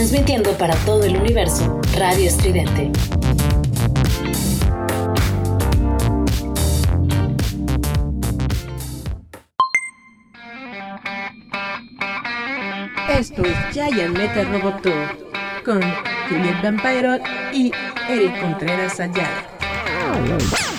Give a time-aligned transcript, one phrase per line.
[0.00, 2.90] transmitiendo para todo el universo Radio Estridente.
[13.10, 15.82] Esto es Giant Metal Robot Tour con
[16.30, 17.18] Juliet Vampiro
[17.52, 17.70] y
[18.08, 20.69] Eric Contreras Ayala.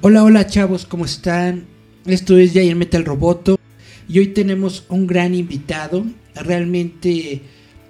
[0.00, 1.66] Hola, hola chavos, ¿cómo están?
[2.06, 3.58] Esto es Giant Metal Roboto
[4.08, 6.04] y hoy tenemos un gran invitado.
[6.36, 7.42] Realmente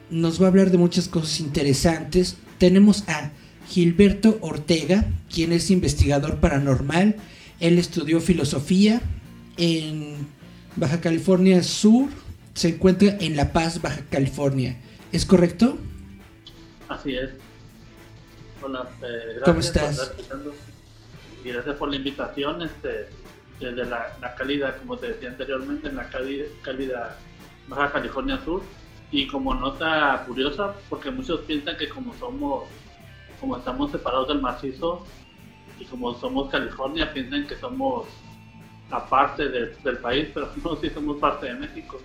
[0.09, 2.38] nos va a hablar de muchas cosas interesantes.
[2.57, 3.30] Tenemos a
[3.69, 7.16] Gilberto Ortega, quien es investigador paranormal.
[7.60, 9.02] Él estudió filosofía
[9.59, 10.15] en
[10.77, 12.09] Baja California Sur.
[12.54, 14.79] Se encuentra en La Paz, Baja California.
[15.13, 15.77] ¿Es correcto?
[16.88, 17.30] Así es.
[18.63, 19.91] Hola, eh, gracias ¿Cómo por estás?
[19.91, 20.54] estar escuchando.
[21.45, 22.63] Y gracias por la invitación.
[22.63, 23.09] Este,
[23.61, 27.17] desde la, la cálida, como te decía anteriormente, en la cálida, cálida
[27.69, 28.63] Baja California Sur.
[29.11, 32.65] Y como nota curiosa, porque muchos piensan que como somos,
[33.41, 35.05] como estamos separados del macizo
[35.81, 38.07] y como somos California, piensan que somos
[38.91, 42.01] aparte de- del país, pero no, sí somos parte de México.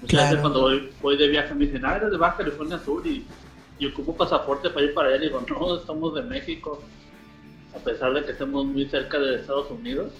[0.00, 0.26] Muchas Claro.
[0.28, 3.26] veces cuando voy, voy de viaje me dicen, ah, eres de Baja California Sur y,
[3.78, 5.16] y ocupo pasaporte para ir para allá.
[5.16, 6.80] Y digo, no, somos de México.
[7.74, 10.12] A pesar de que estemos muy cerca de Estados Unidos,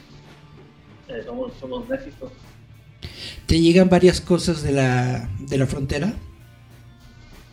[1.08, 2.30] eh, somos, somos México.
[3.46, 6.12] ¿Te llegan varias cosas de la, de la frontera?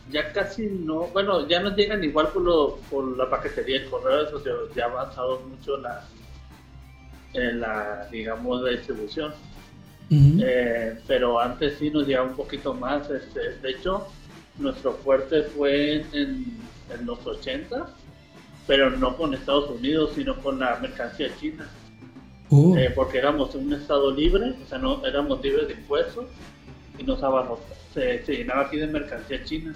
[0.09, 4.27] Ya casi no, bueno, ya nos llegan igual por, lo, por la paquetería, el correo,
[4.27, 4.41] eso
[4.75, 6.05] ya, ha avanzado mucho la,
[7.33, 9.33] en la, digamos, la distribución.
[10.13, 13.09] Eh, pero antes sí nos llegaba un poquito más.
[13.09, 14.07] Este, de hecho,
[14.57, 16.57] nuestro fuerte fue en,
[16.93, 17.87] en los 80,
[18.67, 21.67] pero no con Estados Unidos, sino con la mercancía china.
[22.49, 26.25] Oh, Eh, porque éramos un estado libre, o sea, no éramos libres de impuestos
[26.97, 29.73] y nos abarrotaba, se, se llenaba aquí de mercancía china.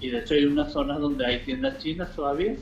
[0.00, 2.54] Y de hecho hay unas zonas donde hay tiendas chinas todavía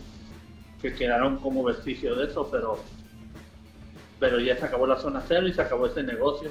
[0.81, 2.79] que quedaron como vestigio de eso, pero
[4.19, 6.51] pero ya se acabó la zona cero y se acabó ese negocio.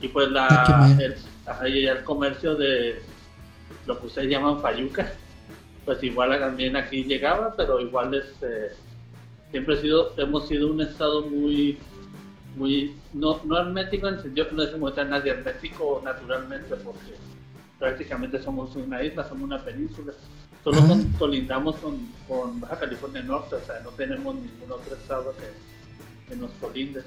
[0.00, 1.14] Y pues la el,
[1.66, 3.02] el comercio de
[3.86, 5.12] lo que ustedes llaman fayuca,
[5.84, 8.70] pues igual también aquí llegaba, pero igual este
[9.50, 11.78] siempre he sido, hemos sido un estado muy
[12.56, 17.12] muy no, no hermético en el sentido que no decimos que nadie hermético naturalmente porque
[17.78, 20.12] prácticamente somos una isla, somos una península.
[20.62, 25.34] Solo con- colindamos con, con Baja California Norte, o sea, no tenemos ningún otro estado
[25.36, 27.00] que, que nos colinde.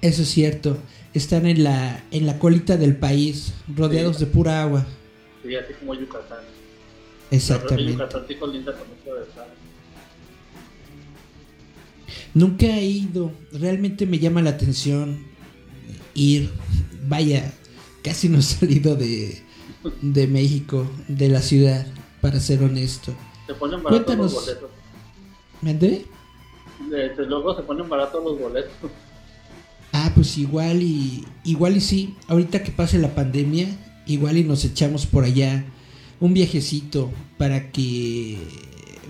[0.00, 0.78] eso es cierto.
[1.12, 4.24] Están en la, en la colita del país, rodeados Sí.
[4.24, 4.86] de pura agua.
[5.42, 6.38] Sería así como Yucatán.
[7.30, 7.92] Exactamente.
[7.92, 8.86] Yucatán colinda con.
[12.34, 13.32] Nunca he ido.
[13.52, 15.24] Realmente me llama la atención
[16.14, 16.50] ir.
[17.08, 17.52] Vaya,
[18.02, 19.40] casi no he salido de,
[20.02, 21.86] de México, de la ciudad,
[22.20, 23.14] para ser honesto.
[23.46, 24.32] Se ponen baratos Cuéntanos.
[24.32, 24.70] los boletos.
[25.62, 26.04] ¿Mandé?
[26.90, 28.90] Desde luego se ponen baratos los boletos.
[29.92, 32.14] Ah, pues igual y igual y sí.
[32.28, 33.68] Ahorita que pase la pandemia,
[34.06, 35.64] igual y nos echamos por allá
[36.20, 38.38] un viajecito para que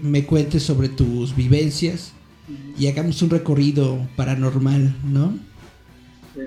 [0.03, 2.13] me cuentes sobre tus vivencias
[2.79, 5.39] y hagamos un recorrido paranormal, ¿no?
[6.35, 6.43] Sí.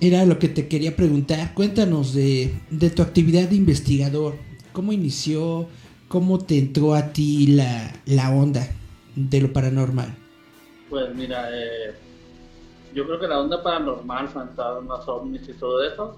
[0.00, 1.54] Era lo que te quería preguntar.
[1.54, 4.36] Cuéntanos de, de tu actividad de investigador.
[4.72, 5.68] ¿Cómo inició?
[6.08, 8.68] ¿Cómo te entró a ti la, la onda
[9.14, 10.14] de lo paranormal?
[10.88, 11.94] Pues mira, eh,
[12.94, 16.16] yo creo que la onda paranormal, fantasmas, ovnis y todo eso,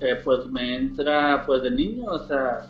[0.00, 2.66] eh, pues me entra pues de niño, o sea,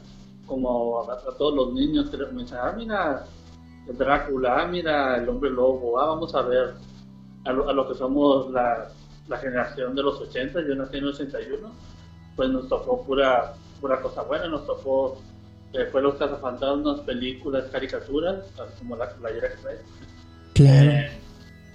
[0.46, 3.24] como a, a todos los niños que me dicen, ah, mira,
[3.88, 6.74] el Drácula, ah, mira, el hombre lobo, ah, vamos a ver
[7.44, 8.88] a lo, a lo que somos la,
[9.28, 11.70] la generación de los 80, yo nací en el 81,
[12.36, 15.20] pues nos tocó pura, pura cosa buena, nos tocó,
[15.72, 18.44] eh, fue los cazafantasmas, películas, caricaturas,
[18.78, 19.78] como la playera que trae.
[20.54, 20.90] Claro.
[20.90, 21.10] Eh,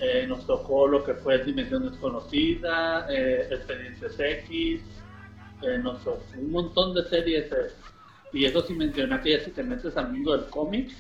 [0.01, 4.81] eh, nos tocó lo que fue Dimensión Desconocida, eh, Expedientes X,
[5.61, 7.51] un montón de series.
[7.51, 7.71] eh,
[8.31, 10.91] y eso sin mencionar que ya si te metes al mundo del cómic,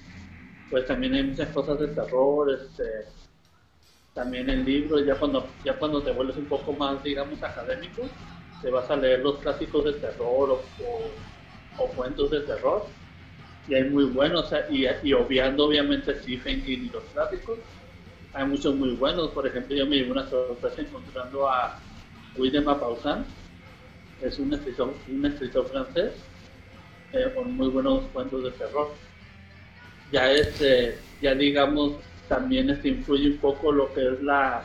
[0.69, 2.83] pues también hay muchas cosas de terror, este,
[4.13, 8.17] también en libros, ya cuando, ya cuando te vuelves un poco más, digamos, académico,
[8.61, 11.23] te vas a leer los clásicos de terror o, o-
[11.77, 12.95] o cuentos de terror.
[13.67, 17.59] y hay muy buenos, y, y obviando obviamente Stephen King y los clásicos,
[18.33, 19.31] hay muchos muy buenos.
[19.31, 21.83] Por ejemplo, yo me llevo una sorpresa encontrando a
[22.35, 23.29] William Maupassant,
[24.21, 26.11] es un escritor, un escritor francés
[27.13, 28.93] eh, con muy buenos cuentos de terror.
[30.11, 31.95] Ya este, ya digamos,
[32.27, 34.63] también este influye un poco lo que es la,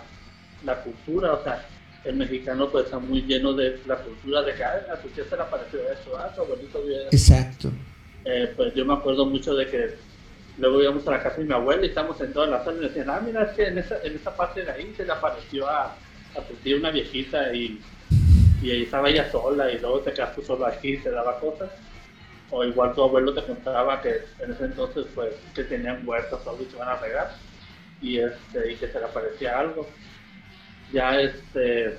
[0.65, 1.67] la cultura, o sea,
[2.05, 5.37] el mexicano pues está muy lleno de la cultura de que a tu tía se
[5.37, 7.71] le apareció eso, ah, tu abuelito Exacto.
[8.27, 9.95] Eh, pues yo me acuerdo mucho de que
[10.59, 12.89] luego íbamos a la casa de mi abuela y estábamos en la sala y me
[12.89, 15.69] decían, ah, mira, es que en esa, en esa parte de ahí se le apareció
[15.69, 15.97] a,
[16.37, 17.81] a tu tía una viejita y,
[18.63, 21.71] y ahí estaba ella sola y luego te quedaste solo aquí y te daba cosas.
[22.51, 26.59] O igual tu abuelo te contaba que en ese entonces pues que tenían huertas o
[26.61, 27.31] y se iban a regar
[28.01, 29.89] y, este, y que se le aparecía algo.
[30.93, 31.99] Ya este,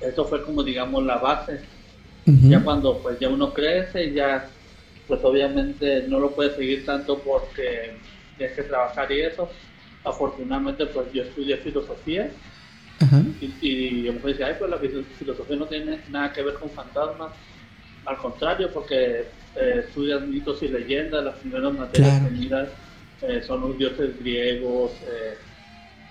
[0.00, 1.60] eso fue como digamos la base.
[2.26, 4.48] Ya cuando pues ya uno crece, ya
[5.08, 7.96] pues obviamente no lo puede seguir tanto porque
[8.36, 9.50] tienes que trabajar y eso.
[10.04, 12.30] Afortunadamente, pues yo estudié filosofía
[13.40, 16.70] y, y yo me decía, ay, pues la filosofía no tiene nada que ver con
[16.70, 17.32] fantasmas.
[18.04, 19.26] Al contrario, porque
[19.56, 22.68] eh, estudias mitos y leyendas, las primeras materias claro.
[23.22, 24.92] eh, son los dioses griegos,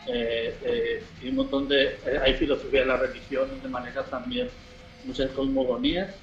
[0.07, 1.97] eh, eh, y un montón de...
[2.23, 4.49] hay filosofía de la religión, donde manejas también
[5.05, 6.13] muchas cosmogonías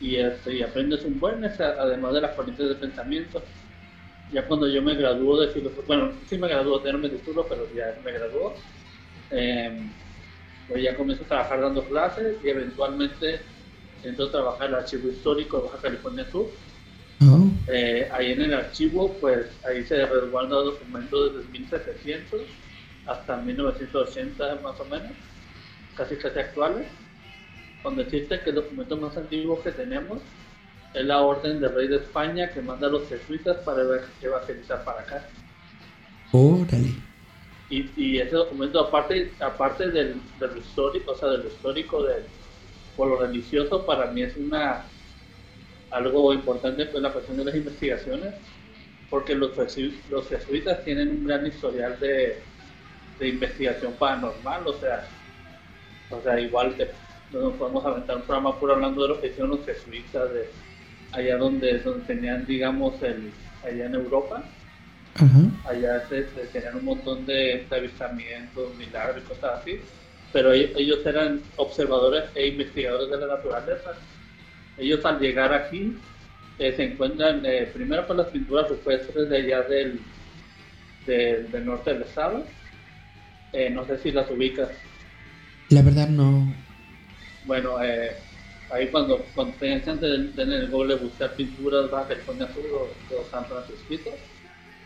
[0.00, 3.42] y, este, y aprendes un buen, además de las corrientes de pensamiento.
[4.32, 7.68] Ya cuando yo me graduó de filosofía, bueno, sí me graduó, de mi título, pero
[7.74, 8.54] ya me graduó,
[9.32, 9.90] eh,
[10.68, 13.40] pues ya comienzo a trabajar dando clases y eventualmente
[14.04, 16.46] entro a trabajar en el archivo histórico de Baja California Sur.
[17.22, 17.48] Oh.
[17.68, 22.40] Eh, ahí en el archivo, pues ahí se resguardan documentos desde 1700
[23.06, 25.12] hasta 1980 más o menos,
[25.96, 26.86] casi casi actuales
[27.82, 30.18] con decirte que el documento más antiguo que tenemos
[30.94, 33.82] es la orden del rey de España que manda a los jesuitas para
[34.20, 35.26] evangelizar para acá.
[36.30, 36.94] Órale.
[37.72, 42.24] Y, ese documento, aparte, aparte del, del, histórico, o sea, del histórico del,
[42.94, 44.84] por lo religioso, para mí es una
[45.90, 48.34] algo importante pues la cuestión de las investigaciones,
[49.08, 52.40] porque los, jesuitas tienen un gran historial de,
[53.18, 55.08] de investigación paranormal, o sea,
[56.10, 56.90] o sea, igual te,
[57.32, 60.46] no nos podemos aventar un programa puro hablando de lo que hicieron los jesuitas de
[61.12, 63.32] allá donde, donde tenían, digamos, el,
[63.64, 64.44] allá en Europa.
[65.68, 66.22] Allá se,
[66.52, 69.80] tenían un montón de, avistamientos, milagros y cosas así.
[70.32, 73.92] Pero ellos, eran observadores e investigadores de la naturaleza.
[74.78, 75.94] Ellos al llegar aquí
[76.58, 80.00] eh, se encuentran eh, primero con las pinturas rupestres de allá del,
[81.06, 82.44] del norte del estado.
[83.52, 84.70] Eh, no sé si las ubicas.
[85.68, 86.54] La verdad no,
[87.44, 92.64] bueno, ahí cuando, cuando tengan chance de tener el Google buscar pinturas Baja California Sur
[92.72, 94.10] o, o San Francisco,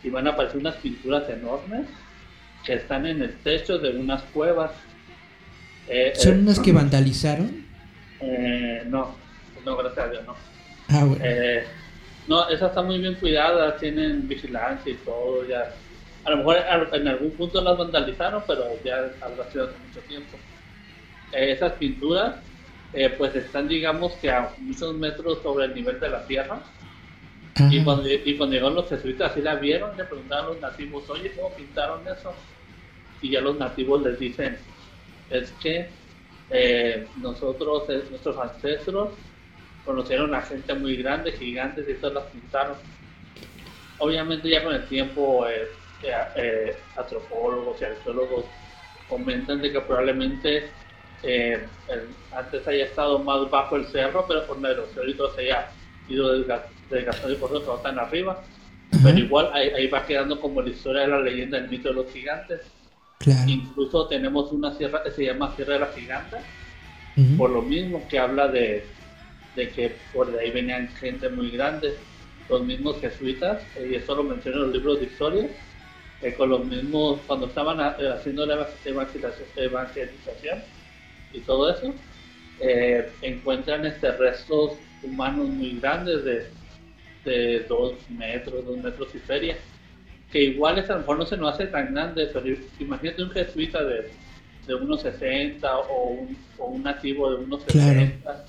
[0.07, 1.87] y van a aparecer unas pinturas enormes
[2.65, 4.71] que están en el techo de unas cuevas.
[5.89, 7.67] Eh, ¿Son eh, unas que vandalizaron?
[8.87, 9.15] no,
[9.65, 10.35] no, gracias a Dios, no.
[10.89, 11.25] Ah, bueno.
[12.29, 15.75] no, esas están muy bien cuidadas, tienen vigilancia y todo, ya.
[16.25, 16.59] A lo mejor
[16.93, 20.37] en algún punto las vandalizaron, pero ya habrá sido hace mucho tiempo.
[21.33, 22.37] esas pinturas
[22.93, 26.61] eh, pues están digamos que a muchos metros sobre el nivel de la tierra.
[27.59, 31.09] Y cuando, y cuando llegaron los jesuitas así la vieron, le preguntaron a los nativos,
[31.09, 32.35] oye, ¿cómo pintaron eso?
[33.23, 34.59] Y ya los nativos les dicen,
[35.31, 35.89] es que
[36.51, 39.11] eh, nosotros, eh, nuestros ancestros,
[39.87, 42.77] conocieron a gente muy grande, gigantes, y todas las pintaron.
[43.99, 45.47] Obviamente ya con el tiempo
[46.97, 48.45] antropólogos y arqueólogos
[49.09, 50.69] comentan de que probablemente
[51.23, 51.67] eh,
[52.33, 55.71] antes haya estado más bajo el cerro, pero por la erosión se haya
[56.09, 58.43] ido desgastando y por eso está tan arriba.
[59.03, 62.13] Pero igual ahí, va quedando como la historia de la leyenda del mito de los
[62.13, 62.61] gigantes.
[63.47, 66.39] Incluso tenemos una sierra que se llama Sierra de la Giganta,
[67.37, 68.85] por lo mismo que habla de,
[69.57, 71.95] de que por ahí venían gente muy grande,
[72.49, 75.49] los mismos jesuitas, y eso lo mencionan en los libros de historia,
[76.21, 80.63] que con los mismos, cuando estaban eh, haciendo la evangelización,
[81.33, 81.93] y todo eso,
[82.61, 86.47] eh, encuentran este restos humanos muy grandes de,
[87.27, 89.57] de dos metros, dos metros y feria,
[90.33, 92.47] que igual a lo mejor no se nos hace tan grande, pero
[92.81, 94.11] imagínate un jesuita de,
[94.67, 98.45] de unos 60 o un, o un nativo de unos 60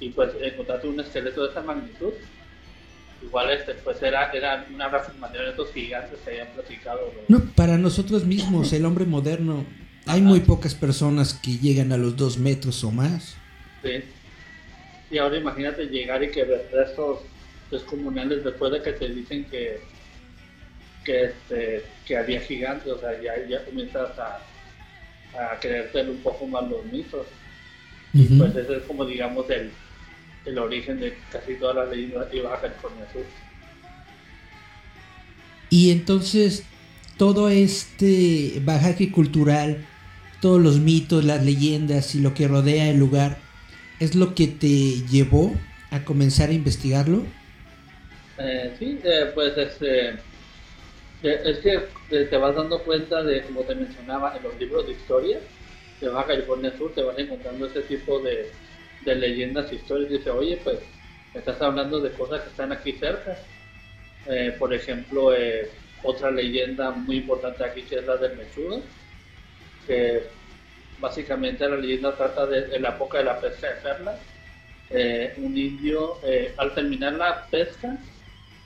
[0.00, 2.12] y pues encontrarte un esqueleto de esa magnitud.
[3.22, 7.12] Igual este, pues era, era una reafirmación de estos gigantes que habían platicado.
[7.26, 9.64] No, para nosotros mismos, el hombre moderno,
[10.06, 13.36] hay muy pocas personas que llegan a los dos metros o más.
[13.82, 14.04] Sí.
[15.10, 17.20] Y ahora imagínate llegar y que ver restos
[17.70, 19.80] descomunales después de que te dicen que
[21.04, 24.40] que este que había gigantes, o sea, ya, ya comienzas a,
[25.38, 27.26] a creerte un poco más los mitos.
[28.14, 28.38] Ujú.
[28.38, 29.70] Pues ese es como digamos el,
[30.44, 33.24] el origen de casi todas las leyendas de Baja California Sur.
[35.70, 36.64] Y entonces
[37.18, 39.84] todo este bagaje cultural,
[40.40, 43.38] todos los mitos, las leyendas y lo que rodea el lugar,
[43.98, 45.54] ¿es lo que te llevó
[45.90, 47.24] a comenzar a investigarlo?
[48.38, 51.74] Eh, sí, eh, pues este, eh, es que
[52.10, 55.40] eh, te vas dando cuenta de, como te mencionaba, en los libros de historia
[56.00, 58.52] de Baja California Sur te vas encontrando ese tipo de,
[59.04, 60.10] de leyendas, historias.
[60.10, 60.78] Dice, oye, pues
[61.34, 63.36] estás hablando de cosas que están aquí cerca.
[64.58, 65.30] Por ejemplo,
[66.02, 68.82] otra leyenda muy importante aquí que es la del Mechudo,
[69.86, 70.22] que
[71.00, 74.20] básicamente la leyenda trata de, la época de la pesca de perlas.
[74.90, 76.18] Eh, un indio,
[76.58, 77.98] al terminar la pesca,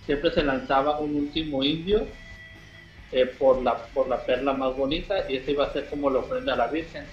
[0.06, 2.06] siempre se lanzaba un último indio
[3.12, 6.21] eh, por, la, por la perla más bonita y ese iba a ser como la
[6.21, 7.04] ofrenda a la Virgen,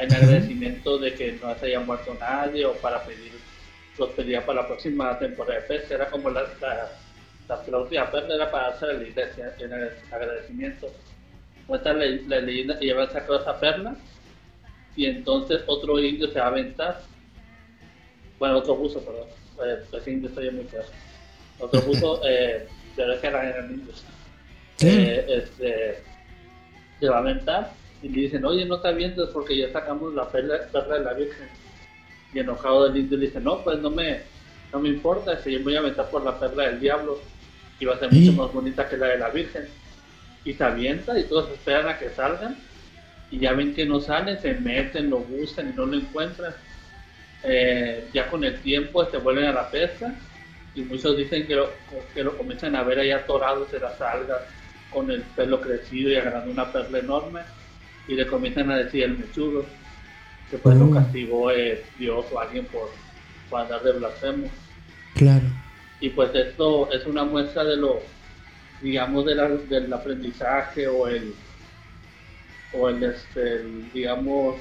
[0.00, 3.32] en agradecimiento de que no se haya muerto nadie o para pedir,
[3.98, 6.90] los pedía para la próxima temporada de pesca, era como la, la,
[7.48, 9.72] la, la última perla era para hacer a la iglesia en
[10.12, 10.90] agradecimiento.
[11.66, 13.94] Cuenta la, la leyenda que lleva sacado esa perla
[14.96, 17.00] y entonces otro indio se va a aventar,
[18.38, 19.28] bueno, otro buzo, perdón,
[19.92, 20.88] ese indio estoy muy claro.
[21.62, 22.66] Otro buzo, eh,
[22.96, 24.04] es que eran, eran indios
[24.80, 26.02] eh, este,
[26.98, 30.28] se va a aventar y le dicen, oye, no te avientes porque ya sacamos la
[30.28, 31.48] perla, perla de la Virgen.
[32.34, 34.22] Y enojado el indio le dice, no, pues no me,
[34.72, 37.20] no me importa, si yo me voy a aventar por la perla del diablo
[37.78, 38.20] y va a ser ¿Sí?
[38.20, 39.68] mucho más bonita que la de la Virgen.
[40.44, 42.56] Y se avienta y todos esperan a que salgan
[43.30, 46.52] y ya ven que no salen, se meten, lo buscan y no lo encuentran.
[47.44, 50.12] Eh, ya con el tiempo se vuelven a la pesca
[50.74, 51.70] y muchos dicen que lo,
[52.14, 54.40] que lo comienzan a ver ahí atorados en las algas
[54.90, 57.40] con el pelo crecido y agarrando una perla enorme
[58.08, 59.64] y le comienzan a decir el mechudo
[60.50, 60.84] que pues Oh.
[60.86, 62.90] lo castigó eh, Dios o alguien por,
[63.50, 64.48] por andar de blasfemo
[65.14, 65.44] Claro.
[66.00, 68.00] y pues esto es una muestra de lo
[68.80, 71.34] digamos de la- del aprendizaje o el
[72.72, 74.56] o el este el, digamos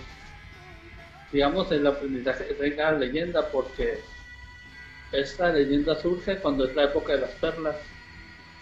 [1.32, 4.00] digamos el aprendizaje que trae cada leyenda porque
[5.12, 7.75] esta leyenda surge cuando es la época de las perlas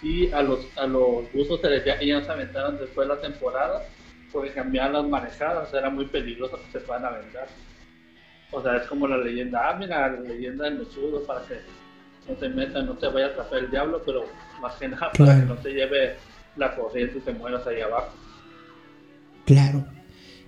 [0.01, 3.83] y a los a los buzos se les ya se aventaron después de la temporada
[4.31, 7.47] porque cambiaban las manejadas era muy peligroso que se puedan aventar
[8.51, 11.55] o sea es como la leyenda ah mira la leyenda del mechudo para que
[12.27, 14.25] no te metas no te vaya a atrapar el diablo pero
[14.61, 15.39] más que nada para Claro.
[15.41, 16.15] que no te lleve
[16.55, 18.13] la corriente y te mueras ahí abajo
[19.45, 19.87] Claro.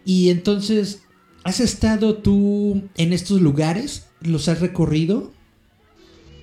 [0.05, 1.07] Y entonces,
[1.43, 4.07] ¿has estado tú en estos lugares?
[4.21, 5.31] ¿Los has recorrido?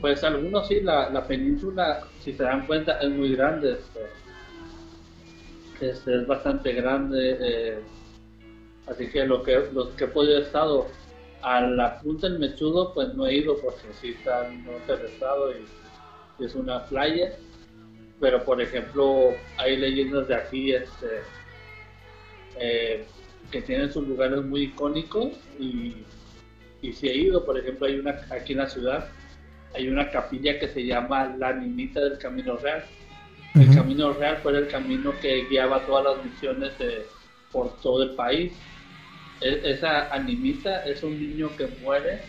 [0.01, 3.73] Pues algunos sí, la, la península, si se dan cuenta, es muy grande.
[3.73, 4.01] Este,
[5.81, 7.37] Este, es bastante grande.
[7.41, 7.79] eh,
[8.87, 10.87] así que lo que los que he podido estado
[11.43, 15.07] a la punta del Mechudo, pues no he ido porque sí está al norte del
[15.07, 15.65] estado y,
[16.45, 17.33] es una playa.
[18.21, 21.23] Pero por ejemplo, hay leyendas de aquí este,
[22.61, 23.05] eh,
[23.51, 25.97] que tienen sus lugares muy icónicos y,
[26.83, 27.45] y sí he ido.
[27.45, 29.09] Por ejemplo, hay una aquí en la ciudad
[29.75, 32.85] hay una capilla que se llama la Nimita del Camino Real.
[33.55, 33.75] El.
[33.75, 37.07] Camino Real fue el camino que guiaba todas las misiones de-
[37.53, 38.53] por todo el país.
[39.41, 42.21] E- esa animita es un niño que muere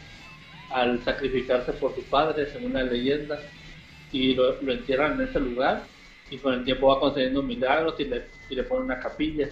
[0.71, 3.39] al sacrificarse por su padre, según la leyenda,
[4.11, 5.83] y lo, lo entierran en ese lugar
[6.31, 9.49] y con el tiempo va concediendo milagros y le, y le ponen una capilla.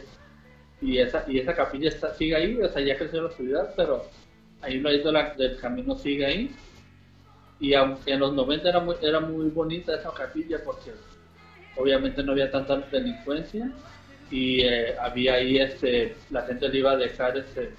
[0.81, 4.05] Y esa, y esa capilla está, sigue ahí, o sea, ya creció la ciudad, pero
[4.61, 6.51] ahí lo de la- del camino sigue ahí
[7.59, 10.91] y aunque en los 90 era muy, era muy bonita esa capilla porque
[11.75, 13.71] obviamente no había tanta delincuencia
[14.29, 17.71] y eh, había ahí este la gente le iba a dejar este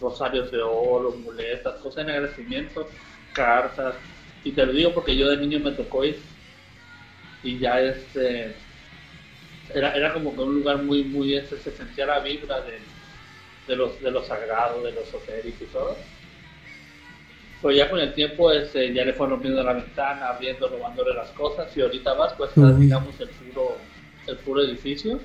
[0.00, 2.88] rosarios de oro, muletas, cosas en agradecimiento,
[3.32, 3.96] cartas.
[4.44, 6.20] Y te lo digo porque yo de niño me tocó ir.
[7.42, 8.54] Y ya este
[9.74, 12.78] era, era como que un lugar muy muy este, se sentía la vibra de,
[13.66, 15.96] de los de lo sagrado, de lo esotérico y todo
[17.60, 21.30] pero ya con el tiempo este, ya le fueron rompiendo la ventana, abriendo, robándole las
[21.30, 23.76] cosas y ahorita vas pues está, digamos el puro,
[24.26, 25.18] el puro edificio.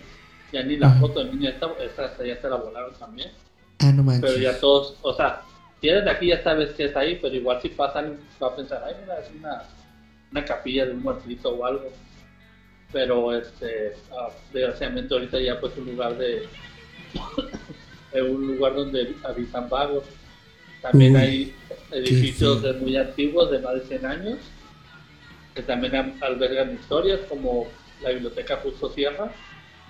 [0.52, 1.00] Ya ni la Ajá.
[1.00, 3.32] foto del niño esta, esta, ya se la volaron también.
[3.80, 4.32] Ah, no manches.
[4.32, 5.42] Pero ya todos, o sea,
[5.82, 8.56] si eres de aquí ya sabes que está ahí, pero igual si pasan va a
[8.56, 9.64] pensar, ay mira, es una,
[10.32, 11.90] una capilla de un muertito o algo.
[12.92, 16.48] Pero este, ah, desgraciadamente ahorita ya pues un lugar de
[18.12, 20.04] es un lugar donde habitan vagos.
[20.84, 21.56] También Uy, hay
[21.92, 24.38] edificios muy antiguos, de más de 100 años,
[25.56, 27.68] que también albergan historias como
[28.02, 29.32] la biblioteca Justo Sierra,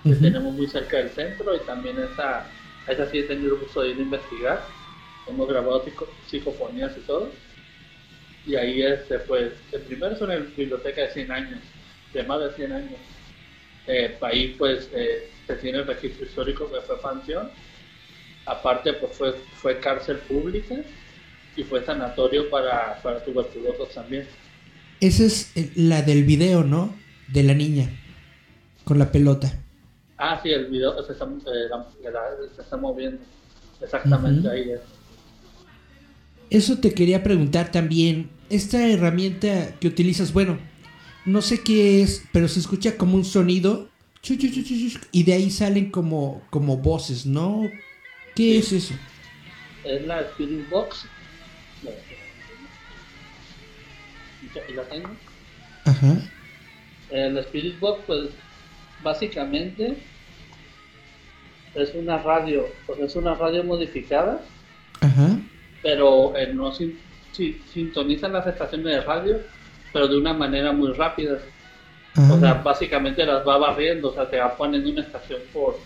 [0.04, 2.46] que tenemos muy cerca del centro y también esa,
[2.86, 4.64] esa sí he tenido gusto de ir a investigar.
[5.26, 5.84] Hemos grabado
[6.28, 7.30] psicofonías y todo.
[8.46, 11.60] Y ahí este, pues, el primero es una biblioteca de 100 años,
[12.12, 13.00] de más de 100 años.
[13.86, 17.50] Eh, ahí pues eh, se tiene el registro histórico que fue pensión.
[18.46, 20.76] Aparte pues fue, fue cárcel pública
[21.56, 24.26] y fue sanatorio para, para tuberculosos también.
[25.00, 26.94] Esa es la del video, ¿no?
[27.28, 27.88] De la niña
[28.84, 29.52] con la pelota.
[30.18, 31.68] Ah, sí, el video se está, eh,
[32.54, 33.22] se está moviendo.
[33.80, 34.80] Exactamente ahí es.
[36.50, 38.30] Eso te quería preguntar también.
[38.48, 40.58] Esta herramienta que utilizas, bueno,
[41.24, 43.88] no sé qué es, pero se escucha como un sonido.
[45.12, 47.68] Y de ahí salen como, como voces, ¿no?
[48.34, 48.94] ¿Qué es eso?
[49.84, 51.06] Es la Spirit Box.
[54.68, 55.10] ¿Y la tengo?
[55.84, 56.16] Ajá.
[57.10, 58.30] El Spirit Box, pues
[59.02, 59.96] básicamente
[61.74, 64.40] es una radio, pues es una radio modificada,
[65.00, 65.38] Ajá.
[65.82, 69.40] pero eh, no sintonizan las estaciones de radio,
[69.92, 71.38] pero de una manera muy rápida.
[72.30, 75.78] O sea, básicamente las va barriendo, o sea, te va poniendo una estación por,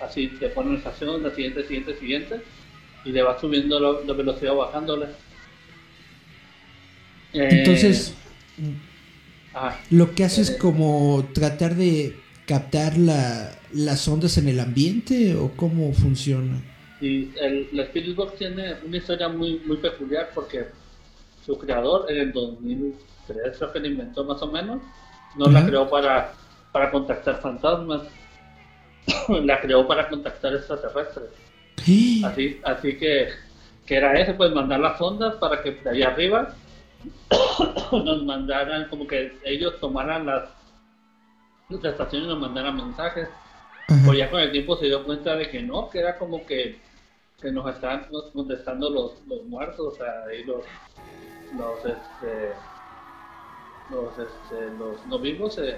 [0.00, 2.40] así, te pone una estación, la siguiente, siguiente, siguiente,
[3.04, 5.10] y le va subiendo la, velocidad bajándola.
[7.32, 8.14] Entonces,
[9.90, 15.36] lo que hace es eh, como tratar de captar la, las ondas en el ambiente
[15.36, 16.62] o cómo funciona?
[16.98, 20.66] Sí, el, la Spirit Box tiene una historia muy, muy peculiar porque
[21.44, 24.80] su creador en el 2003 creo que la inventó más o menos,
[25.36, 26.34] no la creó para,
[26.72, 28.02] para contactar fantasmas,
[29.44, 31.30] la creó para contactar extraterrestres.
[32.24, 33.28] Así, así que,
[33.86, 36.54] que era eso, pues mandar las ondas para que de allá arriba
[37.92, 40.58] nos mandaran, como que ellos tomaran las
[41.68, 43.28] las estaciones nos mandaran mensajes.
[44.04, 46.78] Pues ya con el tiempo se dio cuenta de que no, que era como que,
[47.40, 50.62] que nos estaban contestando los, los muertos, o sea, ahí los,
[51.56, 52.52] los, este,
[53.90, 55.76] los, este, los no vivos, eh,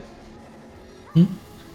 [1.15, 1.25] ¿Mm?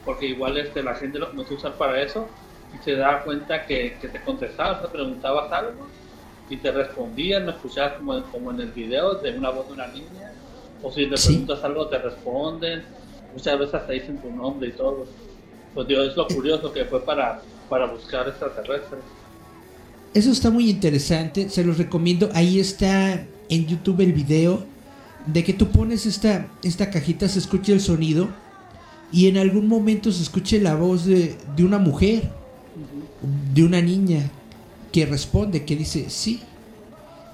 [0.06, 2.28] Porque igual este, la gente lo comenzó a usar para eso
[2.74, 5.88] y se daba cuenta que, que te contestabas, te preguntabas algo
[6.50, 9.88] y te respondían, me escuchabas como, como en el video de una voz de una
[9.88, 10.32] niña,
[10.84, 12.84] o si te preguntas algo te responden
[13.36, 15.06] muchas veces hasta dicen tu nombre y todo.
[15.74, 19.02] Pues Dios, es lo curioso que fue para, para buscar extraterrestres.
[20.14, 22.30] Eso está muy interesante, se los recomiendo.
[22.34, 24.64] Ahí está en YouTube el video
[25.26, 28.30] de que tú pones esta, esta cajita, se escucha el sonido
[29.12, 32.24] y en algún momento se escuche la voz de, de una mujer,
[33.54, 34.30] de una niña,
[34.92, 36.42] que responde, que dice sí.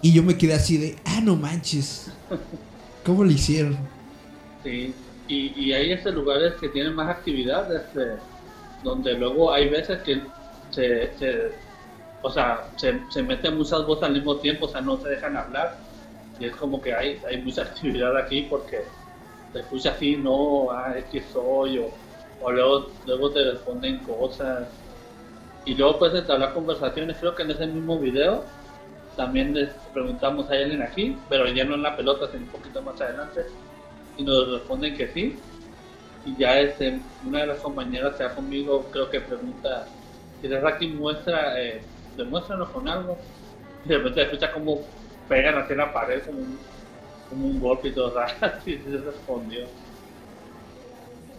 [0.01, 2.11] Y yo me quedé así de, ah, no manches.
[3.05, 3.77] ¿Cómo lo hicieron?
[4.63, 4.93] Sí,
[5.27, 8.17] y, hay estos lugares que tienen más actividad, este,
[8.83, 10.21] donde luego hay veces que
[10.71, 11.51] se, se
[12.21, 15.37] o sea, se, se, meten muchas voces al mismo tiempo, o sea, no se dejan
[15.37, 15.77] hablar.
[16.39, 18.81] Y es como que hay, hay mucha actividad aquí porque
[19.53, 21.89] te escucha así, no, ah, es que soy, o,
[22.41, 24.67] o luego, luego te responden cosas.
[25.65, 28.43] Y luego puedes hablar conversaciones, creo que en ese mismo video
[29.15, 32.81] también les preguntamos a alguien aquí, pero ya no en la pelota, sino un poquito
[32.81, 33.41] más adelante
[34.17, 35.37] y nos responden que sí.
[36.25, 39.87] Y ya este, una de las compañeras que conmigo creo que pregunta,
[40.41, 41.81] si Raki muestra, eh,
[42.15, 43.17] demuéstranos con algo.
[43.85, 44.81] Y de repente escucha como
[45.27, 46.59] pegan hacia la pared como un,
[47.31, 49.61] como un golpe y todo, así se respondió.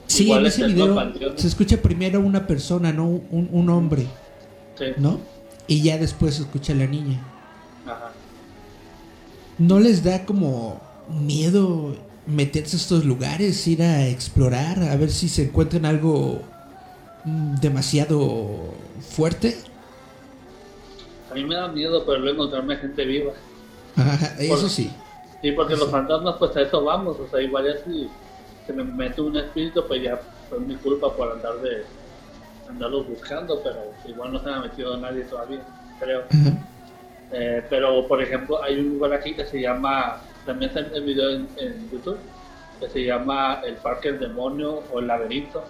[0.09, 4.07] Sí, en ese este, video se escucha primero una persona, no un, un hombre.
[4.77, 4.87] Sí.
[4.97, 5.21] ¿No?
[5.69, 7.23] Y ya después se escucha la niña.
[7.87, 8.11] Ajá.
[9.59, 15.29] ¿No les da como miedo meterse a estos lugares, ir a explorar, a ver si
[15.29, 16.43] se encuentran algo
[17.25, 19.57] mm, demasiado fuerte?
[21.31, 23.33] A mí me da miedo, pero luego encontrarme gente viva.
[24.39, 24.91] eso sí.
[25.43, 27.19] Sí, porque los fantasmas, pues a eso vamos.
[27.19, 28.09] O sea, igual ya si
[28.67, 30.17] se me mete un espíritu, pues ya
[30.49, 31.85] fue mi culpa por andar de
[32.71, 35.61] andarlos buscando, pero igual no se me ha metido nadie todavía,
[35.99, 36.23] creo.
[37.33, 41.31] Eh, pero, por ejemplo, hay un lugar aquí que se llama también está el video
[41.31, 42.19] en, YouTube
[42.81, 45.63] que se llama el Parque del Demonio o el Laberinto,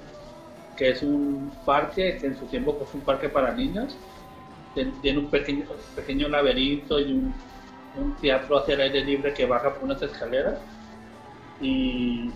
[0.76, 3.96] que es un parque que en su tiempo fue un parque para niños.
[5.02, 7.34] Tiene un pequeño, pequeño laberinto y un,
[8.20, 10.58] teatro hacia el aire libre que baja por unas escaleras.
[11.60, 12.30] Y,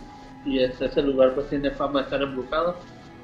[0.44, 2.76] y ese, lugar pues tiene fama de estar embrujado.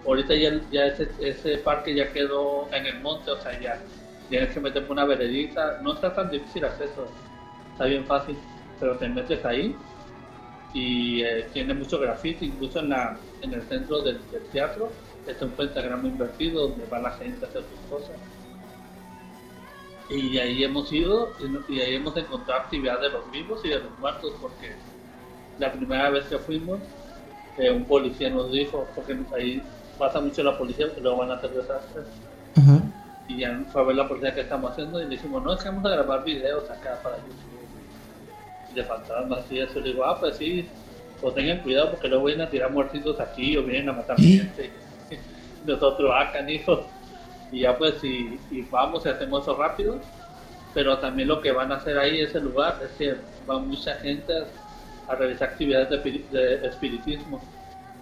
[0.07, 3.81] Ahorita ya, ya ese, ese parque ya quedó en el monte, o sea, ya
[4.29, 5.81] tienes que meter por una veredita.
[5.83, 7.07] No está tan difícil acceso,
[7.73, 8.37] está bien fácil
[8.83, 9.77] pero te metes ahí
[10.75, 14.91] y eh, tiene mucho graffiti, incluso en, la, en el centro del, del teatro
[15.25, 18.17] está un pentagrama invertido donde va la gente a hacer sus cosas.
[20.13, 21.33] Y ahí hemos ido
[21.69, 24.73] y, y ahí hemos encontrado actividad de los vivos y de los muertos porque
[25.59, 26.81] la primera vez que fuimos
[27.59, 29.63] eh, un policía nos dijo, porque ahí
[29.99, 32.07] pasa mucho la policía que luego van a hacer desastres.
[33.29, 35.63] Y ya fue a ver la policía que estamos haciendo y le dijimos, no, es
[35.63, 39.81] que vamos a grabar videos acá para YouTube de fantasmas y eso.
[39.81, 40.67] Le digo, ah, pues sí,
[41.21, 44.39] pues tengan cuidado porque luego vienen a tirar muertitos aquí o vienen a matar ¿Sí?
[44.39, 44.71] gente.
[45.67, 46.81] Nosotros, ah, canijos.
[47.53, 48.39] Y ya pues, y
[48.71, 50.01] vamos y hacemos eso rápido.
[50.75, 53.15] Pero también lo que van a hacer ahí, ese lugar, es que
[53.49, 57.41] va mucha gente a, a realizar actividades de, espiri- de espiritismo.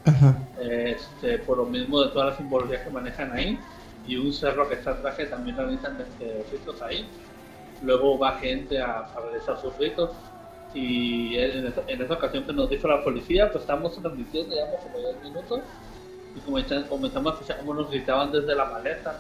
[0.05, 0.39] Ajá.
[0.61, 3.59] Este, por lo mismo de todas las simbologías que manejan ahí
[4.07, 7.05] y un cerro que está atrás que también realizan este, ritos ahí.
[7.83, 10.11] Luego va gente a, a realizar sus ritos
[10.73, 14.81] y en esa, en esa ocasión que nos dijo la policía, pues estamos transmitiendo, llevamos
[14.81, 15.61] como 10 minutos
[16.37, 19.19] y comenzamos, comenzamos a escuchar cómo nos gritaban desde la maleta.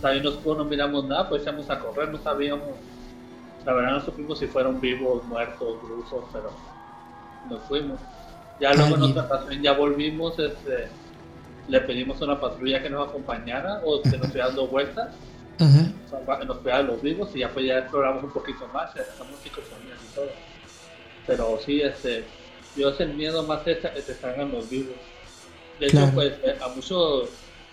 [0.00, 2.68] También nosotros no miramos nada, pues echamos a correr, no sabíamos,
[3.64, 6.50] la verdad no supimos si fueron vivos, muertos, rusos, pero
[7.48, 7.98] nos fuimos.
[8.60, 10.88] Ya luego en otra ocasión ya volvimos, este,
[11.68, 15.08] le pedimos a una patrulla que nos acompañara o que nos fuera dando vueltas,
[16.26, 19.38] sea, que nos fuera los vivos y ya pues ya exploramos un poquito más, estamos
[19.42, 20.28] psicofonías y todo.
[21.26, 22.24] Pero sí, este,
[22.76, 24.96] yo es el miedo más es que te salgan los vivos.
[25.80, 26.12] De hecho, Claro.
[26.14, 27.30] pues eh, a muchos,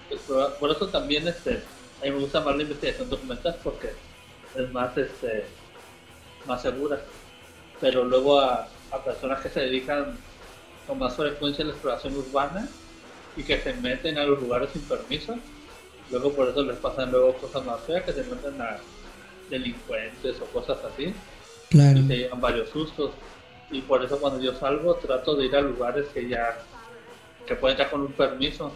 [0.10, 1.62] explora- por eso también este,
[2.02, 3.92] a mí me gusta más la investigación documental porque
[4.56, 5.46] es más, este,
[6.46, 7.00] más segura.
[7.80, 10.18] Pero luego a, a personas que se dedican
[10.88, 12.68] con más frecuencia a la exploración urbana
[13.38, 15.36] y que se meten a los lugares sin permiso,
[16.10, 18.78] luego por eso les pasan luego cosas más feas, que se meten a
[19.50, 21.14] delincuentes o cosas así
[21.70, 22.00] Claro.
[22.00, 23.12] y se llevan varios sustos.
[23.70, 26.58] Y por eso cuando yo salgo trato de ir a lugares que ya
[27.46, 28.74] que pueden estar con un permiso.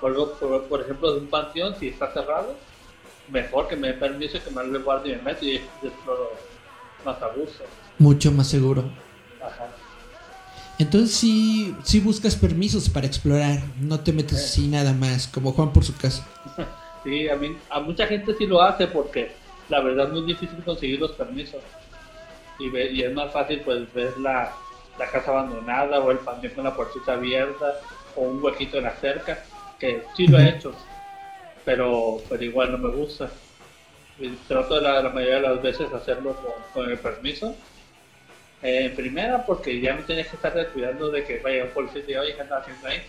[0.00, 2.58] Por, por, por ejemplo, de un panteón, si está cerrado,
[3.28, 6.40] mejor que me dé permiso que me el guardia y me meto y exploro
[7.04, 7.64] más a gusto.
[7.98, 8.92] Mucho más seguro.
[9.40, 9.74] Ajá.
[10.78, 15.72] Entonces sí, sí buscas permisos para explorar, no te metes así nada más, como Juan
[15.72, 16.22] por su casa.
[17.02, 19.36] Sí, a, mí, a mucha gente sí lo hace porque
[19.68, 21.62] la verdad es muy difícil conseguir los permisos.
[22.58, 24.56] Y, ve- y es más fácil pues ver la,
[24.96, 27.66] la casa abandonada o el panteón con la puertita abierta
[28.14, 29.46] o un huequito en la cerca,
[29.78, 30.72] que sí lo he hecho,
[31.64, 33.30] pero, pero igual no me gusta.
[34.18, 37.54] Y trato la, la mayoría de las veces hacerlo con, con el permiso.
[38.62, 42.00] Eh, en primera porque ya no tienes que estar cuidando de que vaya un policía
[42.00, 43.02] y diga, oye, ¿qué estás haciendo ahí?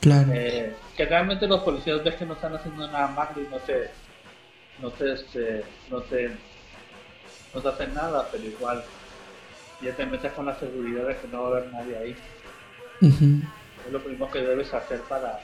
[0.00, 0.32] Claro.
[0.32, 3.90] Eh, que realmente los policías ves que no están haciendo nada malo y no te
[4.80, 6.30] no te este, no te
[7.54, 8.82] no te hacen nada pero igual
[9.82, 12.16] ya te metes con la seguridad de que no va a haber nadie ahí
[13.02, 13.42] Ujú.
[13.86, 15.40] es lo primero que debes hacer para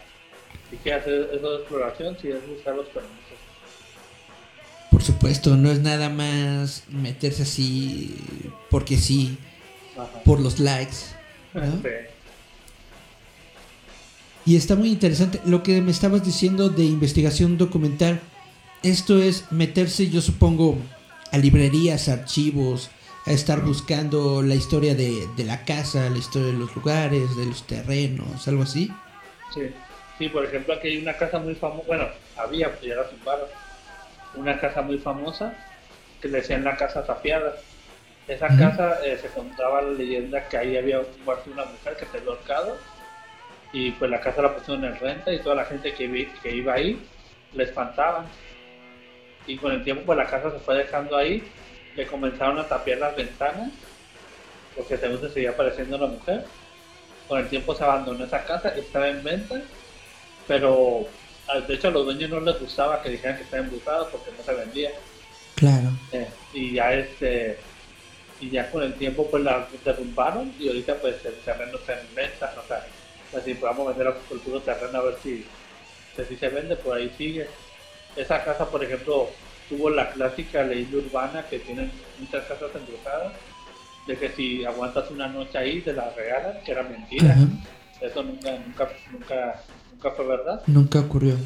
[0.70, 3.38] si quieres hacer de exploración si es buscar los permisos
[4.90, 8.16] Por supuesto, no es nada más meterse así
[8.70, 9.38] porque sí,
[9.96, 10.22] Ajá.
[10.24, 10.96] por los likes.
[11.55, 11.83] ¿no?
[11.83, 11.88] Sí.
[14.44, 18.20] Y está muy interesante lo que me estabas diciendo de investigación documental.
[18.83, 20.79] Esto es meterse, yo supongo,
[21.33, 22.90] a librerías, archivos,
[23.24, 27.46] a estar buscando la historia de, de la casa, la historia de los lugares, de
[27.46, 28.88] los terrenos, algo así.
[29.52, 29.62] Sí,
[30.18, 33.50] sí, por ejemplo, aquí hay una casa muy famosa, bueno, había, pues ya la tumbaron,
[34.33, 35.64] una casa muy famosa
[36.20, 37.64] que le decían la casa tapiada.
[38.26, 42.18] Esa casa eh, se contaba la leyenda que ahí había muerto una mujer que se
[42.18, 42.90] había ahorcado
[43.70, 46.55] y pues la casa la pusieron en renta y toda la gente que, vi- que
[46.55, 47.12] iba ahí
[47.52, 48.33] le espantaban.
[49.44, 51.57] Y con el tiempo pues la casa se fue dejando ahí,
[51.94, 53.72] le comenzaron a tapiar las ventanas
[54.74, 56.57] porque según se seguía apareciendo la mujer
[57.26, 59.57] con el tiempo se abandonó esa casa, estaba en venta,
[60.46, 61.06] pero
[61.48, 64.30] ah, de hecho a los dueños no les gustaba que dijeran que estaba embrujada porque
[64.37, 64.90] no se vendía.
[65.54, 65.90] Claro.
[66.12, 67.59] Eh, y ya este
[68.40, 72.14] y ya con el tiempo pues la derrumbaron y ahorita pues el terreno está en
[72.14, 72.85] venta, o sea,
[73.42, 75.44] si podamos vender el puro terreno a ver si,
[76.28, 77.48] si se vende, por ahí sigue.
[78.14, 79.28] Esa casa, por ejemplo,
[79.68, 83.32] tuvo la clásica leyenda urbana que tienen muchas casas embrujadas,
[84.06, 87.37] de que si aguantas una noche ahí te la regalan, que era mentira.
[88.00, 89.62] Eso nunca, nunca, nunca,
[89.96, 90.62] nunca fue verdad.
[90.66, 91.37] Nunca ocurrió.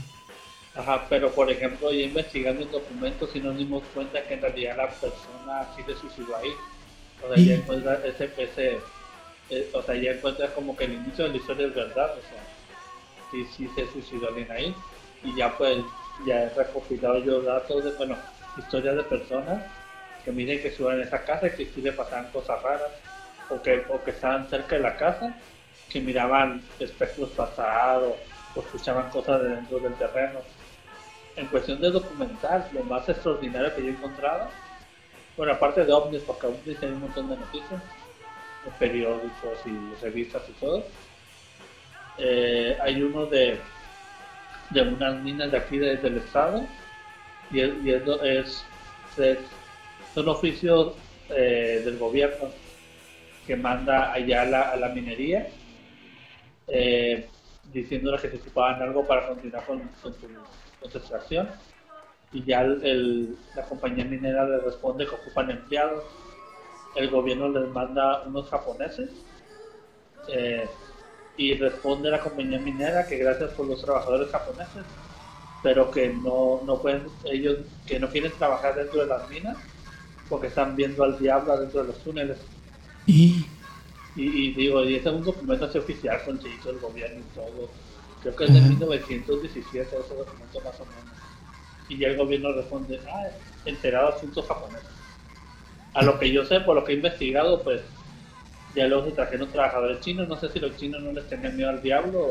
[0.74, 4.76] Ajá, pero por ejemplo, ya investigando en documentos y nos dimos cuenta que en realidad
[4.76, 6.52] la persona sí se suicidó ahí.
[7.22, 8.78] O sea, ya encuentras ese, ese,
[9.50, 12.22] eh, o sea, ya encuentras como que el inicio de la historia es verdad, o
[12.22, 12.42] sea,
[13.30, 14.74] sí, sí se suicidó alguien ahí.
[15.22, 15.78] Y ya pues,
[16.26, 18.16] ya he recopilado yo datos de, bueno,
[18.56, 19.64] historias de personas
[20.24, 22.90] que miren que estuvieron en esa casa y que sí le pasaban cosas raras.
[23.50, 25.36] o que, o que estaban cerca de la casa,
[25.90, 28.14] que miraban espectros pasados
[28.54, 30.40] o escuchaban cosas de dentro del terreno.
[31.36, 34.50] En cuestión de documental, lo más extraordinario que yo he encontrado,
[35.36, 37.82] bueno, aparte de ovnis, porque ovnis hay un montón de noticias,
[38.64, 40.84] de periódicos y revistas y todo,
[42.16, 43.60] eh, hay uno de,
[44.70, 46.66] de unas minas de aquí de- del estado,
[47.50, 48.66] y es, y es,
[50.14, 50.94] son oficios
[51.28, 52.50] eh, del gobierno
[53.46, 55.46] que manda allá la, a la minería
[56.68, 57.28] eh,
[57.72, 60.12] diciéndole que se ocupaban algo para continuar con, su,
[60.80, 61.48] con extracción.
[62.32, 66.04] Y ya el- la compañía minera le responde que ocupan empleados.
[66.96, 69.10] El gobierno les manda unos japoneses
[70.28, 70.68] eh,
[71.36, 74.84] y responde la compañía minera que gracias por los trabajadores japoneses
[75.62, 79.56] pero que no, no pueden ellos que no quieren trabajar dentro de las minas
[80.28, 82.38] porque están viendo al diablo dentro de los túneles.
[83.06, 83.44] Y
[84.20, 87.70] y, y digo, y ese es un documento así oficial con del gobierno y todo.
[88.22, 88.68] Creo que es de Ajá.
[88.68, 91.18] 1917 ese documento más o menos.
[91.88, 93.28] Y ya el gobierno responde, ah,
[93.64, 94.88] enterado asuntos japoneses.
[95.94, 97.80] A lo que yo sé, por lo que he investigado, pues
[98.74, 100.28] ya luego se trajeron trabajadores chinos.
[100.28, 102.30] No sé si los chinos no les tenían miedo al diablo o,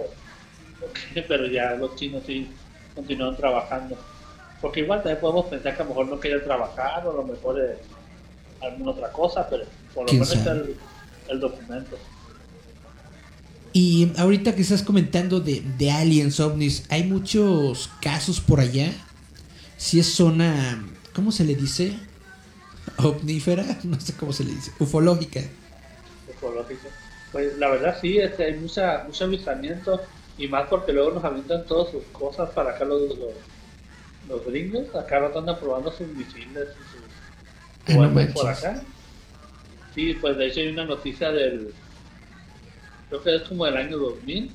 [0.86, 2.50] o qué, pero ya los chinos sí
[2.96, 3.98] continúan trabajando.
[4.62, 7.24] Porque igual también podemos pensar que a lo mejor no querían trabajar o a lo
[7.24, 7.78] mejor es
[8.62, 10.76] alguna otra cosa, pero por lo ¿Quién menos el,
[11.30, 11.98] el documento.
[13.72, 18.92] Y ahorita que estás comentando de, de aliens, ovnis, hay muchos casos por allá.
[19.78, 21.94] Si es zona, ¿cómo se le dice?
[22.98, 25.42] Omnífera, no sé cómo se le dice, ufológica.
[26.28, 26.88] ecológico.
[27.32, 30.02] Pues la verdad sí, este, hay mucha, mucho avistamiento
[30.38, 33.34] y más porque luego nos avientan todas sus cosas para acá los, los,
[34.28, 37.10] los gringos, acá rato andan probando sus misiles y sus
[37.88, 38.82] Ah, no por acá.
[39.96, 41.74] Sí, pues de hecho hay una noticia del,
[43.10, 44.52] creo que es como del año 2000,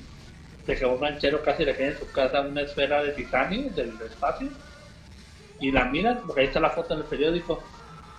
[0.65, 3.93] de que un ranchero casi le queda en su casa una esfera de titanio del
[4.09, 4.49] espacio
[5.59, 7.63] y la miran, porque ahí está la foto en el periódico,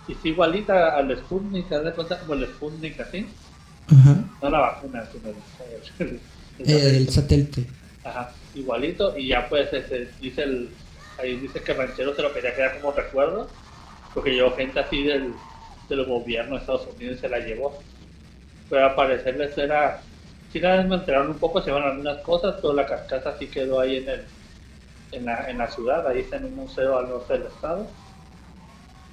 [0.07, 2.19] y está igualita al Sputnik, ¿te das cuenta?
[2.19, 3.25] Como el Sputnik así.
[3.89, 4.15] Ajá.
[4.41, 5.35] No la vacuna, sino el,
[6.07, 6.19] el-
[6.59, 7.65] Eh, el satélite.
[8.03, 9.15] Ajá, igualito.
[9.17, 10.69] Y ya pues este, dice el,
[11.19, 13.47] ahí dice que el ranchero se lo quería quedar como recuerdo,
[14.13, 15.33] porque llevó gente así del,
[15.89, 17.79] del gobierno de Estados Unidos se la llevó.
[18.69, 20.01] Pero al parecer era,
[20.51, 23.97] sí la desmantelaron un poco, se llevaron algunas cosas, pero la carcasa sí quedó ahí
[23.97, 24.23] en el,
[25.11, 27.87] en la, en la ciudad, ahí está en un museo al norte del estado.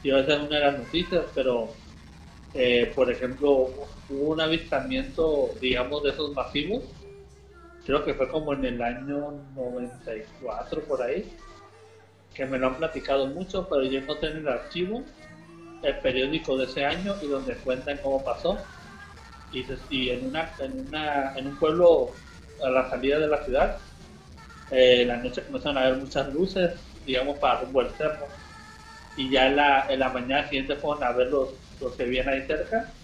[0.03, 1.71] Y esa es una de las noticias, pero
[2.55, 3.71] eh, por ejemplo,
[4.09, 6.85] hubo un avistamiento, digamos, de esos masivos,
[7.85, 11.29] creo que fue como en el año 94 por ahí,
[12.33, 15.03] que me lo han platicado mucho, pero yo encontré en el archivo
[15.85, 18.73] el periódico de ese año y donde cuentan cómo pasó.
[19.51, 22.23] Y, se- y en, una, en, una, en un pueblo
[22.64, 23.83] a la salida de la ciudad,
[24.70, 28.40] eh, en la noche comenzaron a ver muchas luces, digamos, para rumbo al cerro.
[29.14, 32.29] Y ya en la, en la mañana siguiente fueron a ver los, los que vivían
[32.29, 32.97] ahí cerca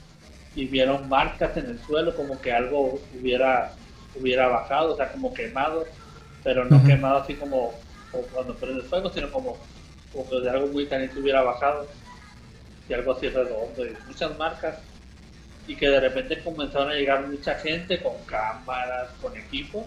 [0.55, 3.79] y vieron marcas en el suelo como que algo hubiera
[4.15, 5.97] hubiera bajado, o sea, como quemado,
[6.43, 9.69] pero no quemado así como, como cuando prende el fuego, sino como,
[10.11, 11.97] como que de algo muy caliente hubiera bajado
[12.91, 14.75] y algo así redondo y muchas marcas
[15.69, 19.87] y que de repente comenzaron a llegar mucha gente con cámaras, con equipo,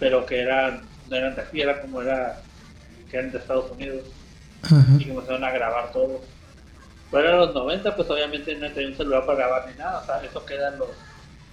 [0.00, 2.40] pero que eran no eran de aquí, era como era
[3.10, 4.00] que eran de Estados Unidos
[4.62, 4.82] Ajá.
[4.98, 6.22] y comenzaron a grabar todo.
[7.10, 10.06] Pero en los 90, pues obviamente no tenía un celular para grabar ni nada, o
[10.06, 10.88] sea, eso queda en los,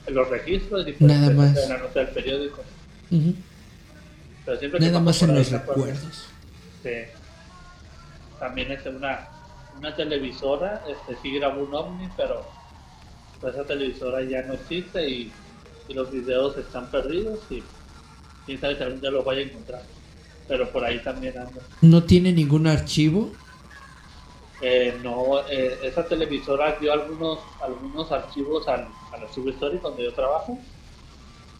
[0.07, 1.57] en los registros y pues Nada más.
[1.57, 2.63] en la nota del periódico.
[4.45, 5.83] Pero siempre Nada más en los acuerdo.
[5.85, 6.25] recuerdos.
[6.81, 6.89] Sí.
[8.39, 9.27] También es una,
[9.79, 12.45] una televisora, este sí grabó un ovni, pero
[13.39, 15.31] pues esa televisora ya no existe y,
[15.87, 17.63] y los videos están perdidos y
[18.45, 19.81] quién sabe si algún día los vaya a encontrar.
[20.47, 21.61] Pero por ahí también ando.
[21.81, 23.31] ¿No tiene ningún archivo?
[24.61, 30.13] Eh, no, eh, esa televisora dio algunos algunos archivos al, al archivo histórico donde yo
[30.13, 30.59] trabajo,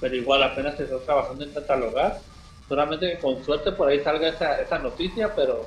[0.02, 2.20] pero igual apenas se está trabajando en catalogar.
[2.68, 5.66] Solamente que con suerte por ahí salga esa, esa noticia, pero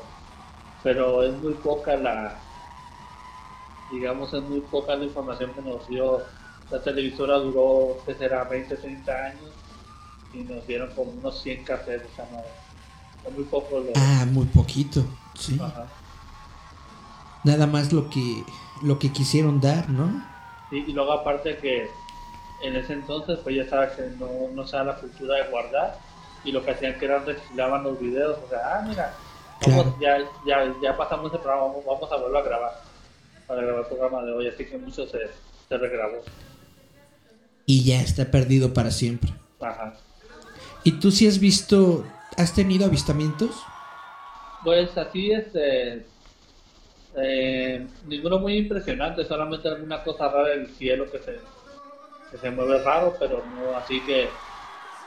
[0.82, 2.38] pero es muy poca la,
[3.90, 6.20] digamos, es muy poca la información que nos dio.
[6.70, 9.50] La televisora duró, que será 20, 30 años
[10.32, 13.92] y nos dieron como unos 100 cassettes, o sea, no, es muy poco lo...
[13.94, 15.04] Ah, muy poquito.
[15.34, 15.58] Sí.
[15.62, 15.86] Ajá.
[17.44, 18.44] Nada más lo que
[18.82, 20.24] lo que quisieron dar, ¿no?
[20.70, 21.88] Sí, y luego aparte que
[22.62, 25.98] en ese entonces pues ya sabes que no, no se da la cultura de guardar
[26.44, 29.14] y lo que hacían que era reciclaban los videos, o sea, ah mira,
[29.70, 32.80] vamos, ya, ya, ya pasamos el programa, vamos, vamos a volver a grabar,
[33.46, 35.18] para grabar el programa de hoy, así que mucho se,
[35.68, 36.22] se regrabó.
[37.66, 39.32] y ya está perdido para siempre.
[39.60, 39.94] Ajá.
[40.84, 42.04] ¿Y tú sí has visto,
[42.36, 43.50] has tenido avistamientos?
[44.64, 46.06] Pues así este
[47.16, 51.38] eh, ninguno muy impresionante, solamente alguna cosa rara en el cielo que se,
[52.30, 54.28] que se mueve raro, pero no así que,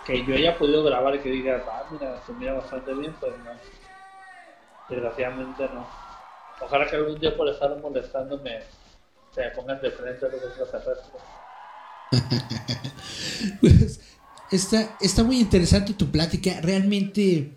[0.05, 3.33] que yo haya podido grabar y que diga, ah, mira, se mira bastante bien, pues
[3.43, 3.51] no.
[4.89, 5.87] Desgraciadamente no.
[6.61, 8.59] Ojalá que algún día por estar molestándome
[9.33, 11.21] se pongan de frente a los extraterrestres.
[13.61, 13.99] pues
[14.51, 16.61] está, está muy interesante tu plática.
[16.61, 17.51] Realmente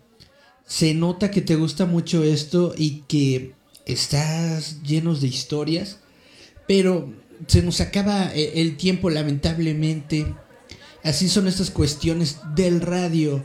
[0.65, 5.99] se nota que te gusta mucho esto y que estás llenos de historias.
[6.67, 7.13] Pero
[7.47, 10.35] se nos acaba e, el tiempo, lamentablemente.
[11.03, 13.41] Así son estas cuestiones del radio.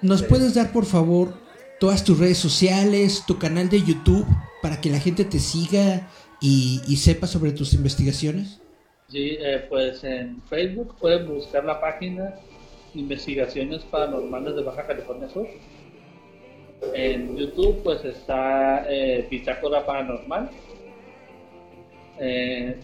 [0.00, 1.41] ¿Nos puedes dar, por favor,
[1.82, 4.24] todas tus redes sociales, tu canal de YouTube,
[4.62, 6.08] para que la gente te siga
[6.40, 8.60] y, sepa sobre tus investigaciones?
[9.08, 12.36] Sí, eh, pues en Facebook pueden buscar la página
[12.94, 15.48] Investigaciones Paranormales de Baja California Sur.
[16.94, 20.50] En YouTube pues está eh, Bitácora Paranormal.
[22.20, 22.76] Eh,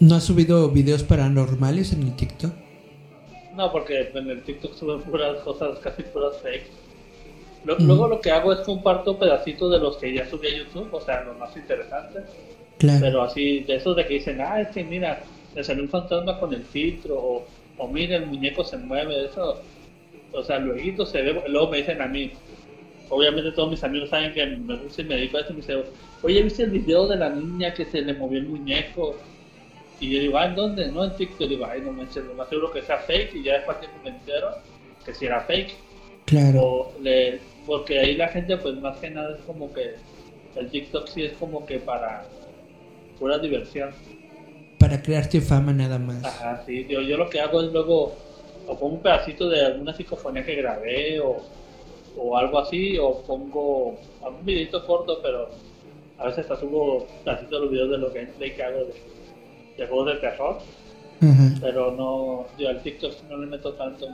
[0.00, 2.52] ¿No has subido videos paranormales en el TikTok?
[3.56, 6.66] No, porque en el TikTok suben puras cosas, casi puras fake.
[7.64, 11.00] Luego lo que hago es comparto pedacitos de los que ya subí a YouTube, o
[11.00, 12.24] sea, los más interesantes.
[12.78, 12.98] Claro.
[13.00, 15.22] Pero así, de esos de que dicen, ah, es que mira,
[15.54, 17.46] le salió un fantasma con el filtro, o,
[17.78, 19.60] o mira, el muñeco se mueve, eso.
[20.34, 22.32] O sea, luego se ve, luego me dicen a mí,
[23.08, 25.62] obviamente todos mis amigos saben que me gusta y me dedico a esto, y me
[25.62, 25.82] dicen,
[26.22, 29.16] oye, ¿viste el video de la niña que se le movió el muñeco?
[30.00, 30.90] Y yo digo, ah, ¿en dónde?
[30.90, 31.48] No en TikTok.
[31.48, 33.36] digo, ay, no me lo más seguro que sea fake.
[33.36, 34.48] Y ya después que me entero
[35.04, 35.74] que si era fake.
[36.26, 36.92] Claro.
[37.00, 39.94] le, porque ahí la gente, pues más que nada es como que
[40.56, 42.24] el TikTok sí es como que para
[43.18, 43.90] pura diversión.
[44.78, 46.24] Para crearte fama nada más.
[46.24, 46.86] Ajá, sí.
[46.88, 48.16] Yo, yo lo que hago es luego,
[48.66, 51.38] o pongo un pedacito de alguna psicofonía que grabé o,
[52.16, 55.48] o algo así, o pongo algún videito corto, pero
[56.18, 59.14] a veces hasta subo pedacitos de los videos de lo que hago de
[59.76, 60.58] de juegos de terror.
[61.60, 64.06] Pero no, yo al TikTok no le meto tanto.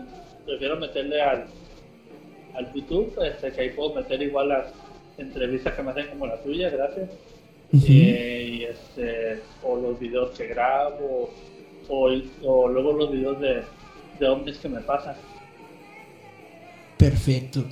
[0.47, 1.47] Prefiero meterle al,
[2.55, 4.67] al YouTube, este, que ahí puedo meter igual las
[5.19, 7.11] entrevistas que me hacen como la tuya, gracias.
[7.73, 11.31] Eh, y este, o los videos que grabo,
[11.89, 12.11] o,
[12.45, 13.63] o luego los videos de,
[14.20, 15.16] de ovnis que me pasan.
[16.96, 17.64] Perfecto.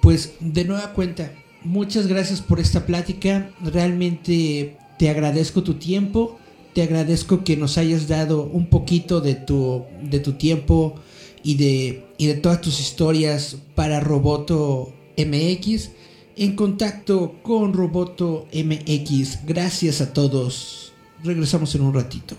[0.00, 1.30] Pues de nueva cuenta,
[1.62, 3.50] muchas gracias por esta plática.
[3.62, 6.38] Realmente te agradezco tu tiempo
[6.76, 10.96] te agradezco que nos hayas dado un poquito de tu, de tu tiempo
[11.42, 15.92] y de, y de todas tus historias para Roboto MX.
[16.36, 19.46] En contacto con Roboto MX.
[19.46, 20.92] Gracias a todos.
[21.24, 22.36] Regresamos en un ratito.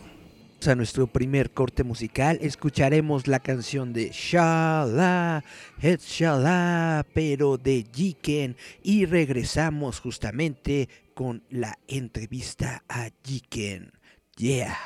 [0.65, 5.43] A nuestro primer corte musical escucharemos la canción de Shala,
[5.79, 13.93] Het Shala, pero de Jiken y regresamos justamente con la entrevista a Jiken.
[14.35, 14.77] Yeah.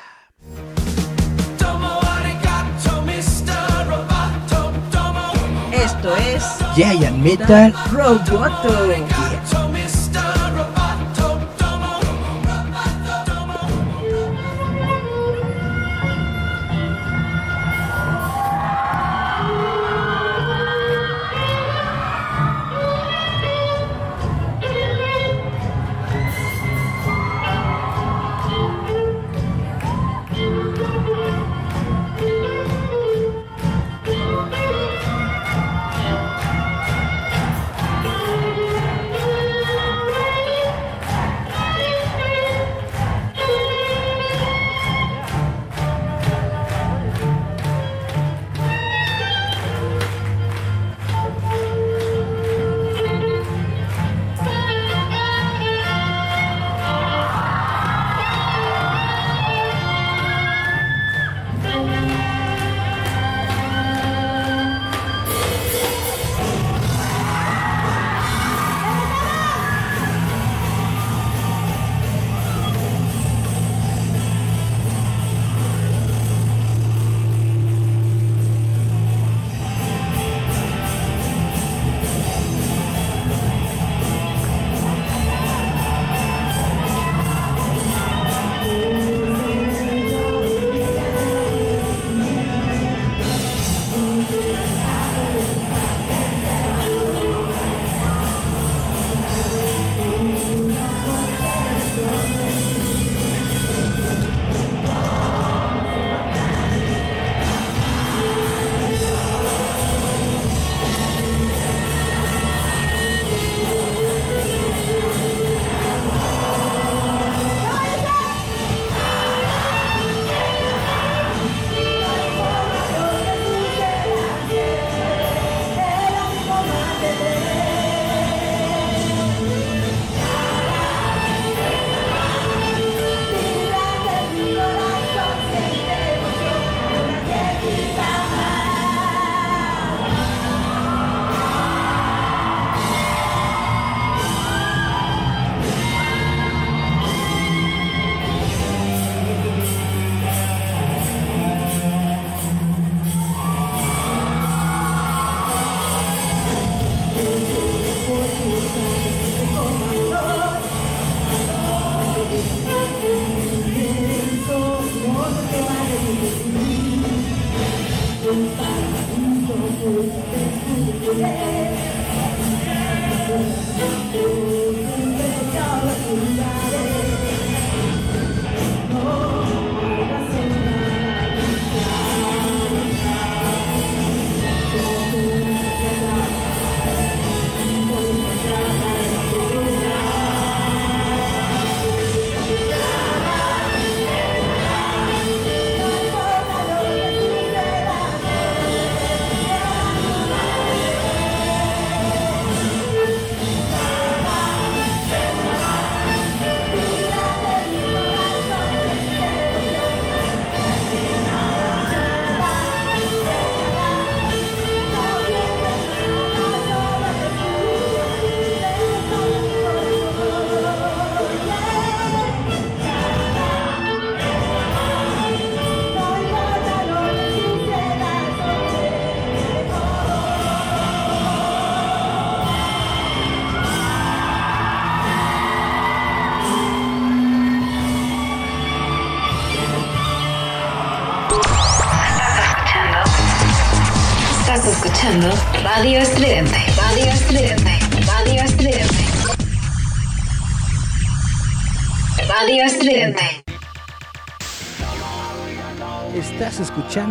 [5.72, 6.44] Esto es
[6.76, 9.21] Giant Metal Roboto.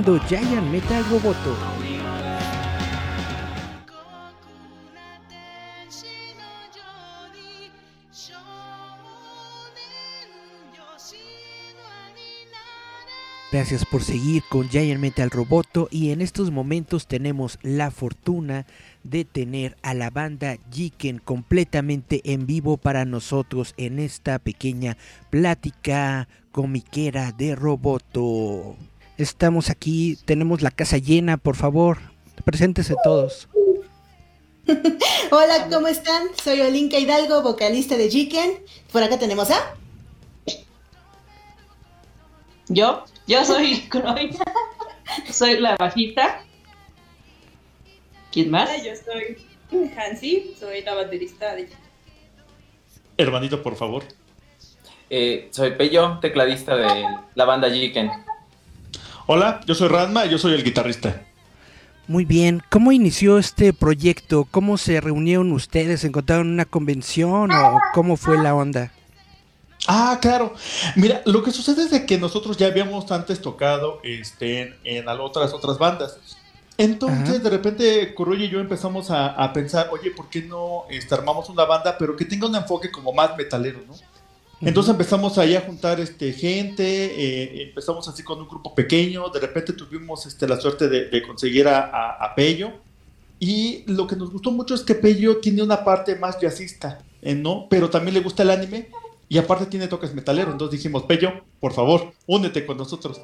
[0.01, 1.57] Escuchando Giant Metal Roboto.
[13.51, 18.65] Gracias por seguir con Giant Metal Roboto y en estos momentos tenemos la fortuna
[19.03, 24.95] de tener a la banda Jiken completamente en vivo para nosotros en esta pequeña
[25.29, 28.77] plática comiquera de Roboto.
[29.21, 31.99] Estamos aquí, tenemos la casa llena, por favor,
[32.43, 33.47] preséntese todos.
[35.31, 36.23] Hola, ¿cómo están?
[36.43, 38.63] Soy Olinka Hidalgo, vocalista de Jiken.
[38.91, 39.75] Por acá tenemos a...
[42.67, 44.35] Yo, yo soy Croy.
[45.29, 46.43] soy la bajita.
[48.31, 48.69] ¿Quién más?
[48.83, 49.37] Yo soy
[49.95, 51.69] Hansi, soy la baterista de
[53.17, 54.03] Hermanito, por favor.
[55.11, 57.05] Eh, soy Pello, tecladista de
[57.35, 58.09] la banda Jiken.
[59.33, 61.21] Hola, yo soy Ranma y yo soy el guitarrista.
[62.05, 64.45] Muy bien, ¿cómo inició este proyecto?
[64.51, 66.01] ¿Cómo se reunieron ustedes?
[66.01, 68.91] ¿Se encontraron en una convención o cómo fue la onda?
[69.87, 70.53] Ah, claro.
[70.97, 75.53] Mira, lo que sucede es de que nosotros ya habíamos antes tocado este, en, otras,
[75.53, 76.17] otras bandas.
[76.77, 81.47] Entonces, de repente, Corroy y yo empezamos a, pensar, oye, ¿por qué no este, armamos
[81.47, 83.93] una banda, pero que tenga un enfoque como más metalero, ¿no?
[84.61, 89.39] Entonces empezamos ahí a juntar este, gente, eh, empezamos así con un grupo pequeño, de
[89.39, 92.71] repente tuvimos este, la suerte de, conseguir a, a, Pello,
[93.39, 97.33] y lo que nos gustó mucho es que Pello tiene una parte más jazzista, ¿eh?
[97.33, 97.65] ¿no?
[97.69, 98.89] Pero también le gusta el anime,
[99.31, 100.51] y aparte tiene toques metaleros.
[100.51, 101.31] Entonces dijimos, Pello,
[101.61, 103.21] por favor, únete con nosotros.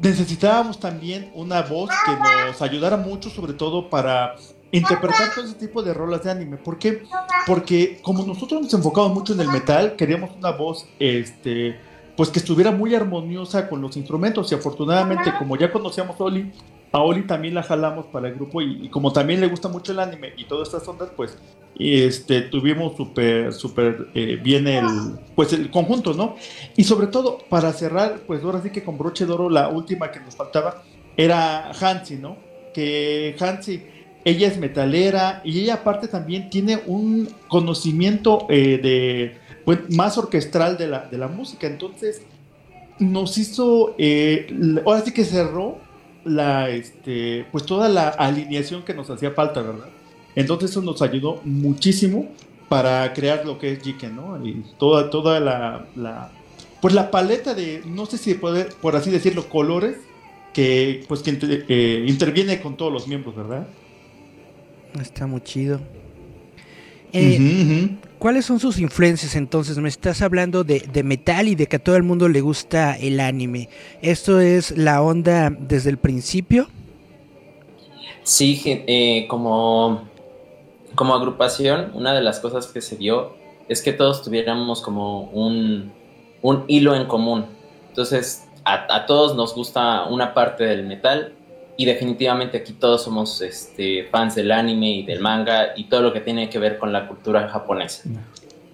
[0.00, 4.34] Necesitábamos también una voz que nos ayudara mucho, sobre todo para
[4.72, 6.56] interpretar todo ese tipo de rolas de anime.
[6.56, 7.02] ¿Por qué?
[7.46, 11.76] Porque como nosotros nos enfocamos mucho en el metal, queríamos una voz, este,
[12.16, 14.50] pues que estuviera muy armoniosa con los instrumentos.
[14.52, 16.52] Y afortunadamente, como ya conocíamos a Oli,
[16.92, 18.62] a Oli también la jalamos para el grupo.
[18.62, 21.38] Y, como también le gusta mucho el anime y todas estas ondas, pues
[21.78, 24.86] este, tuvimos súper, súper eh, bien el,
[25.34, 26.36] pues el conjunto, ¿no?
[26.76, 30.20] Y sobre todo, para cerrar, pues ahora sí que con broche de la última que
[30.20, 30.82] nos faltaba
[31.16, 32.36] era Hansi, ¿no?
[32.74, 33.82] Que Hansi,
[34.24, 40.76] ella es metalera y ella aparte también tiene un conocimiento eh, de, pues, más orquestral
[40.76, 42.22] de la, de la música, entonces
[42.98, 44.46] nos hizo, eh,
[44.84, 45.78] ahora sí que cerró
[46.24, 49.88] la, este, pues toda la alineación que nos hacía falta, ¿verdad?
[50.34, 52.28] Entonces eso nos ayudó muchísimo
[52.68, 54.46] para crear lo que es Jiken, ¿no?
[54.46, 56.30] Y toda, toda la,
[56.80, 59.96] pues la paleta de, no sé si poder, por así decirlo, colores
[60.52, 63.66] que pues que eh, interviene con todos los miembros, ¿verdad?
[65.00, 65.80] Está muy chido.
[67.12, 69.76] Eh, ¿Cuáles son sus influencias entonces?
[69.78, 72.96] Me estás hablando de, de, metal y de que a todo el mundo le gusta
[72.96, 73.68] el anime.
[74.00, 76.68] ¿Esto es la onda desde el principio?
[78.22, 80.10] Sí, eh, como
[80.94, 83.34] como agrupación, una de las cosas que se vio
[83.68, 85.92] es que todos tuviéramos como un,
[86.42, 87.46] un hilo en común.
[87.88, 91.34] Entonces, a, todos nos gusta una parte del metal
[91.80, 96.12] y definitivamente aquí todos somos este, fans del anime y del manga y todo lo
[96.12, 98.06] que tiene que ver con la cultura japonesa.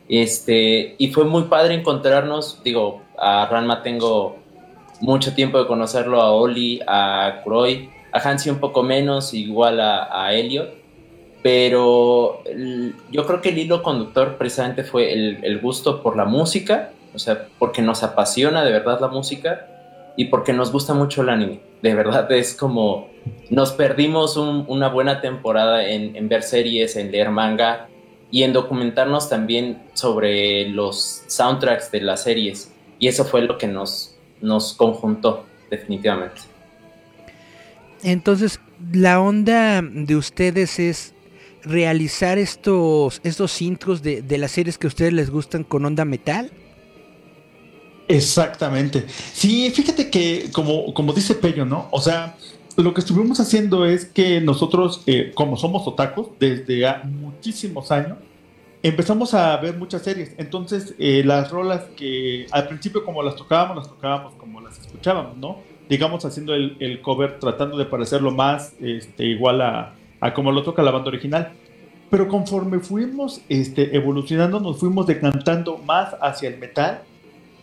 [0.09, 4.39] Este, y fue muy padre encontrarnos, digo, a Ranma tengo
[5.01, 10.25] mucho tiempo de conocerlo, a Oli, a Kuroi, a Hansi un poco menos, igual a,
[10.25, 10.75] a Elliot,
[11.45, 12.43] pero
[13.13, 17.47] yo creo que el hilo conductor precisamente fue el, gusto por la música, o sea,
[17.61, 19.76] porque nos apasiona de verdad la música
[20.17, 21.61] y porque nos gusta mucho el anime.
[21.83, 23.09] De verdad es como
[23.51, 27.89] nos perdimos una buena temporada en, ver series, en leer manga
[28.31, 32.73] y en documentarnos también sobre los soundtracks de las series.
[32.99, 36.41] Y eso fue lo que nos, nos conjuntó, definitivamente.
[38.03, 38.61] Entonces,
[38.93, 41.15] la onda de ustedes es
[41.63, 46.05] realizar estos, estos intros de, de las series que a ustedes les gustan con onda
[46.05, 46.51] metal.
[48.09, 49.05] Exactamente.
[49.09, 51.89] Sí, fíjate que como, como dice Pello, ¿no?
[51.91, 52.37] O sea,
[52.77, 58.19] lo que estuvimos haciendo es que nosotros, eh, como somos otakus, desde muchísimos años,
[58.83, 60.35] empezamos a ver muchas series.
[60.39, 65.37] Entonces, eh, las rolas que al principio como las tocábamos, las tocábamos como las escuchábamos,
[65.37, 65.59] ¿no?
[65.89, 70.83] Digamos, haciendo el, cover, tratando de parecerlo más este, igual a, a como lo toca
[70.83, 71.53] la banda original.
[72.11, 77.03] Pero conforme fuimos este, evolucionando, nos fuimos decantando más hacia el metal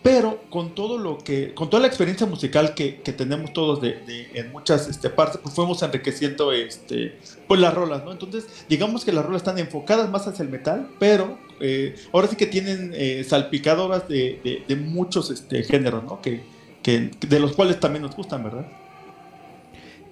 [0.04, 3.99] pero con todo lo que, con toda la experiencia musical que, que tenemos todos de,
[4.06, 8.12] de, en muchas este, partes, pues fuimos enriqueciendo este, pues las rolas, ¿no?
[8.12, 12.36] Entonces, digamos que las rolas están enfocadas más hacia el metal, pero eh, ahora sí
[12.36, 16.22] que tienen eh, salpicadoras de, de, muchos este, géneros, ¿no?
[16.22, 16.43] Que,
[16.84, 18.68] que, de los cuales también nos gustan, ¿verdad?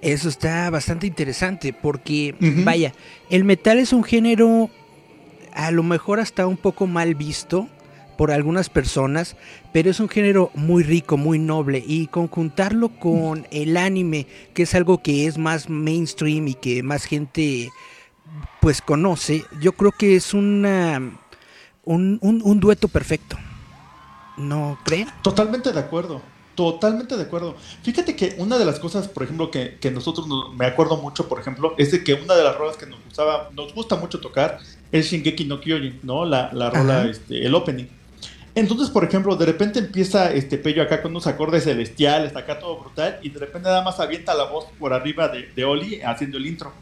[0.01, 2.93] Eso está bastante interesante porque, vaya,
[3.29, 4.69] el metal es un género
[5.51, 7.67] a lo mejor hasta un poco mal visto
[8.21, 9.35] por algunas personas,
[9.73, 14.75] pero es un género muy rico, muy noble y conjuntarlo con el anime, que es
[14.75, 17.71] algo que es más mainstream y que más gente
[18.59, 21.01] pues conoce, yo creo que es una
[21.83, 23.37] un, un, dueto perfecto.
[24.37, 25.07] ¿No creen?
[25.23, 26.21] Totalmente de acuerdo.
[26.53, 27.55] Totalmente de acuerdo.
[27.81, 31.39] Fíjate que una de las cosas, por ejemplo, que, que nosotros me acuerdo mucho, por
[31.39, 34.59] ejemplo, es de que una de las rolas que nos gustaba, nos gusta mucho tocar
[34.91, 36.23] es Shingeki no Kyojin, ¿no?
[36.23, 37.87] La, la rola, este, el opening.
[38.53, 42.79] Entonces, por ejemplo, de repente empieza este Pello acá con unos acordes celestiales, acá todo
[42.79, 46.45] brutal, y de repente nada más avienta la voz por arriba de, Oli haciendo el
[46.45, 46.73] intro.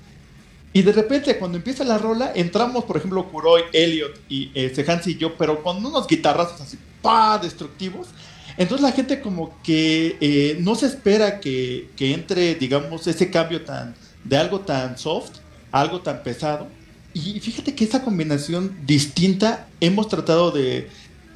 [0.74, 4.52] Y de repente, cuando empieza la rola, entramos, por ejemplo, Kuroi, Elliot y
[4.88, 8.08] Hans y yo, pero con unos guitarrazos así, pa, destructivos.
[8.58, 13.64] Entonces la gente como que eh, no se espera que, que, entre, digamos, ese cambio
[13.64, 15.38] tan de algo tan soft
[15.72, 16.68] a algo tan pesado.
[17.14, 20.90] Y fíjate que esa combinación distinta hemos tratado de,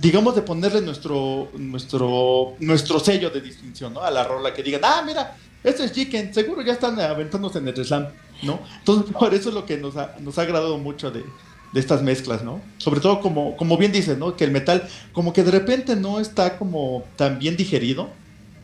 [0.03, 4.01] digamos, de ponerle nuestro, nuestro, nuestro sello de distinción, ¿no?
[4.01, 7.69] A la rola, que digan, ah, mira, este es Chicken, seguro ya están aventándose en
[7.69, 8.07] el slam,
[8.41, 8.59] ¿no?
[8.79, 11.23] Entonces, por eso es lo que nos ha, nos ha agradado mucho de,
[11.71, 12.59] de estas mezclas, ¿no?
[12.79, 14.35] Sobre todo, como, como bien dices, ¿no?
[14.35, 18.09] Que el metal, como que de repente no está como tan bien digerido,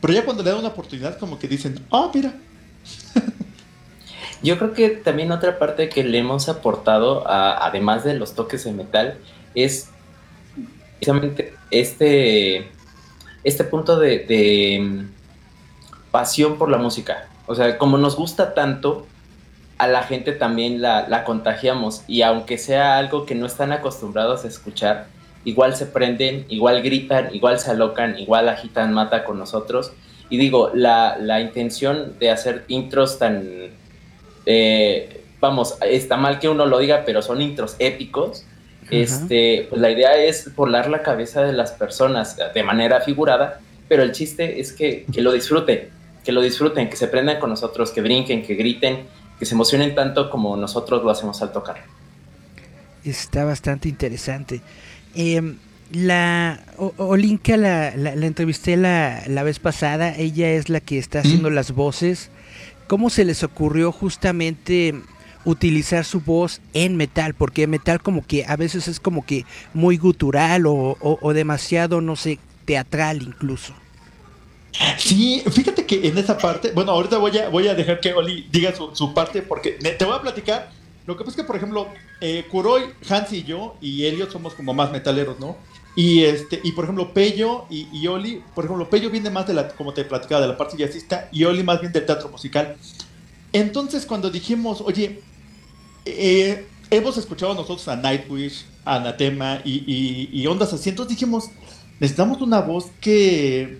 [0.02, 2.34] pero ya cuando le da una oportunidad, como que dicen, ah, mira.
[4.42, 8.72] Yo creo que también otra parte que le hemos aportado, además de los toques de
[8.72, 9.18] metal,
[9.54, 9.88] es
[11.00, 12.68] precisamente este,
[13.42, 15.06] este punto de,
[16.10, 17.28] pasión por la música.
[17.46, 19.06] O sea, como nos gusta tanto,
[19.78, 24.48] a la gente también la, contagiamos y aunque sea algo que no están acostumbrados a
[24.48, 25.06] escuchar,
[25.44, 29.92] igual se prenden, igual gritan, igual se alocan, igual agitan mata con nosotros.
[30.28, 33.70] Y digo, la, la intención de hacer intros tan...
[34.46, 38.44] Eh, vamos, está mal que uno lo diga, pero son intros épicos
[38.90, 44.02] este, pues la idea es volar la cabeza de las personas de manera figurada, pero
[44.02, 45.88] el chiste es que, lo disfruten,
[46.24, 49.06] que lo disfruten, que se prendan con nosotros, que brinquen, que griten,
[49.38, 51.82] que se emocionen tanto como nosotros lo hacemos al tocar.
[53.04, 54.60] Está bastante interesante.
[55.14, 55.56] Em,
[55.92, 56.60] la
[56.98, 61.72] Olinka la, la, entrevisté la, la, vez pasada, ella es la que está haciendo las
[61.72, 62.30] voces.
[62.86, 64.94] ¿Cómo se les ocurrió justamente
[65.44, 69.96] utilizar su voz en metal, porque metal como que a veces es como que muy
[69.96, 73.74] gutural o, demasiado, no sé, teatral incluso.
[74.98, 78.46] Sí, fíjate que en esa parte, bueno, ahorita voy a, voy a dejar que Oli
[78.52, 80.70] diga su, parte porque te voy a platicar.
[81.06, 81.88] Lo que pasa es que, por ejemplo,
[82.20, 85.56] eh, Kuroi, Hans y yo y Elliot somos como más metaleros, ¿no?
[85.96, 89.54] Y este, y por ejemplo, Pello y, y, Oli, por ejemplo, Pello viene más de
[89.54, 92.76] la, como te platicaba, de la parte jazzista y Oli más bien del teatro musical.
[93.52, 95.20] Entonces, cuando dijimos, oye,
[96.18, 101.50] eh, hemos escuchado nosotros a Nightwish, a Anatema y, y, Ondas así, entonces dijimos,
[101.98, 103.78] necesitamos una voz que,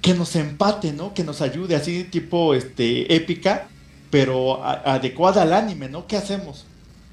[0.00, 1.14] que nos empate, ¿no?
[1.14, 3.68] Que nos ayude, así tipo este, épica,
[4.10, 6.06] pero adecuada al anime, ¿no?
[6.06, 6.66] ¿Qué hacemos?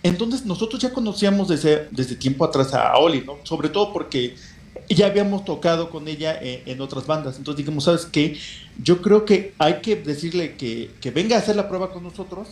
[0.03, 3.37] Entonces nosotros ya conocíamos desde, desde tiempo atrás a Oli, ¿no?
[3.43, 4.35] Sobre todo porque
[4.89, 7.37] ya habíamos tocado con ella en, en otras bandas.
[7.37, 8.37] Entonces dijimos, ¿sabes qué?
[8.81, 12.47] Yo creo que hay que decirle que, que venga a hacer la prueba con nosotros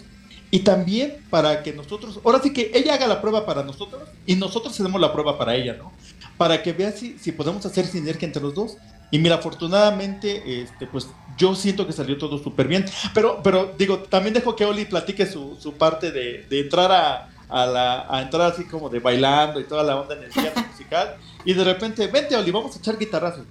[0.52, 4.36] y también para que nosotros, ahora sí que ella haga la prueba para nosotros y
[4.36, 5.92] nosotros hacemos la prueba para ella, ¿no?
[6.38, 8.78] Para que vea si, si podemos hacer sinergia entre los dos.
[9.12, 12.86] Y mira, afortunadamente, este, pues yo siento que salió todo súper bien.
[13.14, 17.30] Pero, pero digo, también dejo que Oli platique su, su parte de, de entrar a,
[17.50, 21.18] a, la, a entrar así como de bailando y toda la onda energía musical.
[21.50, 23.42] Y de repente, vente Oli, vamos a echar guitarrazos.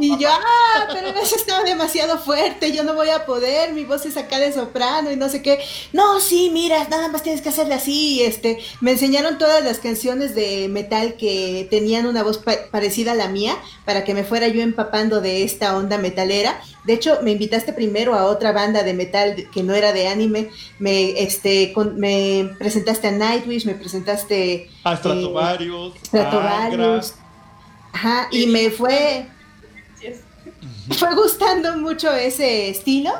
[0.00, 4.06] Y yo, ah, pero eso estaba demasiado fuerte, yo no voy a poder, mi voz
[4.06, 5.58] es acá de soprano y no sé qué.
[5.92, 8.22] No, sí, mira, nada más tienes que hacerle así.
[8.22, 13.16] Este, me enseñaron todas las canciones de metal que tenían una voz pa- parecida a
[13.16, 16.58] la mía para que me fuera yo empapando de esta onda metalera.
[16.84, 20.48] De hecho, me invitaste primero a otra banda de metal que no era de anime.
[20.78, 27.14] Me, este, con- me presentaste a Nightwish, me presentaste A eh, Stratovarius, a Stratovarius.
[27.92, 29.26] Ajá, y me fue,
[30.98, 33.12] fue gustando mucho ese estilo.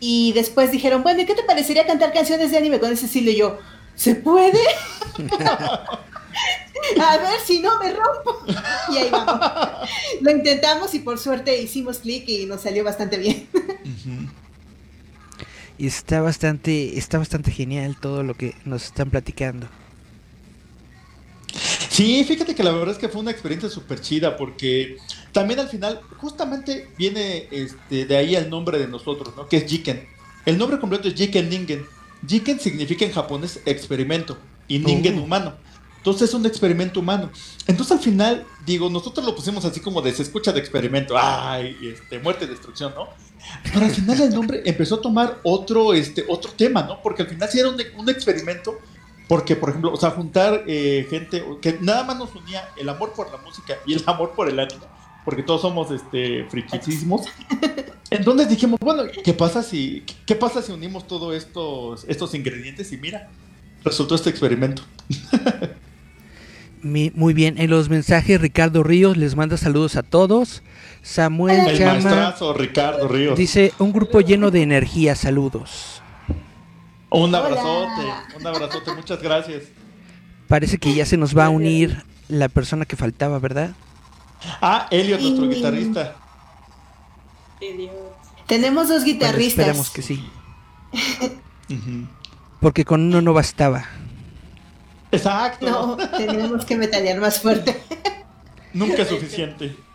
[0.00, 3.30] Y después dijeron, bueno, ¿y qué te parecería cantar canciones de anime con ese estilo?
[3.30, 3.58] Y yo,
[3.94, 4.58] ¿se puede?
[7.00, 8.38] A ver si no me rompo.
[8.90, 9.88] Y ahí vamos.
[10.20, 13.48] Lo intentamos y por suerte hicimos clic y nos salió bastante bien.
[15.78, 19.68] Y está bastante, está bastante genial todo lo que nos están platicando.
[22.00, 24.96] Sí, fíjate que la verdad es que fue una experiencia súper chida porque
[25.32, 29.46] también al final justamente viene este, de ahí el nombre de nosotros, ¿no?
[29.46, 30.08] Que es Jiken.
[30.46, 31.84] El nombre completo es Jiken Ningen.
[32.26, 35.24] Jiken significa en japonés experimento y Ningen Oh.
[35.24, 35.56] humano.
[35.98, 37.30] Entonces es un experimento humano.
[37.66, 41.76] Entonces al final, digo, nosotros lo pusimos así como de se escucha de experimento, ay,
[41.82, 43.10] este, muerte y destrucción, ¿no?
[43.74, 47.02] Pero al final el nombre empezó a tomar otro, este, otro tema, ¿no?
[47.02, 48.78] Porque al final sí era un, un experimento
[49.30, 53.12] porque, por ejemplo, o sea, juntar eh, gente que nada más nos unía el amor
[53.12, 54.82] por la música y el amor por el anime,
[55.24, 57.26] porque todos somos este friquismos.
[58.10, 62.96] Entonces dijimos, bueno, ¿qué pasa si qué pasa si unimos todos estos estos ingredientes y
[62.96, 63.28] mira,
[63.84, 64.82] resultó este experimento.
[66.82, 70.62] Mi- muy bien, en los mensajes Ricardo Ríos les manda saludos a todos.
[71.02, 73.38] Samuel El Chama maestrazo Ricardo Ríos.
[73.38, 75.99] dice un grupo lleno de energía, saludos.
[77.10, 77.38] Un Hola.
[77.38, 79.64] abrazote, un abrazote, muchas gracias.
[80.48, 83.70] Parece que ya se nos va a unir la persona que faltaba, ¿verdad?
[84.60, 86.16] Ah, Elliot, nuestro guitarrista.
[88.46, 89.58] Tenemos dos Bueno, guitarristas.
[89.66, 90.28] esperemos que sí,
[92.60, 93.84] porque con uno no bastaba.
[95.12, 95.68] Exacto.
[95.68, 97.80] No, tenemos que metalear más fuerte.
[98.72, 99.76] Nunca es suficiente.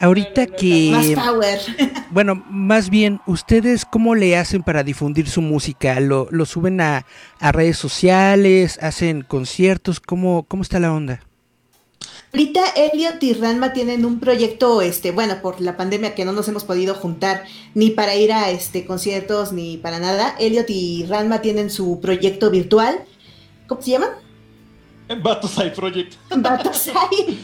[0.00, 1.60] Ahorita Más que, power.
[2.10, 5.98] bueno, más bien, ¿ustedes cómo le hacen para difundir su música?
[6.00, 7.04] ¿Lo, lo suben a,
[7.40, 8.78] a redes sociales?
[8.80, 10.00] ¿Hacen conciertos?
[10.00, 11.20] ¿Cómo, cómo está la onda?
[12.32, 16.46] Ahorita Elliot y Ranma tienen un proyecto, este, bueno, por la pandemia que no nos
[16.48, 17.44] hemos podido juntar
[17.74, 20.36] ni para ir a este conciertos ni para nada.
[20.38, 23.00] Elliot y Ranma tienen su proyecto virtual.
[23.66, 24.18] ¿Cómo se llama?
[25.16, 26.14] Bato Side Project.
[26.36, 27.38] Batosai.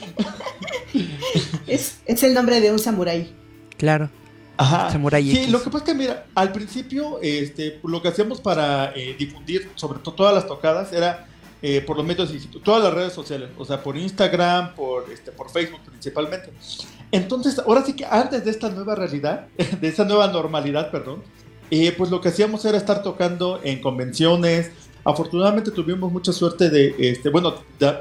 [1.67, 3.33] es, es el nombre de un samurái.
[3.77, 4.11] Claro.
[4.57, 4.91] Ajá.
[4.91, 5.51] Samurai sí, X.
[5.51, 9.71] lo que pasa es que, mira, al principio, este, lo que hacíamos para eh, difundir,
[9.75, 11.27] sobre todo todas las tocadas, era
[11.61, 12.31] eh, por los medios,
[12.63, 16.53] todas las redes sociales, o sea, por Instagram, por, este, por Facebook principalmente.
[17.11, 19.49] Entonces, ahora sí que antes de esta nueva realidad,
[19.81, 21.23] de esta nueva normalidad, perdón,
[21.71, 24.71] eh, pues lo que hacíamos era estar tocando en convenciones.
[25.05, 27.55] Afortunadamente tuvimos mucha suerte de, este, bueno,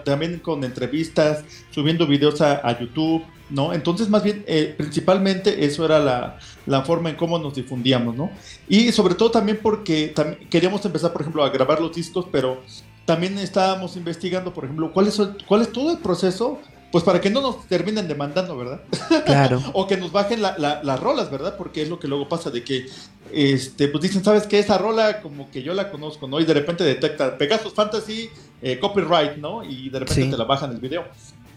[0.05, 3.73] también con entrevistas, subiendo videos a, YouTube, ¿no?
[3.73, 8.31] Entonces, más bien, eh, principalmente eso era la, la forma en cómo nos difundíamos, ¿no?
[8.69, 10.13] Y sobre todo también porque
[10.49, 12.61] queríamos empezar, por ejemplo, a grabar los discos, pero
[13.05, 16.59] también estábamos investigando, por ejemplo, cuál es, cuál es todo el proceso,
[16.93, 18.81] pues para que no nos terminen demandando, ¿verdad?
[19.25, 19.59] Claro.
[19.73, 21.55] o que nos bajen la- la- las rolas, ¿verdad?
[21.57, 22.85] Porque es lo que luego pasa de que,
[23.31, 24.59] este, pues dicen, ¿sabes qué?
[24.59, 26.39] Esa rola como que yo la conozco, ¿no?
[26.39, 28.29] Y de repente detecta Pegasus Fantasy,
[28.61, 29.63] eh, copyright, ¿no?
[29.63, 30.29] Y de repente Sí.
[30.31, 31.03] te la bajan el video.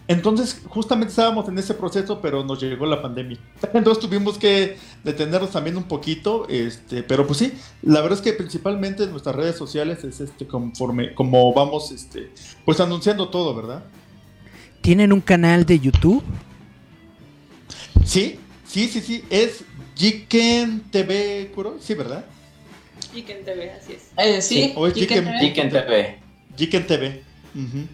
[0.09, 3.37] Entonces, justamente estábamos en ese proceso, pero nos llegó la pandemia.
[3.73, 8.31] Entonces tuvimos que detenernos también un poquito, este, pero pues sí, la verdad es que
[8.33, 12.31] principalmente en nuestras redes sociales es este conforme, como vamos, este,
[12.65, 13.83] pues anunciando todo, ¿verdad?
[14.81, 16.23] ¿Tienen un canal de YouTube?
[18.05, 19.63] Sí, sí, sí, sí, es
[19.95, 22.25] Jiken TV, Kuro, sí, ¿verdad?
[23.13, 24.03] Chicken TV, así es.
[24.17, 25.39] Eh, sí, O es Chicken Chicken- TV.
[25.47, 26.19] Chicken TV.
[26.57, 27.23] Jiken TV.
[27.55, 27.87] Ujú.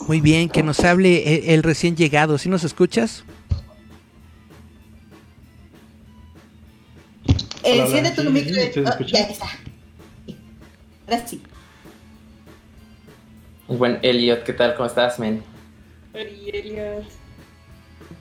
[0.08, 2.36] Muy bien, que nos hable el, el recién llegado.
[2.38, 3.24] ¿Sí nos escuchas?
[7.62, 8.54] Eh, enciende hola, tu sí, micro.
[8.54, 9.46] sí, ¿sí Oh, ya está.
[11.06, 11.40] Ahora sí.
[13.68, 14.74] Buen Elliot, ¿qué tal?
[14.74, 15.42] ¿Cómo estás, men?
[16.14, 17.04] Elliot.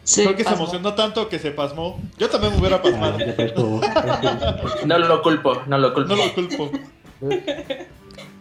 [0.04, 2.00] Se Creo que se emocionó tanto que se pasmó.
[2.18, 3.18] Yo también me hubiera pasmado.
[4.86, 6.16] No lo culpo, no lo culpo.
[6.16, 6.72] No lo culpo.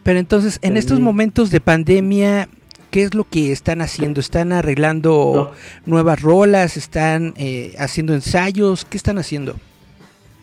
[0.03, 2.49] Pero entonces, en estos momentos de pandemia,
[2.91, 4.21] ¿qué es lo que están haciendo?
[4.21, 5.53] ¿Están arreglando
[5.85, 6.77] nuevas rolas?
[6.77, 8.85] ¿Están eh, haciendo ensayos?
[8.85, 9.57] ¿Qué están haciendo?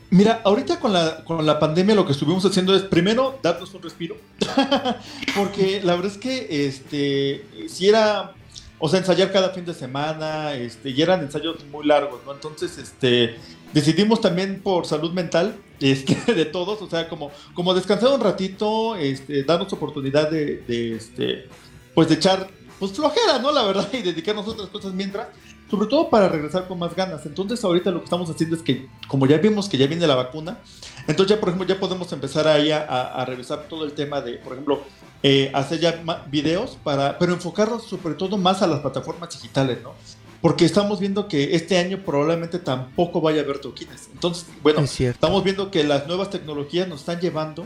[0.09, 3.81] Mira, ahorita con la, con la pandemia lo que estuvimos haciendo es primero darnos un
[3.81, 4.15] respiro.
[5.35, 8.33] Porque la verdad es que este si era,
[8.79, 12.33] o sea, ensayar cada fin de semana, este, y eran ensayos muy largos, ¿no?
[12.33, 13.35] Entonces, este,
[13.73, 18.95] decidimos también por salud mental, este, de todos, o sea, como, como descansar un ratito,
[18.95, 21.49] este, darnos oportunidad de, de, este,
[21.93, 22.49] pues de echar,
[22.79, 23.51] pues flojera, ¿no?
[23.51, 25.27] La verdad, y dedicarnos a otras cosas mientras,
[25.69, 27.25] sobre todo para regresar con más ganas.
[27.25, 30.15] Entonces, ahorita lo que estamos haciendo es que, como ya vimos que ya viene la
[30.15, 30.59] vacuna,
[31.07, 34.21] entonces ya, por ejemplo, ya podemos empezar ahí a, a- a revisar todo el tema
[34.21, 34.81] de, por ejemplo,
[35.23, 39.93] eh, hacer ya videos para, pero enfocarlos sobre todo más a las plataformas digitales, ¿no?
[40.41, 44.07] Porque estamos viendo que este año probablemente tampoco vaya a haber toquines.
[44.13, 47.65] Entonces, bueno, Es estamos viendo que las nuevas tecnologías nos están llevando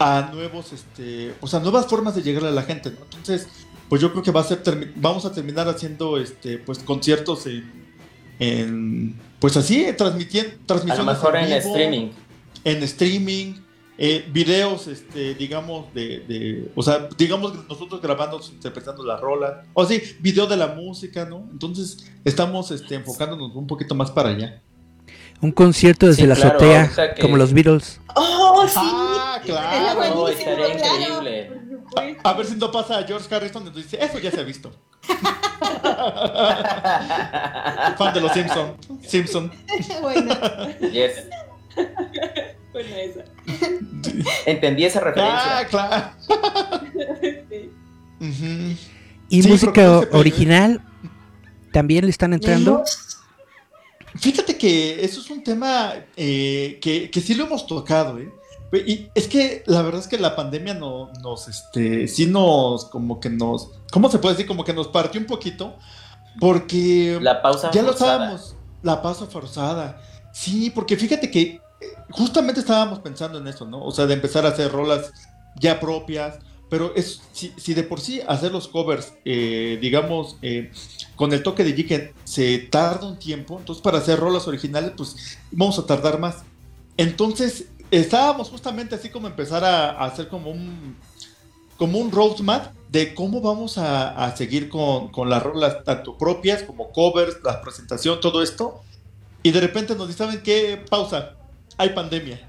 [0.00, 3.04] a nuevos, este, o sea, nuevas formas de llegar a la gente, ¿no?
[3.04, 3.46] Entonces,
[3.92, 4.62] pues yo creo que va a ser,
[4.96, 7.70] vamos a terminar haciendo, este, pues conciertos en,
[8.38, 12.08] en pues así, transmitiendo, A lo mejor en vivo, streaming.
[12.64, 13.54] en streaming,
[13.98, 19.84] eh, videos, este, digamos, de, de- o sea, digamos nosotros grabando, interpretando la rola, o
[19.84, 21.46] sí, video de la música, ¿no?
[21.52, 24.62] Entonces, estamos, este, enfocándonos un poquito más para allá.
[25.42, 28.00] Un concierto desde Sí, la claro, azotea, que- como los Beatles.
[28.16, 28.72] ¡Oh, sí!
[28.78, 30.14] Ah, claro.
[30.14, 31.71] No, estaría claro.
[31.92, 32.20] Increíble.
[32.24, 34.72] A ver si no pasa a George Harrison, entonces dice, eso ya se ha visto.
[37.98, 38.76] Fan de los Simpson.
[39.06, 39.52] Simpson.
[40.00, 40.34] bueno,
[40.92, 41.24] Yes.
[42.72, 43.24] Bueno, esa.
[44.46, 45.58] Entendí esa referencia.
[45.58, 46.12] Ah, claro.
[47.50, 47.70] Sí.
[49.28, 50.80] ¿Y Sí, música original?
[51.72, 52.84] ¿También le están entrando?
[54.14, 58.30] Fíjate que eso es un tema eh, que, que sí lo hemos tocado, ¿eh?
[58.72, 63.20] Y es que la verdad es que la pandemia no, nos, este, sí nos, como
[63.20, 64.46] que nos, ¿cómo se puede decir?
[64.46, 65.76] Como que nos partió un poquito,
[66.40, 70.00] porque La pausa ya lo estábamos, la pausa forzada.
[70.32, 71.60] Sí, porque fíjate que eh,
[72.10, 73.84] justamente estábamos pensando en eso, ¿no?
[73.84, 75.12] O sea, de empezar a hacer rolas
[75.60, 76.38] ya propias,
[76.70, 80.72] pero es, si, si de por sí hacer los covers, eh, digamos, eh,
[81.16, 85.38] con el toque de que se tarda un tiempo, entonces para hacer rolas originales, pues
[85.50, 86.44] vamos a tardar más.
[86.96, 87.66] Entonces,
[88.00, 90.96] estábamos justamente así como empezar a, a hacer como un
[91.76, 96.62] como un roadmap de cómo vamos a, a seguir con, con las rolas tanto propias
[96.62, 98.82] como covers, la presentación, todo esto.
[99.42, 100.80] Y de repente nos dicen, ¿saben qué?
[100.88, 101.32] Pausa,
[101.76, 102.48] hay pandemia.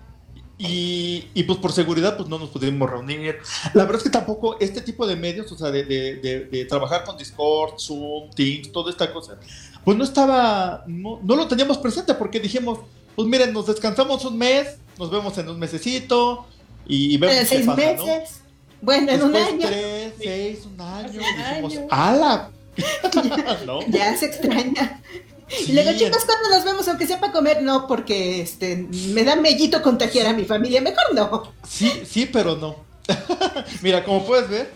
[0.60, 3.38] Y, y, pues por seguridad pues no nos pudimos reunir.
[3.74, 6.66] La verdad es que tampoco este tipo de medios, o sea, de, de- de- de
[6.66, 9.38] trabajar con Discord, Zoom, Teams, toda esta cosa,
[9.84, 12.80] pues no estaba, no, no lo teníamos presente porque dijimos,
[13.16, 16.46] pues miren, nos descansamos un mes, nos vemos en un mesecito
[16.88, 18.06] y, y vemos en qué seis pasa, ¿no?
[18.06, 18.40] meses.
[18.82, 19.68] Bueno, en un Después año.
[19.68, 21.08] tres, seis, un año.
[21.22, 21.88] Un dijimos, año.
[21.90, 22.50] ¡ala!
[23.66, 23.80] ¿No?
[23.88, 25.02] Ya se extraña.
[25.48, 26.88] Sí, y luego, chicos, ¿cuándo nos vemos?
[26.88, 30.82] Aunque sea para comer, no, porque este me da mellito contagiar a mi familia.
[30.82, 31.54] Mejor no.
[31.68, 32.78] Sí, sí, pero no.
[33.82, 34.72] Mira, como puedes ver,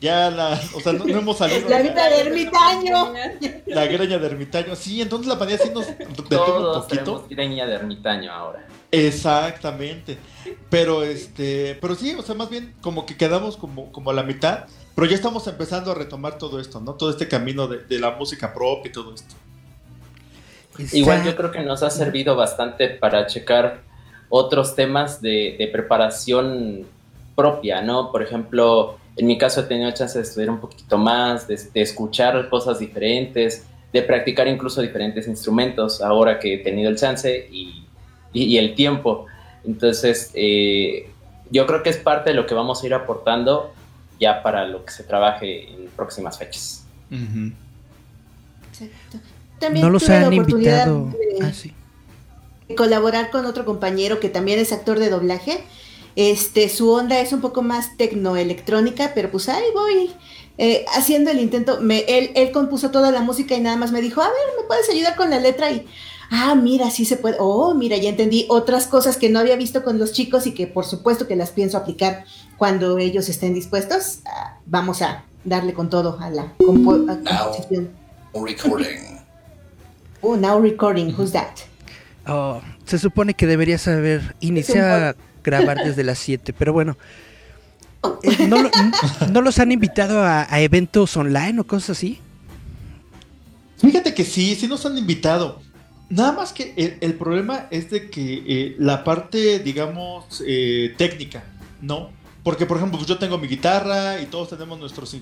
[0.00, 3.12] ya la, o sea, no, no hemos salido La vida de ermitaño.
[3.66, 4.76] la greña de ermitaño.
[4.76, 6.86] Sí, entonces la pandemia sí nos detuvo un poquito.
[7.04, 8.66] tenemos greña de ermitaño ahora.
[8.92, 10.18] Exactamente.
[10.68, 14.22] Pero este, pero sí, o sea, más bien como que quedamos como, como a la
[14.22, 14.64] mitad,
[14.94, 16.94] pero ya estamos empezando a retomar todo esto, ¿no?
[16.94, 19.34] Todo este camino de, de la música propia y todo esto.
[20.78, 23.82] Está- Igual yo creo que nos ha servido bastante para checar
[24.28, 26.86] otros temas de, de preparación
[27.36, 28.10] propia, ¿no?
[28.10, 31.80] Por ejemplo, en mi caso he tenido chance de estudiar un poquito más, de, de
[31.82, 37.84] escuchar cosas diferentes, de practicar incluso diferentes instrumentos ahora que he tenido el chance y,
[38.32, 39.26] y- y el tiempo.
[39.64, 41.10] Entonces, eh,
[41.50, 43.72] yo creo que es parte de lo que vamos a ir aportando
[44.18, 46.84] ya para lo que se trabaje en próximas fechas.
[48.72, 49.18] Exacto.
[49.58, 51.18] También no los tuve la han oportunidad invitado.
[51.40, 51.72] de- Ah, sí.
[52.68, 55.64] de colaborar con otro compañero que también es actor de doblaje.
[56.16, 60.10] Este, su onda es un poco más tecnoelectrónica, pero pues ahí voy
[60.58, 61.80] eh, haciendo el intento.
[61.80, 64.66] Me, él, él compuso toda la música y nada más me dijo, a ver, ¿me
[64.66, 65.70] puedes ayudar con la letra?
[65.70, 65.86] Y,
[66.30, 67.36] ah, mira, sí se puede.
[67.38, 70.66] Oh, mira, ya entendí otras cosas que no había visto con los chicos y que
[70.66, 72.24] por supuesto que las pienso aplicar
[72.56, 74.20] cuando ellos estén dispuestos.
[74.26, 77.90] Ah, vamos a darle con todo a la composición.
[78.34, 79.18] recording.
[80.22, 81.48] Oh, now recording, who's that?
[82.26, 86.98] Oh, se supone que deberías haber iniciado a grabar desde las 7, pero bueno.
[88.22, 88.92] Eh, ¿no, lo- n-
[89.32, 92.20] no los han invitado a, a eventos online o cosas así?
[93.78, 95.62] Fíjate que sí, sí nos han invitado.
[96.10, 101.44] Nada más que el, el problema es de que eh, la parte, digamos, eh, técnica,
[101.80, 102.10] ¿no?
[102.42, 105.14] Porque, por ejemplo, pues yo tengo mi guitarra y todos tenemos nuestros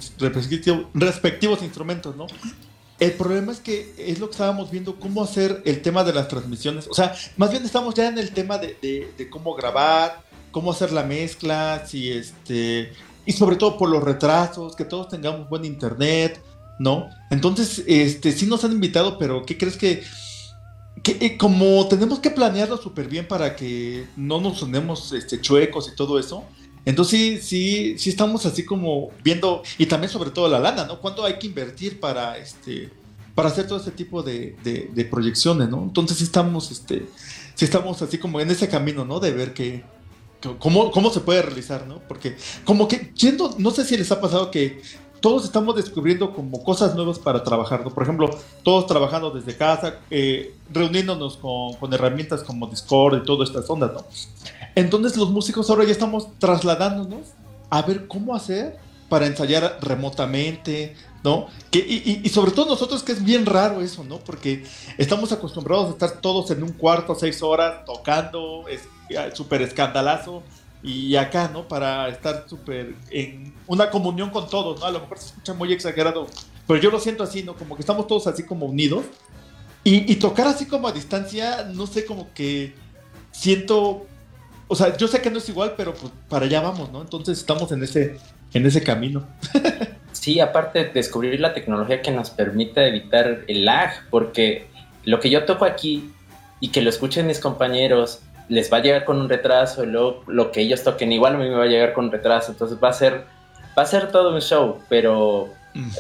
[0.95, 2.27] respectivos instrumentos, ¿no?
[3.01, 6.27] El problema es que es lo que estábamos viendo, cómo hacer el tema de las
[6.29, 6.89] transmisiones.
[6.89, 10.73] O sea, más bien estamos ya en el tema de, de- de cómo grabar, cómo
[10.73, 12.93] hacer la mezcla, si este,
[13.27, 16.41] y sobre todo por los retrasos, que todos tengamos buen internet,
[16.81, 17.09] ¿no?
[17.31, 20.03] Entonces, este, sí nos han invitado, pero ¿qué crees que,
[21.05, 25.97] eh, como tenemos que planearlo súper bien para que no nos sonemos este, chuecos y
[25.97, 26.45] todo eso?
[26.85, 31.01] Entonces sí, sí, estamos así como viendo, y también sobre todo la lana, ¿no?
[31.01, 32.91] ¿Cuánto hay que invertir para este
[33.35, 34.57] para hacer todo ese tipo de,
[35.13, 35.81] proyecciones, ¿no?
[35.83, 37.07] Entonces sí estamos, este,
[37.55, 39.21] sí estamos así como en ese camino, ¿no?
[39.21, 39.85] De ver que,
[40.41, 42.01] que- cómo, cómo se puede realizar, ¿no?
[42.09, 44.83] Porque como que siento, no sé si les ha pasado que
[45.21, 47.91] todos estamos descubriendo como cosas nuevas para trabajar, ¿no?
[47.91, 48.31] Por ejemplo,
[48.63, 53.93] todos trabajando desde casa, eh, reuniéndonos con, con herramientas como Discord y todas estas ondas,
[53.93, 54.05] ¿no?
[54.75, 57.29] Entonces los músicos ahora ya estamos trasladándonos
[57.71, 60.95] a ver cómo hacer para ensayar remotamente,
[61.25, 61.47] ¿no?
[61.71, 64.19] Que, y, y- sobre todo nosotros que es bien raro eso, ¿no?
[64.19, 64.65] Porque
[64.99, 70.43] estamos acostumbrados a estar todos en un cuarto, seis horas, tocando, es eh, súper escandalazo,
[70.83, 71.67] y acá, ¿no?
[71.67, 74.87] Para estar súper en una comunión con todos, ¿no?
[74.87, 76.27] A lo mejor se escucha muy exagerado,
[76.67, 77.55] pero yo lo siento así, ¿no?
[77.55, 79.05] Como que estamos todos así como unidos.
[79.85, 82.75] Y, y tocar así como a distancia, no sé, como que
[83.31, 84.07] siento,
[84.67, 87.01] o sea, yo sé que no es igual, pero pues para allá vamos, ¿no?
[87.01, 88.19] Entonces estamos en ese,
[88.53, 89.27] en ese camino.
[90.11, 94.67] Sí, aparte descubrir la tecnología que nos permite evitar el lag, porque
[95.05, 96.11] lo que yo toco aquí
[96.61, 100.23] y que lo escuchen mis compañeros les va a llegar con un retraso y luego
[100.27, 102.89] lo que ellos toquen igual a mí me va a llegar con retraso, entonces va
[102.89, 103.25] a ser
[103.79, 105.51] va a ser todo un show, pero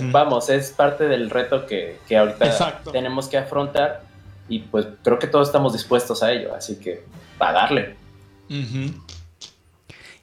[0.00, 2.90] vamos, es parte del reto que, que ahorita Exacto.
[2.90, 4.02] tenemos que afrontar
[4.48, 7.04] y pues creo que todos estamos dispuestos a ello, así que
[7.38, 7.96] a darle.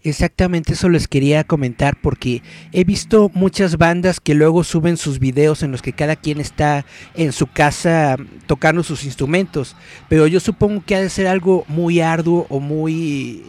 [0.06, 5.64] Exactamente eso les quería comentar porque he visto muchas bandas que luego suben sus videos
[5.64, 6.86] en los que cada quien está
[7.16, 9.76] en su casa tocando sus instrumentos,
[10.08, 13.42] pero yo supongo que ha de ser algo muy arduo o muy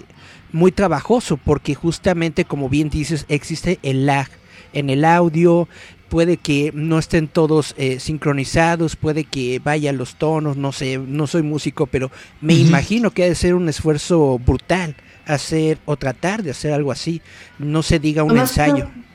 [0.51, 4.29] muy trabajoso porque justamente como bien dices existe el lag
[4.73, 5.69] en el audio,
[6.09, 11.27] puede que no estén todos eh, sincronizados, puede que vayan los tonos, no sé, no
[11.27, 14.97] soy músico, pero me imagino que ha de ser un esfuerzo brutal
[15.27, 17.20] hacer o tratar de hacer algo así,
[17.59, 18.87] no se diga un más ensayo.
[18.87, 19.07] pro-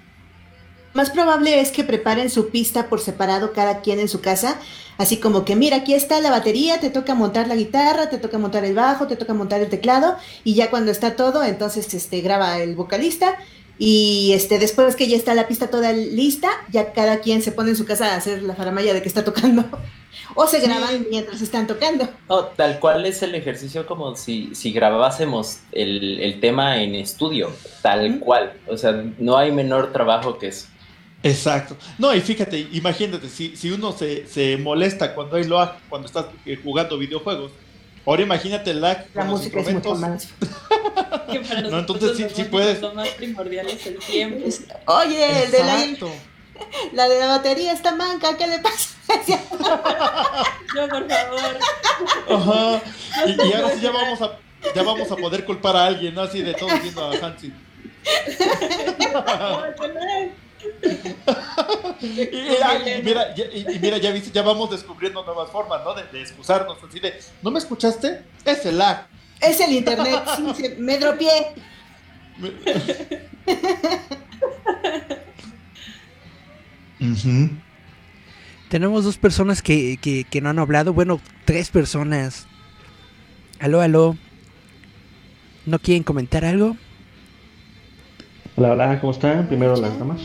[0.93, 4.57] Más probable es que preparen su pista por separado cada quien en su casa,
[4.97, 8.37] así como que mira, aquí está la batería, te toca montar la guitarra, te toca
[8.37, 12.19] montar el bajo, te toca montar el teclado y ya cuando está todo, entonces este
[12.19, 13.35] graba el vocalista
[13.83, 17.71] y este después que ya está la pista toda lista, ya cada quien se pone
[17.71, 19.65] en su casa a hacer la faramaya de que está tocando
[20.35, 22.07] o se graban mientras están tocando.
[22.29, 27.51] No, tal cual es el ejercicio como si, si grabásemos el, el tema en estudio,
[27.81, 28.53] tal cual.
[28.67, 30.67] O sea, no hay menor trabajo que eso.
[31.23, 31.75] Exacto.
[31.97, 36.27] No, y fíjate, imagínate, si, si uno se, se molesta cuando hay lag, cuando estás
[36.45, 37.51] eh, jugando videojuegos,
[38.05, 40.27] ahora imagínate el lag La con los música es mucho más.
[41.31, 42.81] Que para No, entonces sí- los sí puedes.
[42.81, 44.47] Lo más primordial es el tiempo.
[44.87, 45.75] Oye, el de la,
[46.93, 48.89] la de la batería está manca, ¿qué le pasa?
[50.75, 51.57] No, por favor.
[52.29, 52.81] Ajá.
[53.27, 54.37] Y, y ahora sí ya vamos a
[54.75, 56.21] ya vamos a poder culpar a alguien, ¿no?
[56.21, 57.51] Así de todos viendo a Hansi.
[62.01, 65.51] Y, y- ay, y mira, ya, y- y mira, ya viste, ya vamos descubriendo nuevas
[65.51, 65.93] formas, ¿no?
[65.93, 68.23] De, de excusarnos, así de, ¿no me escuchaste?
[68.43, 69.05] Es el lag.
[69.39, 71.53] Es el internet, sí, se- me dropié.
[78.69, 82.47] Tenemos dos personas que, que, que no han hablado, bueno, tres personas.
[83.59, 84.15] Aló, aló.
[85.65, 86.77] ¿No quieren comentar algo?
[88.55, 89.47] Hola, hola, ¿cómo están?
[89.47, 90.21] Primero las damas.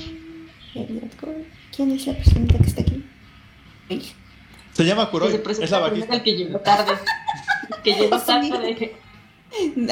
[1.74, 3.04] ¿Quién es la persona que está aquí?
[4.72, 6.14] Se llama presenta es la bajista.
[6.14, 6.92] el que llegó tarde.
[7.82, 8.96] Que llegó tarde.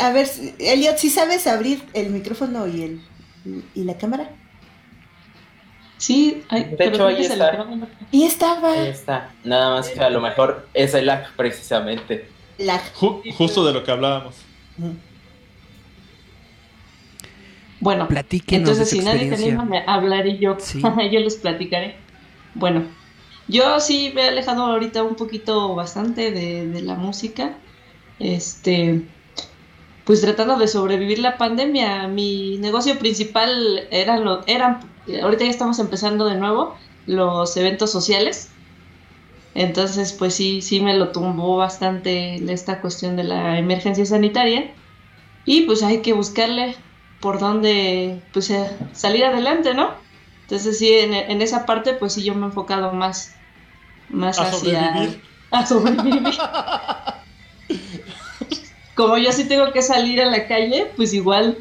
[0.01, 0.29] A ver,
[0.59, 3.01] Elliot, ¿sí sabes abrir el micrófono y el
[3.75, 4.31] y la cámara?
[5.97, 7.67] Sí, De pero hecho, ahí está.
[8.11, 9.31] Y estaba Ahí está.
[9.45, 12.29] Nada más que a lo mejor es el lag precisamente.
[12.59, 14.35] la Ju- justo de lo que hablábamos.
[17.85, 19.61] Bueno, Platíquenos entonces si nadie experiencia.
[19.61, 20.57] anima, me hablaré yo.
[20.59, 20.81] Sí.
[21.13, 21.97] yo les platicaré.
[22.55, 22.85] Bueno,
[23.47, 27.59] yo sí me he alejado ahorita un poquito bastante de, de la música.
[28.19, 29.03] Este,
[30.05, 32.09] pues tratando de sobrevivir la pandemia.
[32.09, 34.81] Mi negocio principal era lo, eran,
[35.23, 36.75] ahorita ya estamos empezando de nuevo,
[37.07, 38.49] los eventos sociales.
[39.55, 44.73] Entonces, pues sí, sí me lo tumbó bastante esta cuestión de la emergencia sanitaria.
[45.45, 46.77] Y pues hay que buscarle
[47.25, 49.95] por dónde pues, eh, salir adelante, ¿no?
[50.43, 53.35] Entonces sí, en, esa parte pues sí yo me he enfocado más,
[54.11, 54.93] más a hacia...
[54.93, 55.23] Sobrevivir.
[55.51, 56.35] A sobrevivir.
[58.95, 61.57] Como yo sí tengo que salir a la calle, pues igual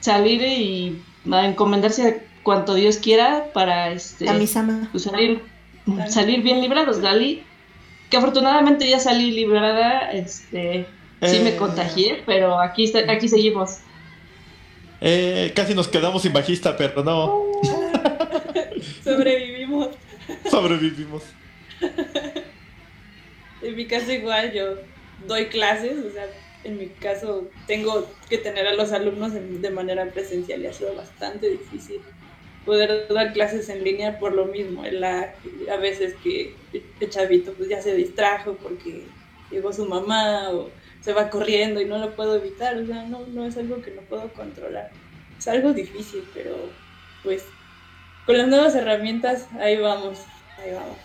[0.00, 5.42] salir y encomendarse cuanto Dios quiera para este a pues, salir
[6.08, 7.42] salir bien librados, Gali.
[8.08, 10.86] Que afortunadamente ya salí librada, este
[11.22, 11.56] sí me eh.
[11.56, 13.80] contagié, pero aquí aquí seguimos.
[15.04, 17.44] Eh, casi nos quedamos sin bajista, pero no.
[19.04, 19.88] Sobrevivimos.
[20.48, 21.24] Sobrevivimos.
[23.62, 24.76] en mi caso igual, yo
[25.26, 26.26] doy clases, o sea,
[26.62, 30.94] en mi caso tengo que tener a los alumnos de manera presencial y ha sido
[30.94, 32.00] bastante difícil
[32.64, 34.84] poder dar clases en línea por lo mismo.
[34.84, 35.34] La,
[35.68, 39.02] a veces que el chavito pues ya se distrajo porque
[39.50, 40.70] llegó su mamá o
[41.02, 42.76] se va corriendo y no lo puedo evitar.
[42.78, 44.90] O sea, no, no es algo que no puedo controlar.
[45.38, 46.56] Es algo difícil, pero
[47.22, 47.44] pues
[48.24, 50.20] con las nuevas herramientas ahí vamos,
[50.58, 50.96] ahí vamos.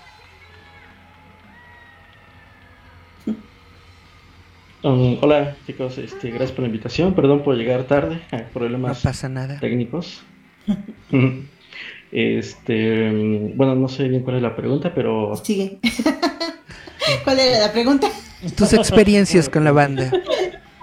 [4.84, 7.16] Um, hola chicos, este, gracias por la invitación.
[7.16, 8.22] Perdón por llegar tarde,
[8.54, 9.60] problemas no pasa nada.
[9.60, 10.22] técnicos.
[12.12, 15.80] este, bueno, no sé bien cuál es la pregunta, pero sigue.
[17.24, 18.08] ¿Cuál era la pregunta?
[18.56, 20.12] Tus experiencias con la banda.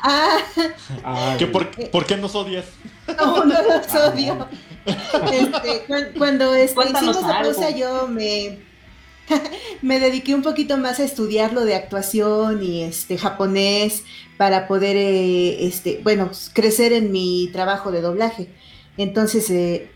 [0.07, 0.39] Ah.
[1.05, 1.37] ah
[1.91, 2.67] por, qué nos odias?
[3.19, 4.49] No, no los odio.
[4.87, 8.59] Este, cuando este, hicimos la pausa, yo me
[9.83, 14.05] me dediqué un poquito más a estudiar lo de actuación y este japonés
[14.37, 18.49] para poder eh, este bueno crecer en mi trabajo de doblaje
[18.97, 19.91] entonces eh,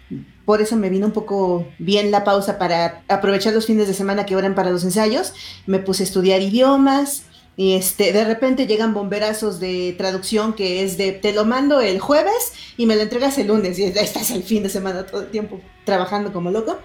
[0.44, 4.26] por eso me vino un poco bien la pausa para aprovechar los fines de semana
[4.26, 5.34] que eran para los ensayos
[5.66, 7.24] me puse a estudiar idiomas
[7.58, 11.98] y este de repente llegan bomberazos de traducción que es de te lo mando el
[11.98, 15.30] jueves y me lo entregas el lunes y estás el fin de semana todo el
[15.30, 16.78] tiempo trabajando como loco.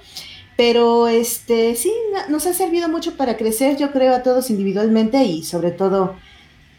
[0.58, 1.94] Pero este sí,
[2.28, 6.16] nos ha servido mucho para crecer, yo creo, a todos individualmente y sobre todo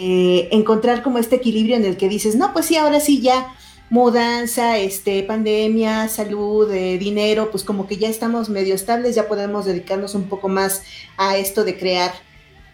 [0.01, 3.55] eh, encontrar como este equilibrio en el que dices, no, pues sí, ahora sí ya
[3.90, 9.66] mudanza, este, pandemia, salud, eh, dinero, pues como que ya estamos medio estables, ya podemos
[9.66, 10.82] dedicarnos un poco más
[11.16, 12.12] a esto de crear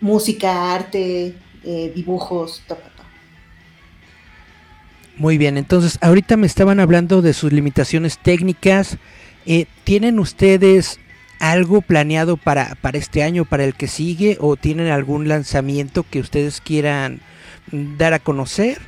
[0.01, 1.35] música, arte,
[1.65, 2.79] eh, dibujos, todo.
[5.17, 8.97] Muy bien, entonces ahorita me estaban hablando de sus limitaciones técnicas,
[9.47, 10.99] eh, ¿Tienen ustedes
[11.39, 16.21] algo planeado para, para este año, para el que sigue, o tienen algún lanzamiento que
[16.21, 17.21] ustedes quieran
[17.73, 18.79] dar a conocer?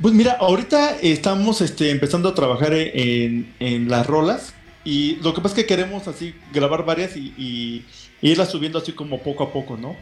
[0.00, 4.52] Pues mira, ahorita estamos este, empezando a trabajar en, las rolas
[4.84, 7.84] y lo que pasa es que queremos así grabar varias y,
[8.30, 9.96] irlas subiendo así como poco a poco, ¿no?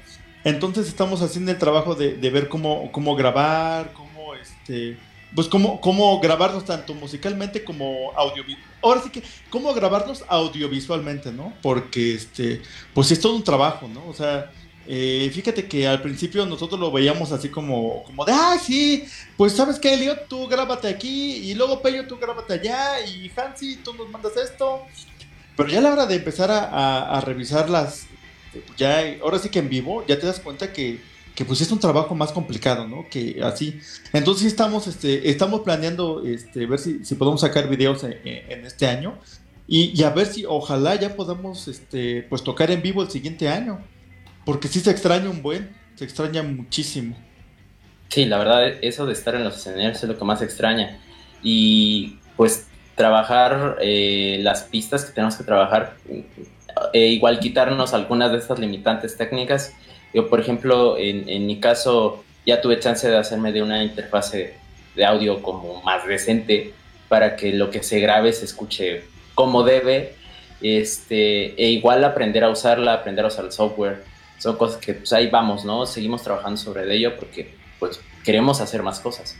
[0.45, 4.97] Entonces estamos haciendo el trabajo de, ver cómo, cómo grabar, cómo este
[5.35, 8.77] pues cómo, cómo grabarlos tanto musicalmente como audiovisualmente.
[8.83, 11.55] Ahora sí que, cómo grabarlos audiovisualmente, ¿no?
[11.63, 12.61] Porque, este,
[12.93, 14.07] pues es todo un trabajo, ¿no?
[14.09, 14.51] O sea,
[14.87, 19.05] eh, fíjate que al principio nosotros lo veíamos así como, como de, ah, sí,
[19.37, 23.77] pues sabes qué, Elliot, tú grábate aquí, y luego Pello, tú grábate allá, y Hansi,
[23.77, 24.83] tú nos mandas esto.
[25.57, 28.07] Pero ya a la hora de empezar a, a revisarlas,
[28.77, 31.01] ya, ahora sí que en vivo, ya te das cuenta que
[31.35, 33.07] que pues es un trabajo más complicado, ¿no?
[33.09, 33.81] Que así.
[34.13, 39.19] Entonces estamos, este, estamos planeando este, ver si, si podemos sacar videos en, este año
[39.67, 43.81] y, a ver si ojalá ya podamos este, pues tocar en vivo el siguiente año.
[44.45, 47.17] Porque sí se extraña un buen, se extraña muchísimo.
[48.09, 51.01] Sí, la verdad, eso de estar en los escenarios es lo que más extraña.
[51.43, 55.97] Y pues trabajar eh, las pistas que tenemos que trabajar,
[56.93, 59.75] eh, igual quitarnos algunas de estas limitantes técnicas
[60.13, 64.55] yo, por ejemplo, en, mi caso, ya tuve chance de hacerme de una interfase
[64.95, 66.75] de audio como más decente
[67.09, 69.05] para que lo que se grabe se escuche
[69.35, 70.15] como debe.
[70.61, 74.05] Este, e igual aprender a usarla, aprender a usar el software.
[74.39, 75.87] Son cosas que pues ahí vamos, ¿no?
[75.87, 79.37] Seguimos trabajando sobre ello porque pues queremos hacer más cosas.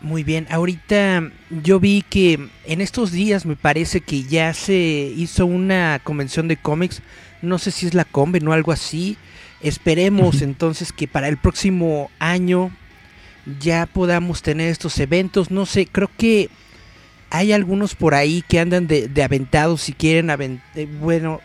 [0.00, 1.30] Muy bien, ahorita
[1.62, 6.56] yo vi que en estos días me parece que ya se hizo una convención de
[6.56, 7.02] cómics
[7.42, 9.16] no sé si es la Conven o algo así.
[9.60, 12.70] Esperemos entonces que para el próximo año
[13.60, 15.50] ya podamos tener estos eventos.
[15.50, 16.50] No sé, creo que
[17.30, 21.40] hay algunos por ahí que andan de, aventados si quieren, eh, bueno,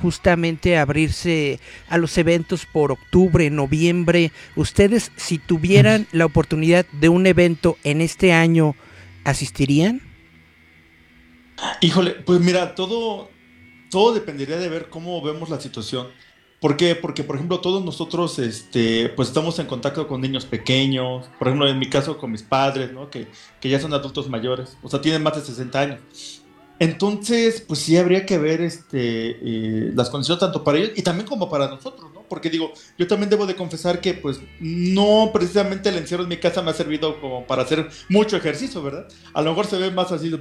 [0.00, 4.32] justamente abrirse a los eventos por octubre, noviembre.
[4.56, 8.74] Ustedes, si tuvieran la oportunidad de un evento en este año,
[9.24, 10.00] ¿asistirían?
[11.80, 13.30] Híjole, pues mira, todo
[13.90, 16.08] todo dependería de ver cómo vemos la situación.
[16.60, 16.96] ¿Por qué?
[16.96, 21.68] Porque, por ejemplo, todos nosotros, este, pues estamos en contacto con niños pequeños, por ejemplo,
[21.68, 23.10] en mi caso con mis padres, ¿no?
[23.10, 23.28] Que,
[23.60, 26.37] que ya son adultos mayores, o sea, tienen más de 60 años.
[26.80, 31.26] Entonces, pues sí habría que ver este, eh, las condiciones tanto para ellos y también
[31.26, 32.22] como para nosotros, ¿no?
[32.28, 36.36] Porque digo, yo también debo de confesar que pues no precisamente el encierro en mi
[36.36, 39.08] casa me ha servido como para hacer mucho ejercicio, ¿verdad?
[39.34, 40.32] A lo mejor se ve más así.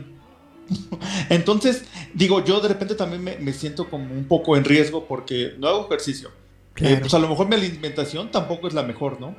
[1.29, 5.67] Entonces, digo, yo de repente también me, siento como un poco en riesgo porque no
[5.67, 6.29] hago ejercicio.
[6.75, 9.35] Eh, pues a lo mejor mi alimentación tampoco es la mejor, ¿no?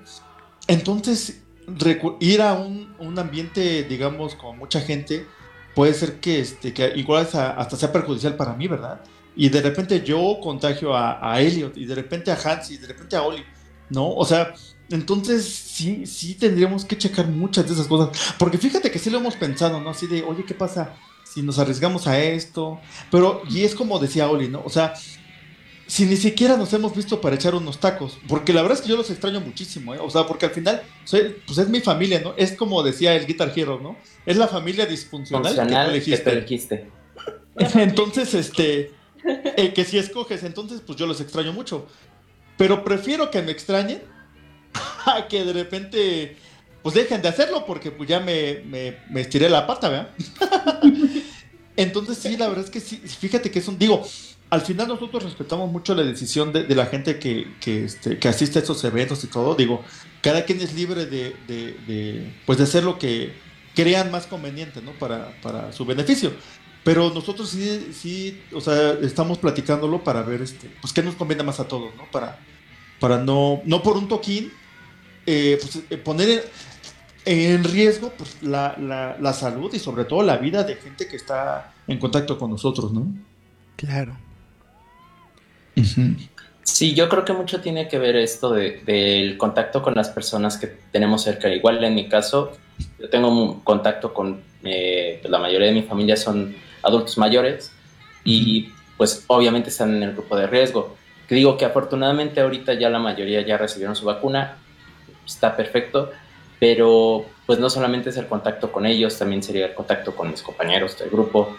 [0.66, 1.42] Entonces,
[2.18, 5.24] ir a un, un ambiente, digamos, con mucha gente
[5.78, 9.00] puede ser que, este, que igual hasta sea perjudicial para mí, ¿verdad?
[9.36, 12.88] Y de repente yo contagio a, a Elliot, y de repente a Hans, y de
[12.88, 13.44] repente a Oli,
[13.88, 14.12] ¿no?
[14.12, 14.54] O sea,
[14.90, 18.34] entonces sí, sí tendríamos que checar muchas de esas cosas.
[18.40, 19.90] Porque fíjate que sí lo hemos pensado, ¿no?
[19.90, 22.80] Así de, oye, ¿qué pasa si nos arriesgamos a esto?
[23.12, 24.62] Pero, y es como decía Oli, ¿no?
[24.64, 24.94] O sea,
[25.88, 28.18] si ni siquiera nos hemos visto para echar unos tacos.
[28.28, 29.98] Porque la verdad es que yo los extraño muchísimo, ¿eh?
[30.00, 32.34] O sea, porque al final, pues es mi familia, ¿no?
[32.36, 33.96] Es como decía el Guitar Hero, ¿no?
[34.26, 36.90] Es la familia disfuncional que, tú elegiste.
[37.74, 38.92] Entonces, este,
[39.56, 41.86] eh, que si escoges, entonces, pues yo los extraño mucho.
[42.58, 44.02] Pero prefiero que me extrañen
[45.06, 46.36] a que de repente,
[46.82, 48.62] pues dejen de hacerlo porque pues ya me,
[49.08, 50.10] me estiré la pata, ¿verdad?
[51.76, 54.06] entonces, sí, la verdad es que sí, fíjate que es un, digo,
[54.50, 58.62] al final nosotros respetamos mucho la decisión de, la gente que, este, que, asiste a
[58.62, 59.54] estos eventos y todo.
[59.54, 59.82] Digo,
[60.22, 63.32] cada quien es libre de, pues de hacer lo que
[63.74, 64.92] crean más conveniente, ¿no?
[64.92, 66.32] Para, para su beneficio.
[66.82, 71.42] Pero nosotros sí, sí, o sea, estamos platicándolo para ver, este, pues qué nos conviene
[71.42, 72.10] más a todos, ¿no?
[72.10, 72.38] Para,
[72.98, 74.50] para no, no por un toquín,
[75.26, 76.50] eh, pues, eh, poner
[77.26, 81.16] en, riesgo pues, la, la, la salud y sobre todo la vida de gente que
[81.16, 83.06] está en contacto con nosotros, ¿no?
[83.76, 84.16] Claro.
[86.62, 90.66] Sí, yo creo que mucho tiene que ver esto del contacto con las personas que
[90.66, 91.48] tenemos cerca.
[91.48, 92.52] Igual en mi caso,
[92.98, 97.72] yo tengo un contacto con eh, pues, la mayoría de mi familia son adultos mayores
[98.22, 100.96] y pues obviamente están en el grupo de riesgo.
[101.26, 104.58] Que digo que afortunadamente ahorita ya la mayoría ya recibieron su vacuna,
[105.26, 106.10] está perfecto,
[106.60, 110.42] pero pues no solamente es el contacto con ellos, también sería el contacto con mis
[110.42, 111.56] compañeros del grupo,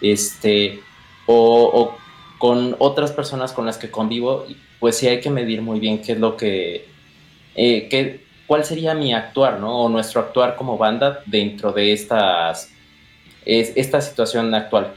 [0.00, 0.80] este,
[1.26, 1.98] o, o
[2.40, 4.46] con otras personas con las que convivo,
[4.78, 6.86] pues sí hay que medir muy bien qué es lo que,
[7.54, 9.82] eh, cuál sería mi actuar, ¿no?
[9.82, 12.72] O nuestro actuar como banda dentro de estas,
[13.44, 14.94] es, esta situación actual.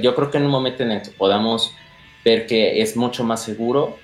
[0.00, 1.72] yo creo que en un momento en el que podamos
[2.24, 3.98] ver que es mucho más seguro,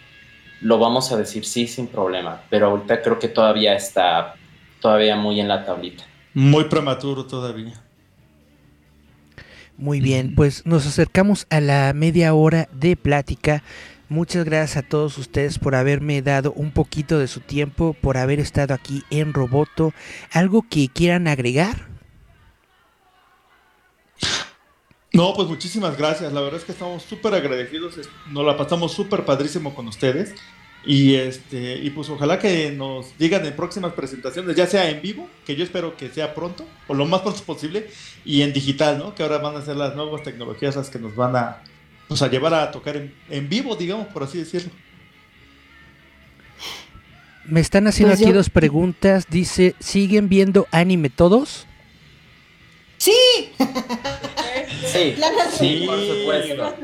[0.60, 4.34] lo vamos a decir sí sin problema, pero ahorita creo que todavía está
[4.80, 6.02] todavía muy en la tablita.
[6.34, 7.80] Muy prematuro todavía.
[9.80, 13.62] Muy bien, pues nos acercamos a la media hora de plática.
[14.10, 18.40] Muchas gracias a todos ustedes por haberme dado un poquito de su tiempo, por haber
[18.40, 19.94] estado aquí en Roboto.
[20.32, 21.88] ¿Algo que quieran agregar?
[25.14, 26.30] No, pues muchísimas gracias.
[26.30, 27.94] La verdad es que estamos súper agradecidos.
[28.30, 30.34] Nos la pasamos súper padrísimo con ustedes.
[30.84, 35.28] Y este, y pues ojalá que nos digan en próximas presentaciones, ya sea en vivo,
[35.44, 37.88] que yo espero que sea pronto, o lo más pronto posible,
[38.24, 39.14] y en digital, ¿no?
[39.14, 41.62] Que ahora van a ser las nuevas tecnologías las que nos van a,
[42.08, 44.70] pues, a llevar a tocar en, en vivo, digamos, por así decirlo.
[47.44, 49.26] Me están haciendo pues aquí dos preguntas.
[49.28, 51.66] Dice, ¿siguen viendo anime todos?
[52.96, 53.12] Sí.
[54.86, 55.16] sí,
[55.58, 56.76] sí, por supuesto.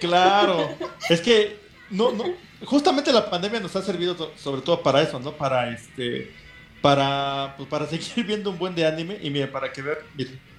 [0.00, 0.68] Claro.
[1.08, 1.56] Es que
[1.90, 2.24] no, no,
[2.64, 5.32] justamente la pandemia nos ha servido sobre todo para eso, ¿no?
[5.32, 6.32] Para este
[6.80, 10.04] para pues, para seguir viendo un buen de anime y mira, para que ver,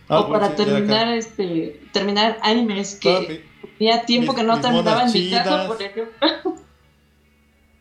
[0.08, 3.44] ah, o para terminar este terminar animes que
[3.78, 6.56] tenía tiempo que no terminaba en mi casa, por ejemplo.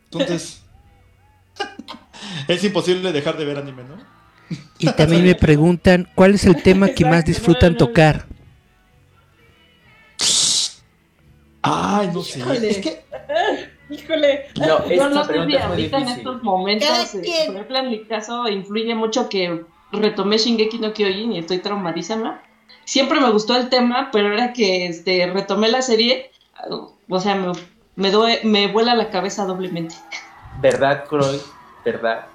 [0.05, 0.63] Entonces
[2.49, 4.19] es imposible dejar de ver anime, ¿no?
[4.79, 8.27] Y también me preguntan, ¿cuál es el tema que más disfrutan tocar?
[11.61, 12.41] Ay, no sé.
[12.67, 13.05] Es que
[13.91, 14.47] Híjole.
[14.57, 18.49] No, yo no sé si ahorita en estos momentos, eh, por ejemplo, en mi caso,
[18.49, 22.43] influye mucho que retomé Shingeki no Kyojin y estoy traumadísima.
[22.85, 26.31] Siempre me gustó el tema, pero ahora que este, retomé la serie,
[27.09, 27.53] o sea, me,
[27.97, 29.95] me, me vuela la cabeza doblemente.
[30.61, 31.41] ¿Verdad, Croy?
[31.85, 32.27] ¿Verdad?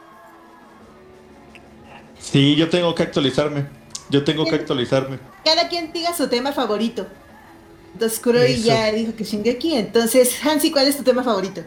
[2.17, 3.67] Sí, yo tengo que actualizarme.
[4.09, 5.19] Yo tengo que actualizarme.
[5.43, 7.07] Cada quien diga su tema favorito.
[7.93, 9.75] Entonces Kuroi ya dijo que Shingeki.
[9.75, 11.61] Entonces, Hansi, ¿cuál es tu tema favorito?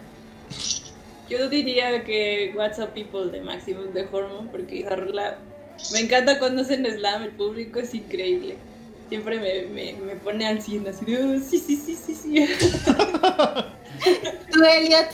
[1.29, 5.39] Yo diría que What's Up People de Maximum de Hormone, porque esa rola
[5.93, 8.57] me encanta cuando hacen slam, el público es increíble.
[9.09, 12.45] siempre me, me, me pone al 100, así de, "Oh, sí, sí, sí, sí, sí.
[14.53, 15.07] ¿Tú, Elliot?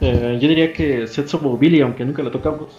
[0.00, 2.72] Eh, yo diría que Setsu Mobili, aunque nunca la tocamos.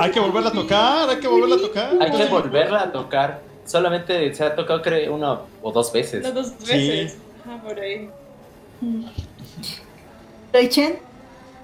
[0.00, 1.92] Hay que volverla a tocar, hay que volverla a tocar.
[2.00, 3.42] Hay que volverla a tocar.
[3.70, 6.24] Solamente se ha tocado, creo, una o dos veces.
[6.24, 7.16] Las dos veces.
[7.44, 8.10] Ajá, por ahí.
[10.52, 10.98] ¿Reichen?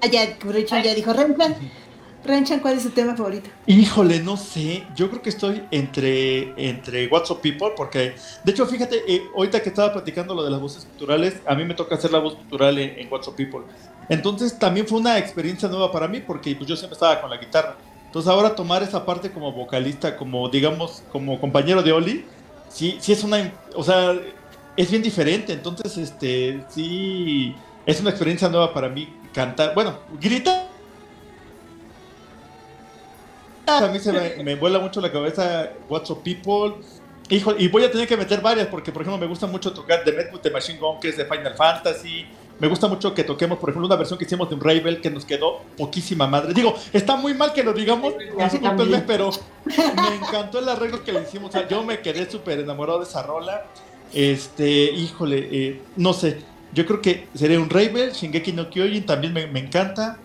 [0.00, 1.12] Ah, ya, Reichen ya dijo.
[1.12, 1.56] Renchan,
[2.24, 3.50] Renchan, ¿cuál es su tema favorito?
[3.66, 4.84] Híjole, no sé.
[4.94, 8.14] Yo creo que estoy entre, entre What's Up People, porque
[8.44, 11.64] de hecho, fíjate, eh, ahorita que estaba platicando lo de las voces culturales, a mí
[11.64, 13.62] me toca hacer la voz cultural en, en What's Up People.
[14.08, 17.38] Entonces también fue una experiencia nueva para mí, porque pues, yo siempre estaba con la
[17.38, 17.76] guitarra.
[18.06, 22.24] Entonces ahora tomar esa parte como vocalista, como digamos, como compañero de Oli,
[22.68, 24.14] sí, sí es una, o sea,
[24.76, 25.52] es bien diferente.
[25.52, 27.54] Entonces, este, sí,
[27.84, 29.74] es una experiencia nueva para mí cantar.
[29.74, 30.66] Bueno, gritar.
[33.66, 36.82] A mí se me, me vuela mucho la cabeza What's Up People.
[37.28, 40.04] Hijo, y voy a tener que meter varias porque, por ejemplo, me gusta mucho tocar
[40.04, 42.26] The Met with the Machine Gun, que es de Final Fantasy.
[42.58, 45.10] Me gusta mucho que toquemos, por ejemplo, una versión que hicimos de un Ravel que
[45.10, 46.54] nos quedó poquísima madre.
[46.54, 49.30] Digo, está muy mal que lo digamos, discúlpenme, pero
[49.66, 51.50] me encantó el arreglo que le hicimos.
[51.50, 53.64] O sea, yo me quedé súper enamorado de esa rola.
[54.12, 56.38] Este, híjole, eh, no sé.
[56.72, 60.18] Yo creo que sería un Ravel, Shingeki no Kyojin también me, me encanta.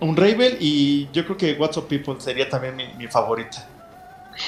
[0.00, 3.68] Un Ravel y yo creo que What's Up People sería también mi, mi favorita.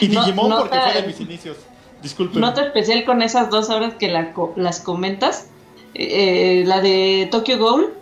[0.00, 1.56] Y No- Digimon porque fue de mis inicios.
[2.02, 2.40] Disculpen.
[2.40, 5.48] Nota especial con esas dos obras que la las comentas.
[5.94, 7.94] Eh, la de Tokyo Ghoul.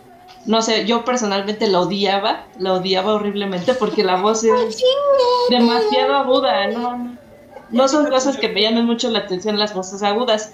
[0.45, 4.83] No sé, yo personalmente la odiaba, la odiaba horriblemente porque la voz es
[5.49, 7.15] demasiado aguda, no,
[7.69, 10.53] no, son cosas que me llamen mucho la atención las voces agudas.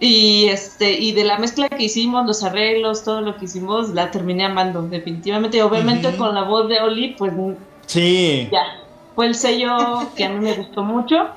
[0.00, 4.10] Y este, y de la mezcla que hicimos, los arreglos, todo lo que hicimos, la
[4.10, 5.62] terminé amando, definitivamente.
[5.62, 7.32] Obviamente con la voz de Oli, pues
[7.86, 8.48] Sí.
[8.50, 8.64] ya,
[9.14, 9.76] fue el sello
[10.16, 11.28] que a mí me gustó mucho.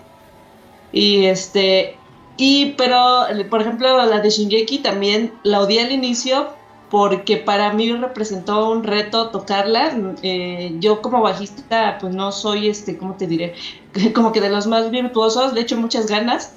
[0.91, 1.97] Y este,
[2.38, 6.50] y pero, por ejemplo, la de Shingeki también la odié al inicio
[6.90, 9.92] porque para mí representó un reto tocarla.
[10.24, 13.56] Eh, yo como bajista, pues no soy este, ¿cómo te diré?
[14.16, 16.54] Como que de los más virtuosos, le echo muchas ganas.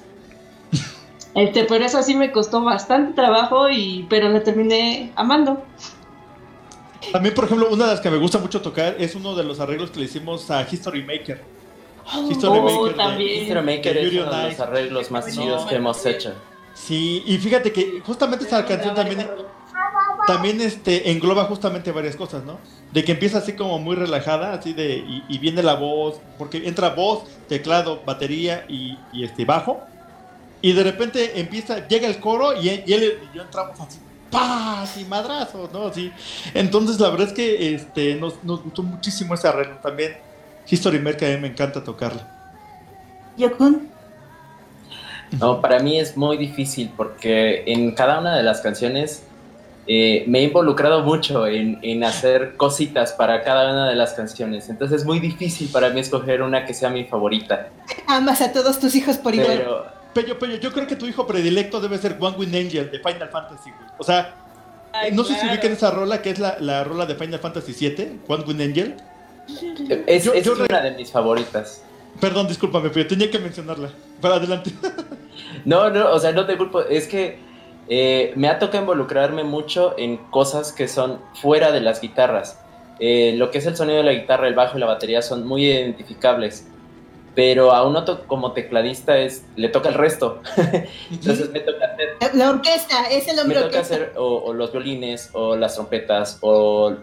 [1.33, 5.63] Este, pero eso sí me costó bastante trabajo y pero la terminé amando.
[7.13, 9.61] También, por ejemplo, una de las que me gusta mucho tocar es uno de los
[9.61, 11.41] arreglos que le hicimos a History Maker.
[12.29, 13.41] History Oh, Maker de- también.
[13.43, 16.33] History Maker de es uno de los arreglos más chidos que hemos hecho.
[16.73, 19.27] Sí, y fíjate que justamente esa canción también,
[20.27, 22.59] también este, engloba justamente varias cosas, ¿no?
[22.91, 26.67] De que empieza así como muy relajada, así de, y, y viene la voz, porque
[26.67, 29.81] entra voz, teclado, batería y, y, este bajo,
[30.61, 33.99] y de repente empieza, llega el coro y, y él y yo entramos así,
[34.29, 34.97] ¡paz!
[34.97, 35.87] y madrazos, ¿no?
[35.87, 36.11] Así.
[36.53, 40.17] Entonces la verdad es que este, nos, nos gustó muchísimo ese arreglo también.
[40.69, 42.21] History Maker a mí me encanta tocarlo.
[43.37, 43.89] Yokun.
[45.39, 49.23] No, para mí es muy difícil porque en cada una de las canciones
[49.87, 54.69] eh, me he involucrado mucho en, en hacer cositas para cada una de las canciones.
[54.69, 57.69] Entonces es muy difícil para mí escoger una que sea mi favorita.
[58.07, 59.57] Amas a todos tus hijos por igual.
[59.57, 62.99] Pero Peyo, Peyo, yo creo que tu hijo predilecto debe ser One Wing Angel de
[62.99, 63.89] Final Fantasy, güey.
[63.97, 64.35] O sea,
[64.91, 67.73] Ay, no sé si ubican esa rola que es la, la rola de Final Fantasy
[67.73, 68.97] VII, One Wing Angel.
[70.07, 71.83] Es, Yo- es yo re- una de mis favoritas.
[72.19, 73.89] Perdón, discúlpame, pero tenía que mencionarla.
[74.21, 74.71] Para adelante.
[75.65, 76.81] No, no, o sea, no te culpo.
[76.81, 77.37] Es que
[77.87, 82.59] eh, me ha tocado involucrarme mucho en cosas que son fuera de las guitarras.
[82.99, 85.45] Eh, lo que es el sonido de la guitarra, el bajo y la batería son
[85.45, 86.67] muy identificables.
[87.35, 90.41] Pero a uno to- como tecladista es, le toca el resto.
[91.11, 93.95] Entonces me toca hacer, La orquesta, es el me hombre toca orquesta.
[93.95, 96.95] hacer o, o los violines, o las trompetas, o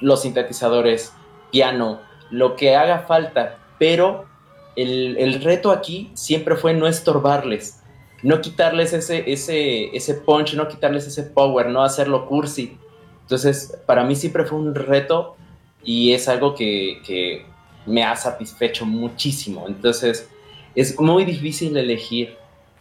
[0.00, 1.12] los sintetizadores,
[1.52, 2.00] piano,
[2.30, 3.58] lo que haga falta.
[3.78, 4.26] Pero
[4.74, 7.80] el, el reto aquí siempre fue no estorbarles,
[8.24, 12.76] no quitarles ese, ese, ese punch, no quitarles ese power, no hacerlo cursi.
[13.20, 15.36] Entonces, para mí siempre fue un reto
[15.84, 17.46] y es algo que, que
[17.86, 19.66] me ha satisfecho muchísimo.
[19.68, 20.28] Entonces,
[20.74, 22.36] es muy difícil elegir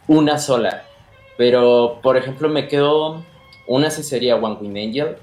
[0.08, 0.86] una sola.
[1.38, 3.24] Pero, por ejemplo, me quedo.
[3.68, 5.16] Una sí sería One Wing Angel.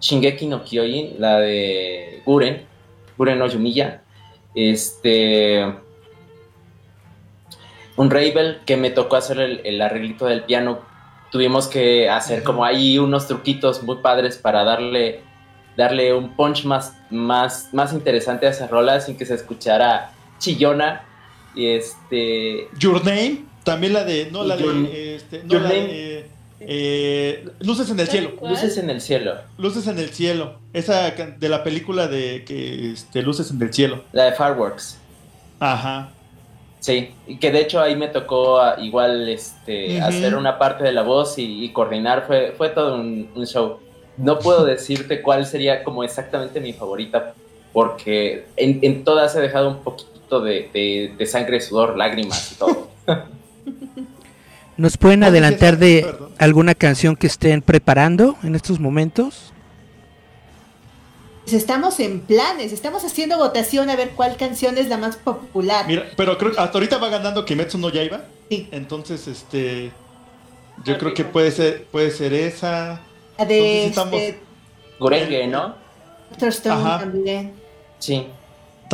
[0.00, 2.66] Shingeki no Kyojin, la de Guren.
[3.16, 3.46] Guren no.
[4.54, 5.64] Este.
[7.96, 10.80] Un Ravel que me tocó hacer el, el arreglito del piano.
[11.30, 15.20] Tuvimos que hacer como ahí unos truquitos muy padres para darle,
[15.76, 21.04] darle un punch más, más, más interesante a esa rola sin que se escuchara chillona.
[21.54, 22.68] Y este.
[22.78, 24.28] Your Name, también la de.
[24.30, 25.14] No, la Your- de.
[25.16, 25.80] Este, no, Your la Name.
[25.86, 26.23] de.
[26.68, 28.32] Eh, Luces en el cielo.
[28.42, 29.34] Luces en el cielo.
[29.58, 30.58] Luces en el cielo.
[30.72, 34.04] Esa can- de la película de que este, Luces en el cielo.
[34.12, 34.98] La de Fireworks.
[35.60, 36.10] Ajá.
[36.80, 40.92] Sí, y que de hecho ahí me tocó ah, igual este, hacer una parte de
[40.92, 43.78] la voz y, y coordinar, fue, fue todo un, un show.
[44.18, 47.32] No puedo decirte cuál sería como exactamente mi favorita,
[47.72, 52.54] porque en, en todas he dejado un poquito de, de- de sangre, sudor, lágrimas y
[52.56, 52.88] todo.
[54.76, 56.30] ¿Nos pueden adelantar de perdón.
[56.38, 59.52] alguna canción que estén preparando en estos momentos?
[61.42, 65.86] Pues estamos en planes, estamos haciendo votación a ver cuál canción es la más popular.
[65.86, 68.22] Mira, pero creo que hasta ahorita va ganando Kimetsu no Yaiba.
[68.50, 68.68] Sí.
[68.72, 69.92] Entonces, este.
[70.84, 73.00] Yo creo que puede ser, puede ser esa.
[73.38, 74.40] La de entonces estamos- este,
[74.98, 75.74] Gurenge, ¿no?
[76.30, 76.98] Doctor Stone Ajá.
[77.00, 77.52] también.
[77.98, 78.26] Sí.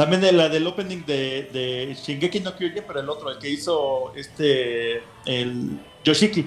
[0.01, 3.51] También de la del opening de, de Shingeki no Kyojin, pero el otro, el que
[3.51, 5.03] hizo este.
[5.27, 6.47] El Yoshiki.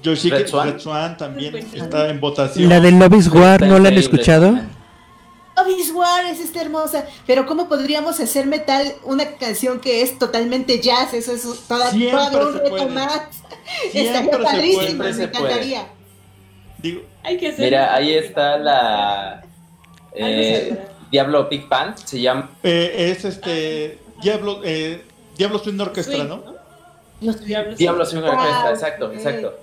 [0.00, 0.68] Yoshiki Red Swan.
[0.70, 2.68] Red Swan también está en votación.
[2.68, 4.60] La de Love is War, ¿no la han escuchado?
[5.56, 10.80] Obvious War es esta hermosa, pero ¿cómo podríamos hacer metal una canción que es totalmente
[10.80, 11.12] jazz?
[11.12, 12.86] Eso es toda, todavía un reto puede.
[12.86, 13.22] más.
[13.90, 15.88] Siempre Estaría padrísimo, me encantaría.
[16.78, 17.64] Digo, Hay que hacer.
[17.64, 19.42] Mira, ahí está la
[20.14, 20.78] eh.
[21.10, 22.50] Diablo Big Band, se llama.
[22.62, 23.98] eh, es este.
[24.22, 25.02] Diablo, eh,
[25.36, 26.42] Diablo Swing Orchestra, Swing, ¿no?
[27.20, 27.76] Los Diablos.
[27.78, 29.54] Diablo Swing Wow, Orchestra, exacto, exacto.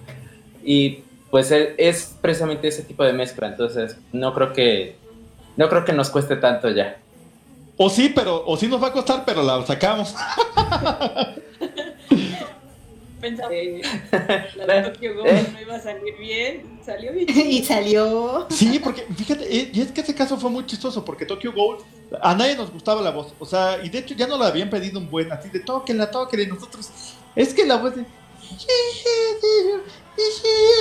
[0.64, 4.96] Y pues e- es precisamente ese tipo de mezcla, entonces no creo que
[5.56, 6.98] no creo que nos cueste tanto ya.
[7.78, 10.16] O sí, pero, o sí nos va a costar, pero la sacamos.
[13.20, 13.82] Pensaba que
[14.56, 15.50] la de Tokyo Ghoul Eh.
[15.54, 16.80] no iba a salir bien.
[16.86, 17.28] Salió bien.
[17.52, 18.46] y salió.
[18.50, 21.82] Sí, porque fíjate, eh, y es que ese caso fue muy chistoso, porque Tokyo Gold,
[22.22, 24.70] a nadie nos gustaba la voz, o sea, y de hecho ya no la habían
[24.70, 26.90] pedido un buen, así de tóquenla, tóquenla, y nosotros,
[27.36, 28.06] es que la voz de...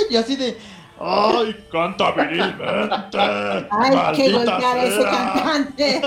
[0.09, 0.57] Y así de...
[0.99, 2.63] ¡Ay, canta virilmente!
[3.19, 5.11] Ay, que maldita golpear a ese sea".
[5.11, 6.01] cantante.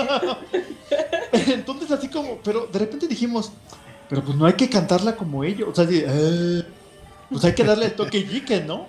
[1.53, 3.51] Entonces así como, pero de repente dijimos,
[4.11, 6.63] pero pues no hay que cantarla como ellos, o sea, así, "Eh,
[7.29, 8.87] pues hay que darle el toque Jiken, ¿no?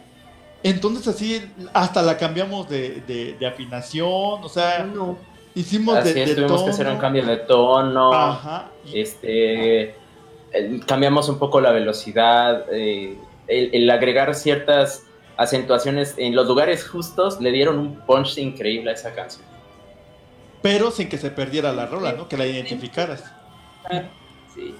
[0.64, 1.40] Entonces así
[1.72, 5.16] hasta la cambiamos de, de- de afinación, o sea, No.
[5.54, 7.00] hicimos Así de, es, de tuvimos que hacer un tono.
[7.00, 8.70] cambio de tono, Ajá.
[8.92, 9.94] este
[10.86, 13.16] cambiamos un poco la velocidad, eh,
[13.46, 15.04] el, el agregar ciertas
[15.36, 19.44] acentuaciones en los lugares justos le dieron un punch increíble a esa canción.
[20.62, 22.28] pero sin que se perdiera la rola, ¿no?
[22.28, 23.24] Que la identificaras.
[24.54, 24.74] Sí.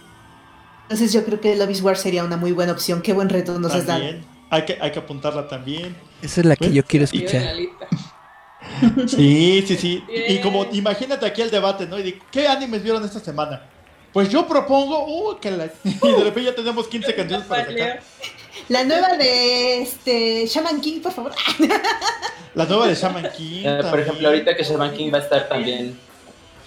[0.93, 3.01] Entonces yo creo que Love is War sería una muy buena opción.
[3.01, 4.01] Qué buen reto nos has dado.
[4.01, 4.27] También.
[4.51, 5.97] Hay que, hay que apuntarla también.
[6.21, 7.43] Esa es la que yo quiero escuchar.
[9.07, 10.05] Sí, sí, sí.
[10.29, 11.99] Y, como imagínate aquí el debate, ¿no?
[11.99, 13.63] Y de, ¿qué animes vieron esta semana?
[14.13, 15.65] Pues yo propongo, uh, que la...
[15.85, 18.03] Y de repente ya tenemos 15 canciones para sacar.
[18.69, 21.33] La nueva de este Shaman King, por favor.
[22.55, 23.63] La nueva de Shaman King.
[23.65, 25.99] Eh, por ejemplo, ahorita que Shaman King va a estar también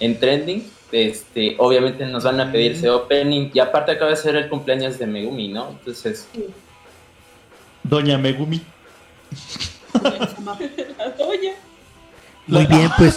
[0.00, 4.36] en trending, este, obviamente nos van a pedir ese opening y aparte acaba de ser
[4.36, 5.70] el cumpleaños de Megumi, ¿no?
[5.70, 6.28] Entonces,
[7.82, 8.62] Doña Megumi.
[10.02, 10.10] La
[11.18, 11.52] doña.
[12.46, 13.16] Muy bien, pues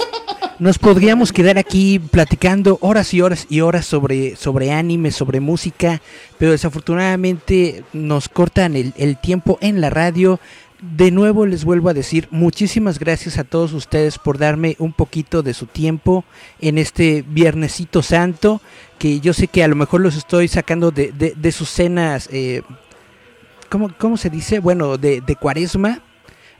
[0.58, 6.02] nos podríamos quedar aquí platicando horas y horas y horas sobre, sobre anime, sobre música,
[6.38, 10.40] pero desafortunadamente nos cortan el, el tiempo en la radio.
[10.82, 15.44] De nuevo les vuelvo a decir muchísimas gracias a todos ustedes por darme un poquito
[15.44, 16.24] de su tiempo
[16.62, 18.62] en este viernesito santo,
[18.98, 22.30] que yo sé que a lo mejor los estoy sacando de, de- de sus cenas,
[22.32, 22.62] eh,
[23.70, 24.60] ¿cómo, cómo se dice?
[24.60, 26.00] Bueno, de, de cuaresma.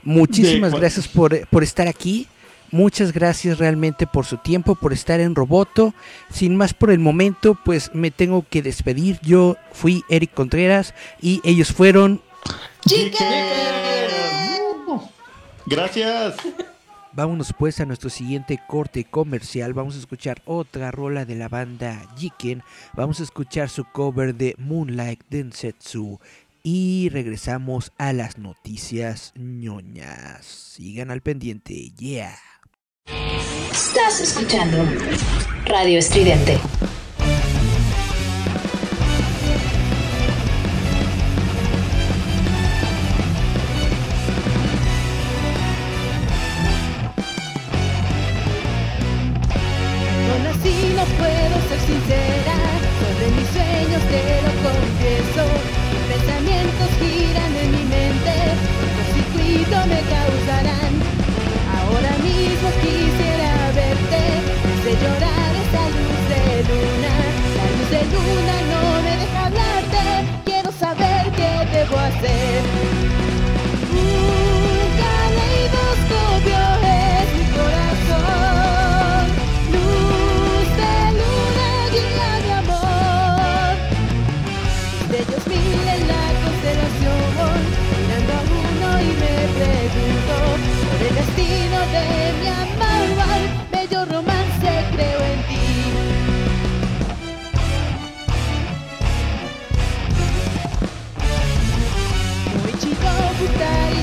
[0.02, 2.26] Muchísimas gracias por, por estar aquí.
[2.72, 5.94] Muchas gracias realmente por su tiempo, por estar en Roboto.
[6.30, 9.18] Sin más por el momento, pues me tengo que despedir.
[9.22, 12.20] Yo fui Eric Contreras y ellos fueron.
[14.86, 15.00] Uh,
[15.66, 16.36] Gracias.
[17.12, 19.74] Vámonos pues a nuestro siguiente corte comercial.
[19.74, 22.62] Vamos a escuchar otra rola de la banda Jiken.
[22.94, 26.20] Vamos a escuchar su cover de Moonlight Densetsu.
[26.62, 30.44] Y regresamos a las noticias ñoñas.
[30.44, 31.90] Sigan al pendiente.
[31.98, 32.38] Yeah.
[33.72, 34.84] Estás escuchando
[35.66, 36.60] Radio Estridente.
[50.60, 52.56] Así no puedo ser sincera
[53.00, 55.42] sobre mis sueños, te lo confieso.
[55.88, 58.34] Mis pensamientos giran en mi mente,
[58.76, 60.92] cortocircuito me causarán.
[61.80, 64.20] Ahora mismo quisiera verte,
[64.84, 67.14] de llorar esta luz de luna.
[67.56, 70.04] La luz de luna no me deja hablarte,
[70.44, 72.79] quiero saber qué debo hacer.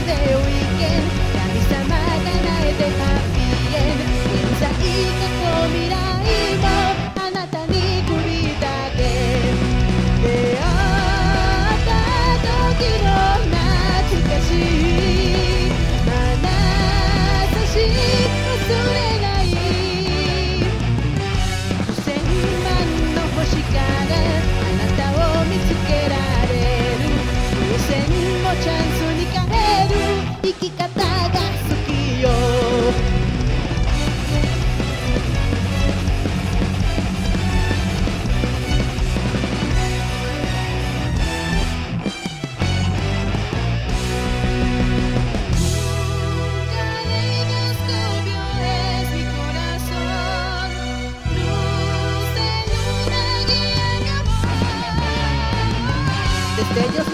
[0.07, 6.06] 神様叶えいてハッピーエンド現在過去未来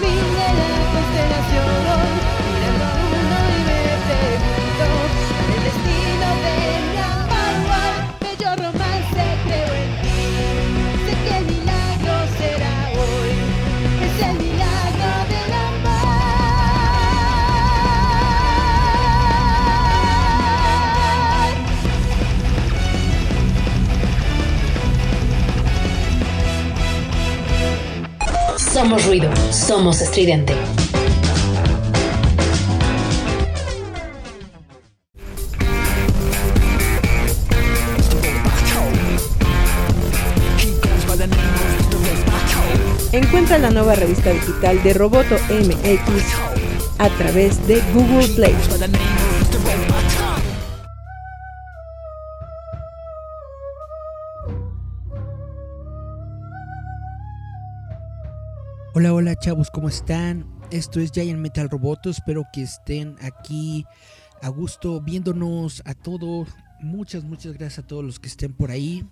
[0.00, 2.23] fin de la constelación.
[28.74, 30.52] Somos ruido, somos estridente.
[43.12, 46.24] Encuentra la nueva revista digital de Roboto MX
[46.98, 48.56] a través de Google Play.
[59.44, 60.46] Chavos, ¿cómo están?
[60.70, 63.84] Esto es Giant Metal Roboto, espero que estén aquí
[64.40, 66.48] a gusto viéndonos a todos.
[66.80, 69.06] Muchas, muchas gracias a todos los que estén por ahí.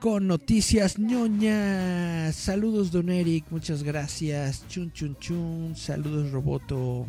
[0.00, 2.34] Con noticias ñoñas.
[2.34, 4.66] Saludos Don Eric, muchas gracias.
[4.68, 5.76] Chun chun chun.
[5.76, 7.06] Saludos Roboto.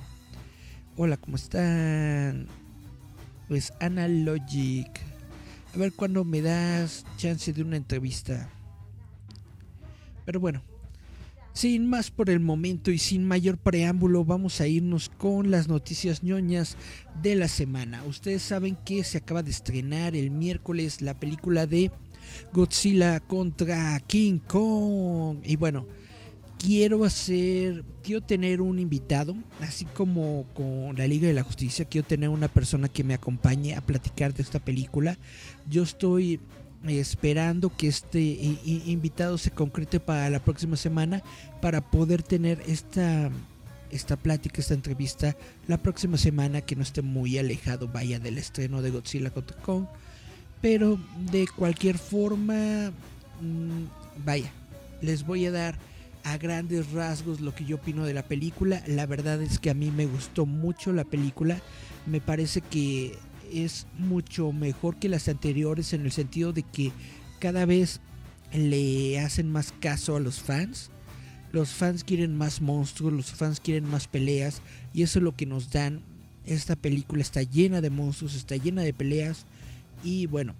[0.98, 2.48] Hola, ¿cómo están?
[3.48, 4.90] Pues Analogic.
[5.74, 8.50] A ver cuándo me das chance de una entrevista.
[10.26, 10.64] Pero bueno,
[11.58, 16.22] sin más por el momento y sin mayor preámbulo, vamos a irnos con las noticias
[16.22, 16.78] ñoñas
[17.24, 18.04] de la semana.
[18.04, 21.90] Ustedes saben que se acaba de estrenar el miércoles la película de
[22.54, 25.40] Godzilla contra King Kong.
[25.44, 25.88] Y bueno,
[26.60, 32.06] quiero hacer, quiero tener un invitado, así como con la Liga de la Justicia, quiero
[32.06, 35.18] tener una persona que me acompañe a platicar de esta película.
[35.68, 36.40] Yo estoy
[36.86, 38.20] esperando que este
[38.66, 41.22] invitado se concrete para la próxima semana
[41.62, 43.30] para poder tener esta
[43.90, 45.38] esta plática, esta entrevista
[45.68, 49.86] la próxima semana que no esté muy alejado vaya del estreno de Godzilla contra Kong
[50.62, 51.00] pero
[51.32, 52.92] de cualquier forma
[53.42, 54.52] mm, vaya
[55.02, 55.78] les voy a dar
[56.28, 58.84] a grandes rasgos lo que yo opino de la película.
[58.86, 61.62] La verdad es que a mí me gustó mucho la película.
[62.06, 63.18] Me parece que
[63.52, 66.92] es mucho mejor que las anteriores en el sentido de que
[67.40, 68.00] cada vez
[68.54, 70.90] le hacen más caso a los fans.
[71.52, 74.62] Los fans quieren más monstruos, los fans quieren más peleas
[74.94, 76.02] y eso es lo que nos dan.
[76.46, 79.46] Esta película está llena de monstruos, está llena de peleas
[80.04, 80.56] y bueno,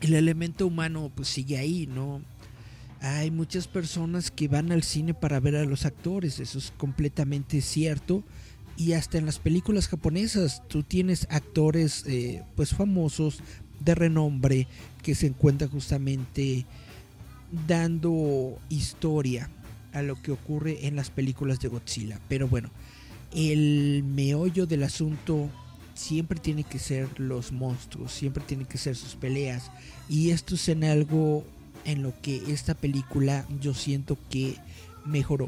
[0.00, 2.20] el elemento humano pues sigue ahí, ¿no?
[3.00, 7.60] Hay muchas personas que van al cine para ver a los actores, eso es completamente
[7.60, 8.22] cierto
[8.82, 13.38] y hasta en las películas japonesas tú tienes actores eh, pues famosos
[13.78, 14.66] de renombre
[15.02, 16.66] que se encuentran justamente
[17.68, 19.48] dando historia
[19.92, 22.18] a lo que ocurre en las películas de Godzilla.
[22.28, 22.70] Pero bueno
[23.32, 25.48] el meollo del asunto
[25.94, 29.70] siempre tiene que ser los monstruos siempre tiene que ser sus peleas.
[30.08, 31.44] Y esto es en algo
[31.84, 34.56] en lo que esta película yo siento que
[35.04, 35.46] mejoró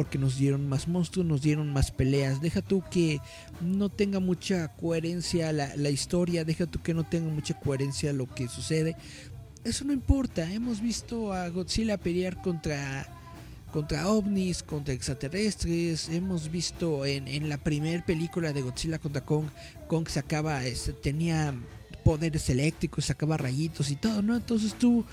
[0.00, 2.40] porque nos dieron más monstruos, nos dieron más peleas.
[2.40, 3.20] Deja tú que
[3.60, 8.24] no tenga mucha coherencia la, la, historia, deja tú que no tenga mucha coherencia lo
[8.26, 8.96] que sucede.
[9.62, 13.06] Eso no importa, hemos visto a Godzilla pelear contra,
[13.74, 19.50] contra ovnis, contra extraterrestres, hemos visto en, en la primera película de Godzilla contra Kong,
[19.86, 21.54] Kong sacaba, este, tenía
[22.04, 24.34] poderes eléctricos, sacaba rayitos y todo, ¿no?
[24.34, 25.04] Entonces tú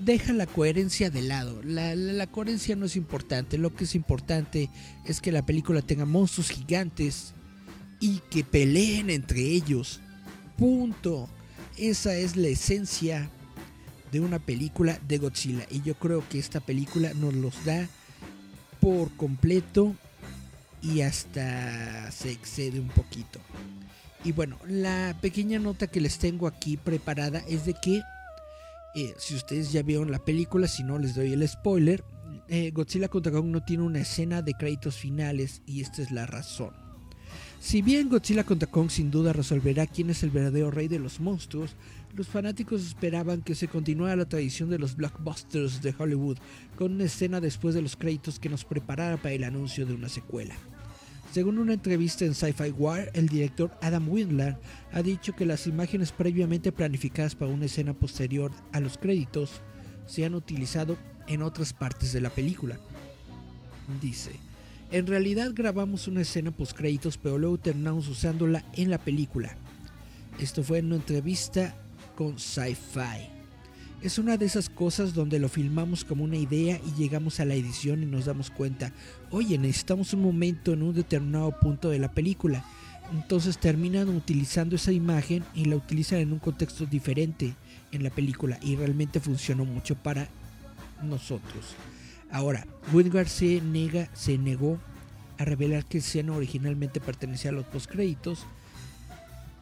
[0.00, 1.60] deja la coherencia de lado.
[1.62, 3.58] La, coherencia no es importante.
[3.58, 4.70] Lo que es importante
[5.04, 7.34] es que la película tenga monstruos gigantes
[8.00, 10.00] y que peleen entre ellos.
[10.56, 11.28] Punto.
[11.76, 13.30] Esa es la esencia
[14.12, 15.66] de una película de Godzilla.
[15.70, 17.88] Y yo creo que esta película nos los da
[18.80, 19.94] por completo
[20.82, 23.40] y hasta se excede un poquito.
[24.24, 28.02] Y bueno, la pequeña nota que les tengo aquí preparada es de que
[28.96, 32.02] eh, si ustedes ya vieron la película, si no les doy el spoiler,
[32.48, 36.24] eh, Godzilla contra Kong no tiene una escena de créditos finales y esta es la
[36.24, 36.70] razón.
[37.60, 41.20] Si bien Godzilla contra Kong sin duda resolverá quién es el verdadero rey de los
[41.20, 41.76] monstruos,
[42.14, 46.38] los fanáticos esperaban que se continuara la tradición de los blockbusters de Hollywood
[46.76, 50.08] con una escena después de los créditos que nos preparara para el anuncio de una
[50.08, 50.56] secuela.
[51.32, 54.56] Según una entrevista en Sci-Fi Wire, el director Adam Windler
[54.92, 59.60] ha dicho que las imágenes previamente planificadas para una escena posterior a los créditos
[60.06, 60.96] se han utilizado
[61.26, 62.78] en otras partes de la película.
[64.00, 64.32] Dice,
[64.90, 69.56] en realidad grabamos una escena post créditos pero luego terminamos usándola en la película.
[70.38, 71.76] Esto fue en una entrevista
[72.14, 73.36] con Sci-Fi.
[74.02, 77.54] Es una de esas cosas donde lo filmamos como una idea y llegamos a la
[77.54, 78.92] edición y nos damos cuenta,
[79.30, 82.64] oye, necesitamos un momento en un determinado punto de la película.
[83.12, 87.54] Entonces terminan utilizando esa imagen y la utilizan en un contexto diferente
[87.92, 90.28] en la película y realmente funcionó mucho para
[91.02, 91.76] nosotros.
[92.30, 94.78] Ahora, Wingard se, nega, se negó
[95.38, 98.44] a revelar que escena originalmente pertenecía a los postcréditos.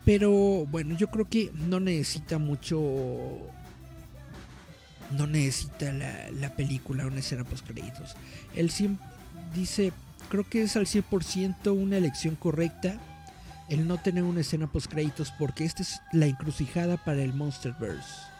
[0.06, 0.30] Pero
[0.66, 2.80] bueno, yo creo que no necesita mucho
[5.12, 8.16] no necesita la, la película una escena post créditos.
[8.54, 8.70] Él
[9.54, 9.92] dice,
[10.28, 12.98] creo que es al 100% una elección correcta
[13.68, 18.34] el no tener una escena post créditos porque esta es la encrucijada para el Monsterverse.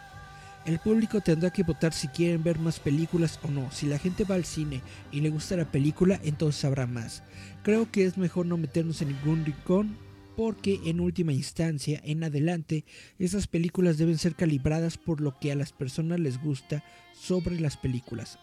[0.67, 3.71] El público tendrá que votar si quieren ver más películas o no.
[3.71, 4.81] Si la gente va al cine
[5.13, 7.23] y le gusta la película, entonces habrá más.
[7.63, 9.97] Creo que es mejor no meternos en ningún rincón
[10.37, 12.85] porque en última instancia, en adelante,
[13.19, 16.83] esas películas deben ser calibradas por lo que a las personas les gusta
[17.13, 18.39] sobre las películas.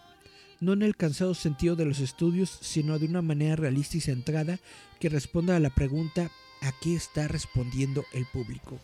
[0.62, 4.60] No en el cansado sentido de los estudios, sino de una manera realista y centrada
[5.00, 6.30] que responda a la pregunta
[6.60, 8.78] ¿a qué está respondiendo el público?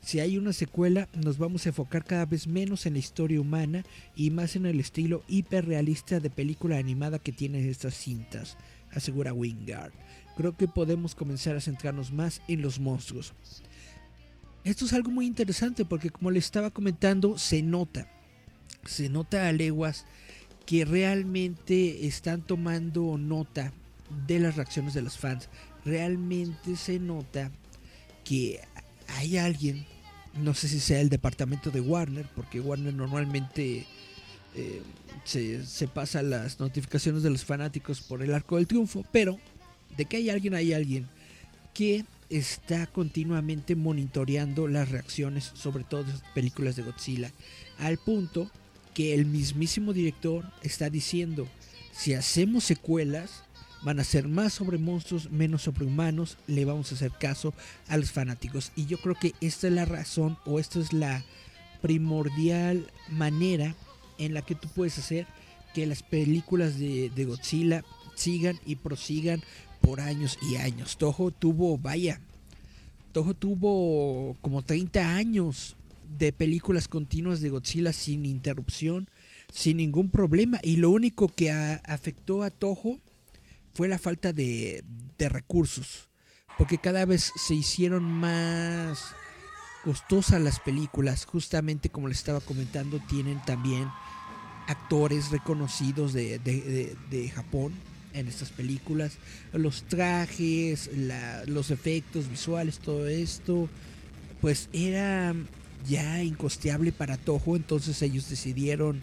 [0.00, 3.84] Si hay una secuela, nos vamos a enfocar cada vez menos en la historia humana
[4.16, 8.56] y más en el estilo hiperrealista de película animada que tienen estas cintas,
[8.90, 9.92] asegura Wingard.
[10.38, 13.34] Creo que podemos comenzar a centrarnos más en los monstruos.
[14.64, 18.08] Esto es algo muy interesante porque como le estaba comentando, se nota,
[18.86, 20.06] se nota a leguas
[20.66, 23.72] que realmente están tomando nota
[24.26, 25.48] de las reacciones de los fans.
[25.84, 27.50] Realmente se nota
[28.24, 28.60] que
[29.08, 29.84] hay alguien,
[30.34, 33.86] no sé si sea el departamento de Warner, porque Warner normalmente
[34.54, 34.82] eh,
[35.24, 39.38] se, pasa las notificaciones de los fanáticos por el arco del triunfo, pero
[39.96, 41.08] de que hay alguien, hay alguien
[41.74, 47.30] que está continuamente monitoreando las reacciones, sobre todo de películas de Godzilla,
[47.78, 48.50] al punto
[48.94, 51.48] que el mismísimo director está diciendo,
[51.92, 53.44] si hacemos secuelas,
[53.82, 57.52] van a ser más sobre monstruos, menos sobre humanos, le vamos a hacer caso
[57.88, 58.72] a los fanáticos.
[58.76, 61.24] Y yo creo que esta es la razón o esta es la
[61.80, 63.74] primordial manera
[64.18, 65.26] en la que tú puedes hacer
[65.74, 67.82] que las películas de, de Godzilla
[68.14, 69.42] sigan y prosigan
[69.80, 70.96] por años y años.
[70.96, 72.20] Toho tuvo, vaya,
[73.12, 75.76] Toho tuvo como 30 años
[76.18, 79.08] de películas continuas de Godzilla sin interrupción,
[79.52, 80.58] sin ningún problema.
[80.62, 83.00] Y lo único que afectó a Toho
[83.74, 84.84] fue la falta de,
[85.18, 86.08] de recursos.
[86.58, 89.14] Porque cada vez se hicieron más
[89.84, 91.24] costosas las películas.
[91.24, 93.88] Justamente como les estaba comentando, tienen también
[94.68, 97.72] actores reconocidos de, de- de- de Japón
[98.12, 99.18] en estas películas.
[99.52, 103.68] Los trajes, la- los efectos visuales, todo esto,
[104.40, 105.34] pues era
[105.88, 107.56] ya incosteable para Toho.
[107.56, 109.02] Entonces ellos decidieron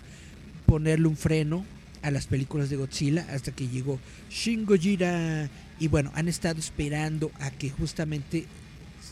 [0.65, 1.65] ponerle un freno
[2.01, 3.99] a las películas de Godzilla hasta que llegó
[4.29, 5.49] Shin Gojira.
[5.79, 8.45] Y bueno, han estado esperando a que justamente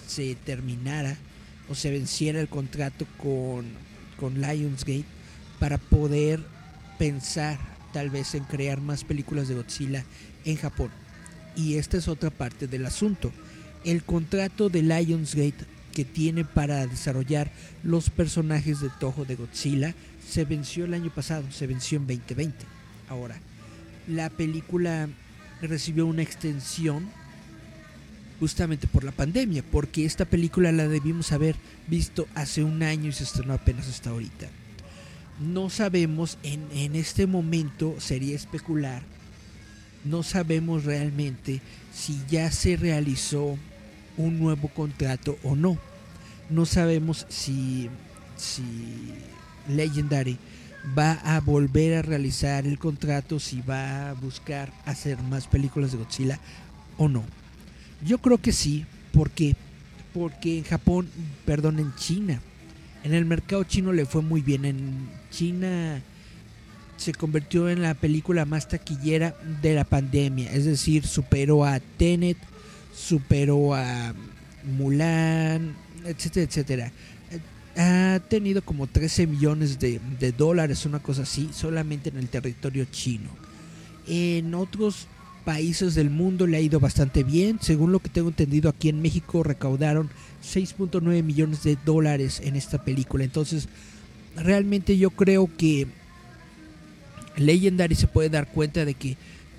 [0.07, 1.17] se terminara
[1.69, 3.65] o se venciera el contrato con,
[4.19, 5.05] con Lionsgate
[5.59, 6.41] para poder
[6.97, 7.57] pensar
[7.93, 10.03] tal vez en crear más películas de Godzilla
[10.45, 10.91] en Japón.
[11.55, 13.31] Y esta es otra parte del asunto.
[13.83, 15.65] El contrato de Lionsgate
[15.97, 17.49] que tiene para desarrollar
[17.81, 19.95] los personajes de Toho de Godzilla
[20.29, 22.55] se venció el año pasado, se venció en 2020.
[23.09, 23.39] Ahora,
[24.07, 25.09] la película
[25.59, 27.09] recibió una extensión
[28.39, 31.55] justamente por la pandemia, porque esta película la debimos haber
[31.87, 34.49] visto hace un año y se estrenó apenas hasta ahorita.
[35.39, 39.01] No sabemos, en, en este momento sería especular,
[40.05, 41.59] no sabemos realmente
[41.91, 43.57] si ya se realizó
[44.17, 45.86] un nuevo contrato o no.
[46.49, 47.89] No sabemos si,
[48.35, 48.63] si
[49.67, 50.37] Legendary
[50.97, 55.97] va a volver a realizar el contrato, si va a buscar hacer más películas de
[55.97, 56.39] Godzilla
[56.97, 57.23] o no.
[58.05, 59.55] Yo creo que sí, porque
[60.17, 61.07] porque en Japón,
[61.45, 62.41] perdón, en China,
[63.03, 64.65] en el mercado chino le fue muy bien.
[64.65, 66.01] En China
[66.97, 72.37] se convirtió en la película más taquillera de la pandemia, es decir, superó a Tenet,
[72.95, 74.13] superó a
[74.63, 75.75] Mulan,
[76.05, 76.91] etcétera, etcétera.
[77.77, 82.85] Ha tenido como 13 millones de, de dólares, una cosa así, solamente en el territorio
[82.85, 83.29] chino.
[84.07, 85.07] En otros
[85.47, 87.59] países del mundo le ha ido bastante bien.
[87.61, 90.09] Según lo que tengo entendido, aquí en México recaudaron
[90.43, 93.23] 6.9 millones de dólares en esta película.
[93.23, 93.69] Entonces,
[94.35, 95.87] realmente yo creo que
[97.37, 99.15] Legendary se puede dar cuenta de que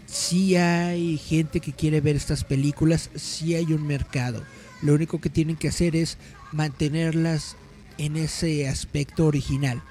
[0.06, 4.42] si hay gente que quiere ver estas películas, si hay un mercado.
[4.82, 6.18] Lo único que tienen que hacer es
[6.52, 7.56] mantenerlas
[7.98, 9.82] en ese aspecto original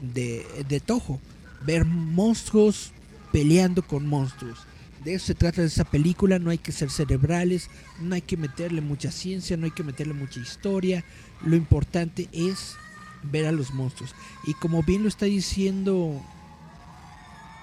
[0.00, 1.20] de, de Toho.
[1.64, 2.92] Ver monstruos
[3.32, 4.58] peleando con monstruos.
[5.04, 8.36] De eso se trata de esa película, no hay que ser cerebrales, no hay que
[8.36, 11.04] meterle mucha ciencia, no hay que meterle mucha historia.
[11.44, 12.74] Lo importante es
[13.22, 14.14] ver a los monstruos.
[14.46, 16.20] Y como bien lo está diciendo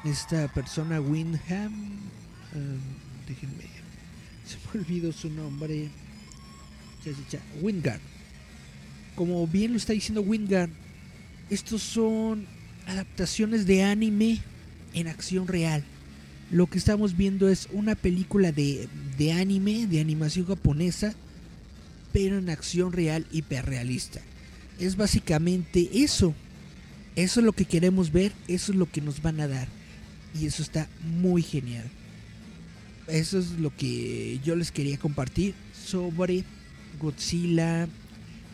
[0.03, 1.73] esta persona Windham,
[2.53, 2.79] um,
[3.27, 3.65] déjenme,
[4.45, 5.89] se me olvidó su nombre,
[7.61, 7.99] Wingard.
[9.15, 10.69] Como bien lo está diciendo Wingard,
[11.49, 12.45] estos son
[12.87, 14.39] adaptaciones de anime
[14.93, 15.83] en acción real.
[16.51, 21.15] Lo que estamos viendo es una película de, de anime, de animación japonesa,
[22.11, 24.21] pero en acción real hiperrealista.
[24.79, 26.33] Es básicamente eso.
[27.15, 29.67] Eso es lo que queremos ver, eso es lo que nos van a dar.
[30.39, 30.87] Y eso está
[31.19, 31.89] muy genial.
[33.07, 35.53] Eso es lo que yo les quería compartir
[35.85, 36.43] sobre
[36.99, 37.87] Godzilla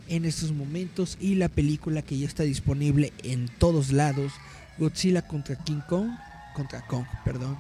[0.08, 4.34] en estos momentos y la película que ya está disponible en todos lados.
[4.78, 6.10] Godzilla contra King Kong,
[6.56, 7.58] contra Kong, perdón.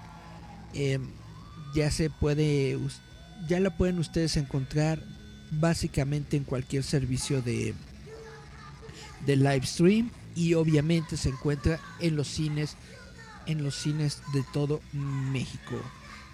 [0.73, 1.07] Em,
[1.75, 2.77] ya se puede,
[3.47, 5.01] ya la pueden ustedes encontrar
[5.51, 7.73] básicamente en cualquier servicio de,
[9.25, 12.75] de live stream y obviamente se encuentra en los cines
[13.45, 15.81] en los cines de todo México.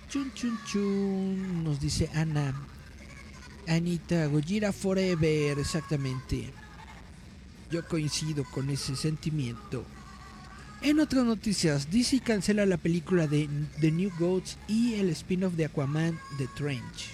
[0.10, 2.54] Chun chun chun nos dice Ana
[3.68, 6.52] Anita Gojira Forever, exactamente.
[7.72, 9.84] Yo coincido con ese sentimiento.
[10.82, 13.50] En otras noticias, DC cancela la película de
[13.82, 17.10] The New Goats y el spin-off de Aquaman The Trench.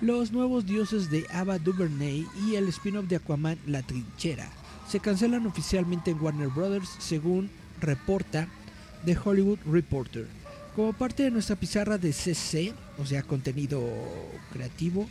[0.00, 4.50] Los nuevos dioses de Ava DuVernay y el spin-off de Aquaman La Trinchera
[4.88, 7.50] se cancelan oficialmente en Warner Brothers según
[7.80, 8.48] reporta
[9.04, 10.26] The Hollywood Reporter.
[10.74, 13.82] Como parte de nuestra pizarra de CC, o sea, contenido
[14.52, 15.08] creativo,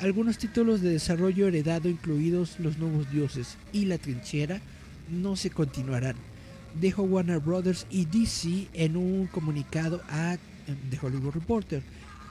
[0.00, 4.60] algunos títulos de desarrollo heredado, incluidos Los Nuevos Dioses y La Trinchera,
[5.10, 6.16] no se continuarán.
[6.80, 11.82] Dejo Warner Brothers y DC en un comunicado a em, The Hollywood Reporter.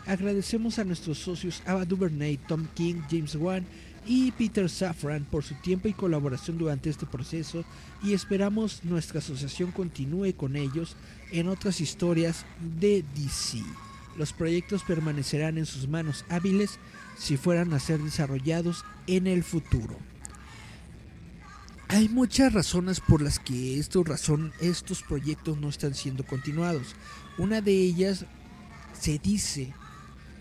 [0.06, 3.66] Agradecemos a nuestros socios Ava DuVernay, Tom King, James Wan
[4.06, 7.66] y Peter Safran por su tiempo y colaboración durante este proceso
[8.04, 10.96] y esperamos nuestra asociación continúe con ellos
[11.32, 12.46] en otras historias
[12.80, 13.64] de DC.
[14.16, 16.78] Los proyectos permanecerán en sus manos hábiles
[17.18, 19.98] si fueran a ser desarrollados en el futuro.
[21.88, 26.96] Hay muchas razones por las que estos, razón, estos proyectos no están siendo continuados.
[27.38, 28.26] Una de ellas
[29.00, 29.72] se dice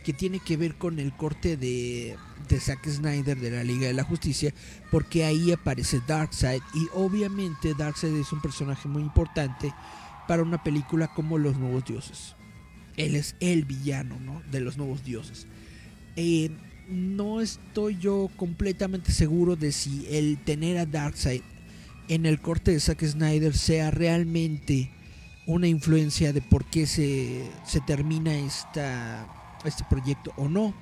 [0.05, 2.17] que tiene que ver con el corte de,
[2.59, 4.55] Zack Snyder de la Liga de la Justicia,
[4.91, 9.75] porque ahí aparece Darkseid y obviamente Darkseid es un personaje muy importante
[10.29, 12.37] para una película como Los Nuevos Dioses.
[12.97, 14.43] Él es el villano ¿no?
[14.51, 15.47] de los Nuevos Dioses.
[16.17, 16.51] Eh,
[16.89, 21.43] no estoy yo completamente seguro de si el tener a Darkseid
[22.09, 24.91] en el corte de Zack Snyder sea realmente
[25.47, 29.27] una influencia de por qué se, se termina esta,
[29.65, 30.75] este proyecto o no.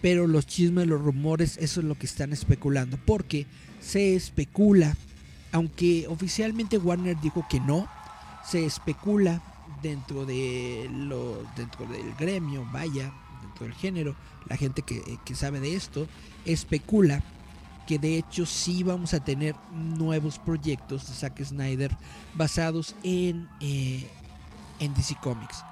[0.00, 2.98] Pero los chismes, los rumores, eso es lo que están especulando.
[3.04, 3.46] Porque
[3.80, 4.96] se especula,
[5.52, 7.88] aunque oficialmente Warner dijo que no,
[8.48, 9.42] se especula
[9.82, 13.12] dentro de lo dentro del gremio, vaya,
[13.58, 14.16] dentro del género,
[14.48, 16.06] la gente que, que sabe de esto,
[16.44, 17.22] especula
[17.88, 21.90] que de hecho sí vamos a tener nuevos proyectos de Zack Snyder
[22.34, 24.06] basados en, eh,
[24.78, 25.64] en DC Comics.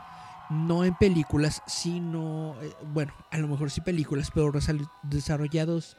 [0.49, 4.51] No en películas, sino, eh, bueno, a lo mejor sí películas, pero
[5.03, 5.99] desarrollados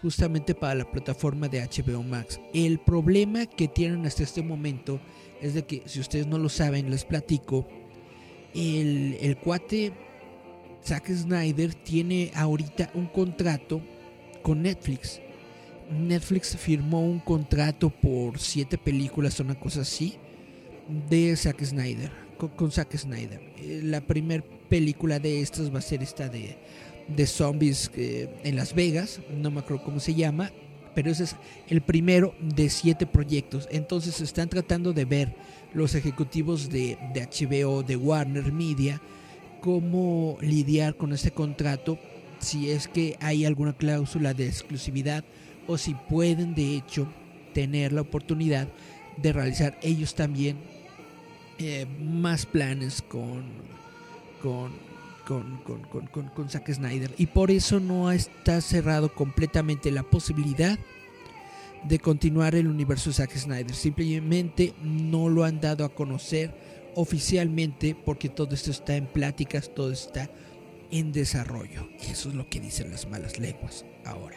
[0.00, 2.40] justamente para la plataforma de HBO Max.
[2.52, 5.00] El problema que tienen hasta este momento
[5.40, 7.68] es de que, si ustedes no lo saben, les platico,
[8.52, 9.92] el, el cuate
[10.84, 13.80] Zack Snyder tiene ahorita un contrato
[14.42, 15.20] con Netflix.
[15.90, 20.14] Netflix firmó un contrato por siete películas, una cosa así,
[21.08, 22.10] de Zack Snyder,
[22.56, 23.40] con, Zack Snyder.
[23.58, 26.56] Eh, la primera película de estas va a ser esta de,
[27.08, 30.50] de zombies eh, en Las Vegas, no me acuerdo cómo se llama,
[30.94, 31.36] pero ese es
[31.68, 33.68] el primero de siete proyectos.
[33.70, 35.34] Entonces están tratando de ver
[35.72, 39.00] los ejecutivos de, de HBO, de Warner Media,
[39.62, 41.96] cómo lidiar con este contrato,
[42.40, 45.24] si es que hay alguna cláusula de exclusividad
[45.68, 47.06] o si pueden de hecho
[47.54, 48.66] tener la oportunidad
[49.16, 50.56] de realizar ellos también
[51.58, 53.44] eh, más planes con,
[54.42, 54.72] con,
[55.26, 57.14] con, con, con, con Zack Snyder.
[57.16, 60.76] Y por eso no está cerrado completamente la posibilidad
[61.84, 63.74] de continuar el universo de Zack Snyder.
[63.74, 66.52] Simplemente no lo han dado a conocer
[66.94, 70.30] oficialmente porque todo esto está en pláticas, todo está
[70.90, 71.88] en desarrollo.
[72.08, 74.36] Eso es lo que dicen las malas lenguas ahora.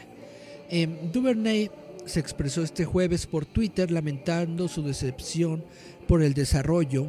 [0.69, 1.69] Eh, Duvernay
[2.05, 5.63] se expresó este jueves por Twitter lamentando su decepción
[6.07, 7.07] por el desarrollo.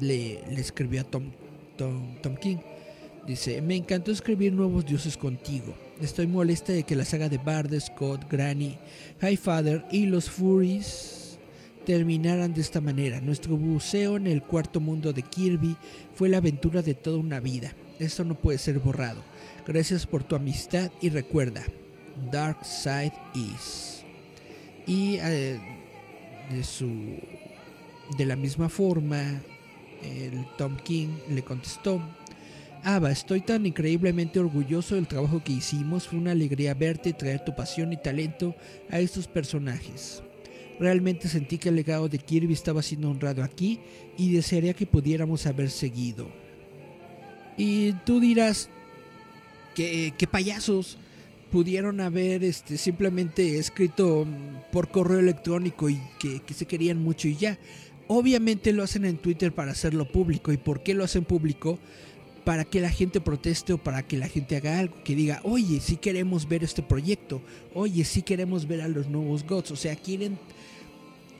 [0.00, 1.32] Le, escribió a Tom,
[1.76, 2.58] Tom, Tom King.
[3.26, 5.74] Dice, me encantó escribir nuevos dioses contigo.
[6.00, 8.78] Estoy molesta de que la saga de Bard, Scott, Granny,
[9.20, 11.17] Highfather y los Furies
[11.88, 13.18] terminaran de esta manera.
[13.22, 15.74] Nuestro buceo en el cuarto mundo de Kirby
[16.14, 17.72] fue la aventura de toda una vida.
[17.98, 19.22] Esto no puede ser borrado.
[19.66, 21.64] Gracias por tu amistad y recuerda,
[22.30, 24.04] Dark Side Is.
[24.86, 25.58] Y eh,
[26.50, 26.90] de su
[28.18, 29.40] De la misma forma,
[30.02, 32.02] el Tom King le contestó,
[32.84, 37.42] Ava, estoy tan increíblemente orgulloso del trabajo que hicimos, fue una alegría verte y traer
[37.46, 38.54] tu pasión y talento
[38.90, 40.22] a estos personajes.
[40.80, 43.80] Realmente sentí que el legado de Kirby estaba siendo honrado aquí
[44.16, 46.28] y desearía que pudiéramos haber seguido.
[47.56, 48.70] Y tú dirás,
[49.74, 50.98] que, payasos
[51.50, 54.26] pudieron haber este, simplemente escrito
[54.72, 57.58] por correo electrónico y que, que se querían mucho y ya.
[58.08, 60.52] Obviamente lo hacen en Twitter para hacerlo público.
[60.52, 61.78] ¿Y por qué lo hacen público?
[62.44, 64.96] Para que la gente proteste o para que la gente haga algo.
[65.04, 67.40] Que diga, oye, sí queremos ver este proyecto.
[67.74, 69.70] Oye, sí queremos ver a los nuevos gods.
[69.70, 70.38] O sea, quieren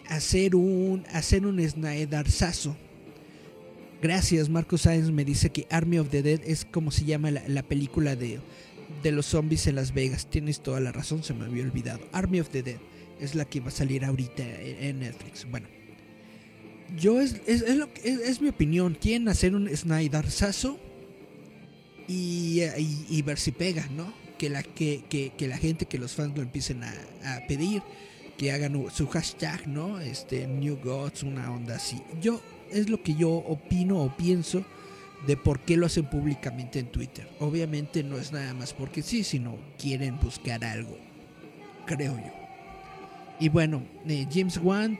[0.08, 1.60] hacer un, hacer un.
[4.00, 7.62] Gracias, Marcos Sáenz me dice que Army of the Dead es como se llama la,
[7.62, 8.40] película de,
[9.02, 10.28] de los zombies en Las Vegas.
[10.30, 12.00] Tienes toda la razón, se me había olvidado.
[12.12, 12.78] Army of the Dead
[13.20, 15.46] es la que va a salir ahorita en Netflix.
[15.50, 15.66] Bueno,
[16.96, 18.96] yo es, es, es, lo, es, mi opinión.
[19.00, 20.78] Quieren hacer un Snyderzazo
[22.06, 22.62] y,
[23.08, 24.12] y, ver si pega, ¿no?
[24.38, 26.94] Que la, que, que, la gente, que los fans lo empiecen a,
[27.46, 27.82] pedir,
[28.38, 30.00] que hagan su hashtag, ¿no?
[30.00, 32.00] Este, New Gods, una onda así.
[32.22, 32.40] Yo,
[32.70, 34.64] es lo que yo opino o pienso
[35.26, 37.28] de por qué lo hacen públicamente en Twitter.
[37.40, 40.96] Obviamente no es nada más porque sí, sino quieren buscar algo,
[41.84, 42.32] creo yo.
[43.40, 44.98] Y bueno, eh, James Wan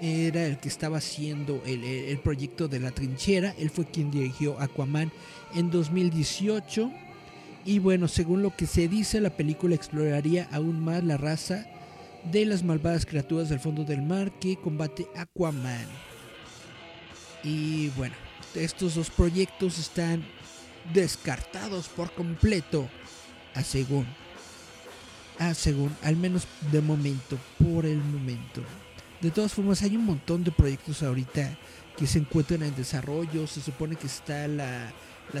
[0.00, 3.54] era el que estaba haciendo el, proyecto de la trinchera.
[3.58, 5.12] Él fue quien dirigió Aquaman
[5.54, 6.90] en 2018.
[7.66, 11.66] Y bueno, según lo que se dice, la película exploraría aún más la raza
[12.30, 15.86] de las malvadas criaturas del fondo del mar que combate Aquaman.
[17.42, 18.14] Y bueno,
[18.54, 20.24] estos dos proyectos están
[20.92, 22.88] descartados por completo,
[23.54, 24.06] a según.
[25.38, 28.62] A según, al menos de momento, por el momento.
[29.20, 31.56] De todas formas, hay un montón de proyectos ahorita
[31.96, 33.46] que se encuentran en desarrollo.
[33.46, 34.92] Se supone que está la,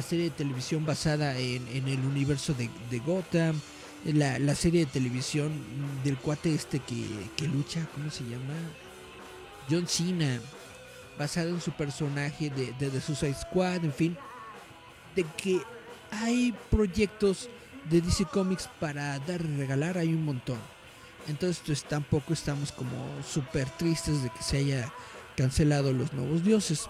[0.02, 3.60] serie de televisión basada en, el universo de, Gotham.
[4.04, 5.52] La, serie de televisión
[6.04, 8.54] del cuate este que, lucha, ¿cómo se llama?
[9.68, 10.40] John Cena.
[11.18, 14.16] Basado en su personaje de, de The Suicide Squad, en fin.
[15.16, 15.60] De que
[16.12, 17.48] hay proyectos
[17.90, 20.58] de DC Comics para dar y regalar, hay un montón.
[21.26, 22.96] Entonces pues tampoco estamos como
[23.28, 24.92] súper tristes de que se haya
[25.36, 26.88] cancelado los nuevos dioses.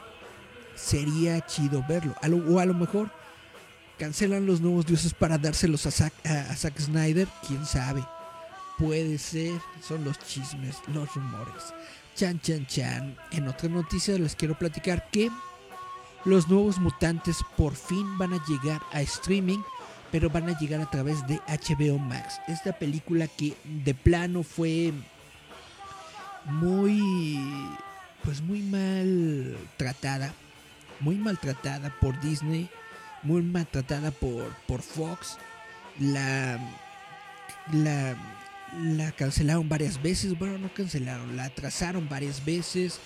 [0.74, 2.14] Sería chido verlo.
[2.48, 3.10] o a lo mejor
[3.98, 7.28] cancelan los nuevos dioses para dárselos a Zack, Snyder.
[7.46, 8.04] Quién sabe.
[8.78, 9.60] Puede ser.
[9.86, 11.74] Son los chismes, los rumores.
[12.14, 13.16] Chan, chan, chan.
[13.32, 15.30] En otra noticia les quiero platicar que
[16.24, 19.60] los nuevos mutantes por fin van a llegar a streaming
[20.10, 22.40] pero van a llegar a través de HBO Max.
[22.48, 24.92] Esta película que de plano fue
[26.44, 27.42] muy,
[28.24, 30.32] pues muy mal tratada,
[31.00, 32.70] muy maltratada por Disney,
[33.22, 35.38] muy maltratada por, por Fox.
[35.98, 36.58] La,
[37.72, 38.16] la,
[38.82, 43.00] la cancelaron varias veces, bueno, no cancelaron, la atrasaron varias veces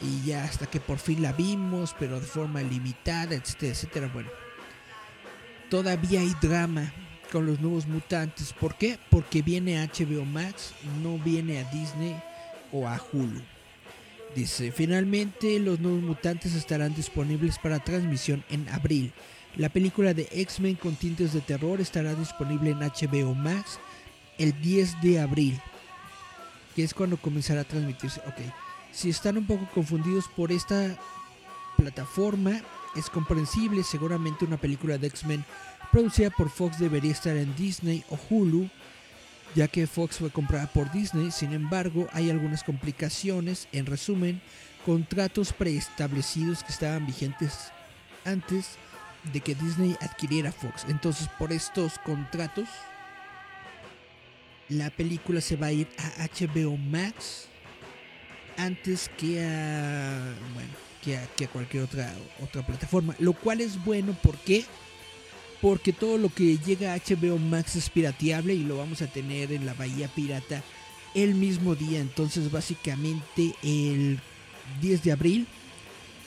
[0.00, 4.10] y ya hasta que por fin la vimos, pero de forma limitada, etcétera, etcétera.
[4.12, 4.28] Bueno,
[5.70, 6.92] todavía hay drama
[7.32, 8.52] con los nuevos mutantes.
[8.52, 8.98] ¿Por qué?
[9.10, 12.14] Porque viene a HBO Max, no viene a Disney
[12.72, 13.40] o a Hulu.
[14.34, 19.12] Dice, finalmente los nuevos mutantes estarán disponibles para transmisión en abril.
[19.56, 23.78] La película de X-Men con tintes de terror estará disponible en HBO Max
[24.36, 25.60] el 10 de abril,
[26.74, 28.20] que es cuando comenzará a transmitirse.
[28.26, 28.40] Ok,
[28.90, 30.98] si están un poco confundidos por esta
[31.76, 32.60] plataforma,
[32.96, 35.44] es comprensible, seguramente una película de X-Men
[35.92, 38.68] producida por Fox debería estar en Disney o Hulu,
[39.54, 44.42] ya que Fox fue comprada por Disney, sin embargo hay algunas complicaciones, en resumen,
[44.84, 47.70] contratos preestablecidos que estaban vigentes
[48.24, 48.78] antes
[49.32, 50.86] de que Disney adquiriera Fox.
[50.88, 52.68] Entonces por estos contratos,
[54.68, 57.48] la película se va a ir a HBO Max
[58.56, 60.34] antes que a...
[60.54, 63.14] Bueno, que a, cualquier otra, otra plataforma.
[63.18, 64.64] Lo cual es bueno, ¿por qué?
[65.60, 69.52] Porque todo lo que llega a HBO Max es pirateable y lo vamos a tener
[69.52, 70.62] en la Bahía Pirata
[71.14, 72.00] el mismo día.
[72.00, 74.18] Entonces básicamente el
[74.80, 75.46] 10 de abril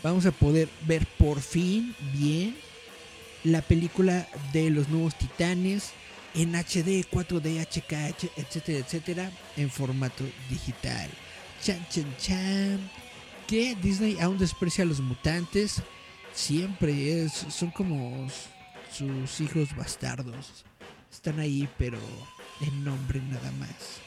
[0.04, 2.56] vamos a poder ver por fin bien
[3.44, 5.92] la película de los nuevos titanes
[6.34, 11.10] en HD, 4D, HK, etcétera, etcétera, en formato digital.
[11.64, 12.92] Chan, chan, chan
[13.48, 15.82] que Disney aún desprecia a los mutantes.
[16.34, 18.28] Siempre es, son como
[18.92, 20.66] sus hijos bastardos.
[21.12, 21.98] Están ahí, pero
[22.62, 24.02] en nombre nada más.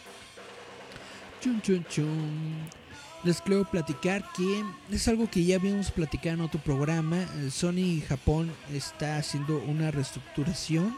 [1.41, 2.80] Chun chun chun.
[3.23, 7.27] Les quiero platicar que es algo que ya habíamos platicado en otro programa.
[7.51, 10.97] Sony Japón está haciendo una reestructuración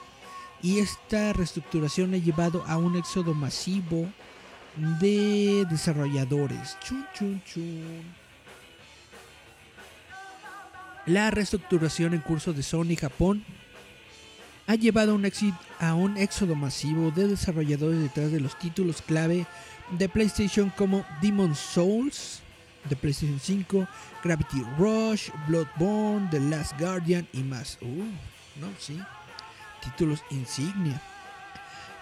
[0.62, 4.08] y esta reestructuración ha llevado a un éxodo masivo
[5.00, 6.78] de desarrolladores.
[6.80, 8.22] Chun, chun.
[11.06, 13.44] La reestructuración en curso de Sony Japón
[14.68, 15.18] ha llevado
[15.80, 19.44] a un éxodo masivo de desarrolladores detrás de los títulos clave
[19.98, 22.42] de PlayStation como Demon Souls
[22.88, 23.86] de PlayStation 5,
[24.24, 27.78] Gravity Rush, Bloodborne, The Last Guardian y más.
[27.80, 28.04] Uh,
[28.60, 28.98] no, sí.
[29.82, 31.00] Títulos insignia.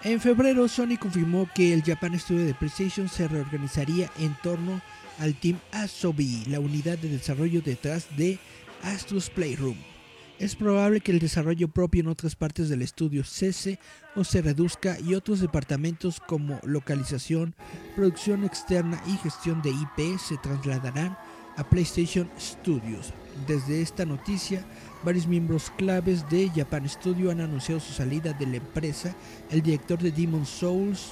[0.03, 4.81] En febrero, Sony confirmó que el Japan Studio de PlayStation se reorganizaría en torno
[5.19, 8.39] al Team Asobi, la unidad de desarrollo detrás de
[8.83, 9.77] Astros Playroom.
[10.41, 13.77] Es probable que el desarrollo propio en otras partes del estudio cese
[14.15, 17.53] o se reduzca y otros departamentos como localización,
[17.95, 21.15] producción externa y gestión de IP se trasladarán
[21.57, 23.13] a PlayStation Studios.
[23.45, 24.65] Desde esta noticia,
[25.05, 29.15] varios miembros claves de Japan Studio han anunciado su salida de la empresa.
[29.51, 31.11] El director de Demon Souls,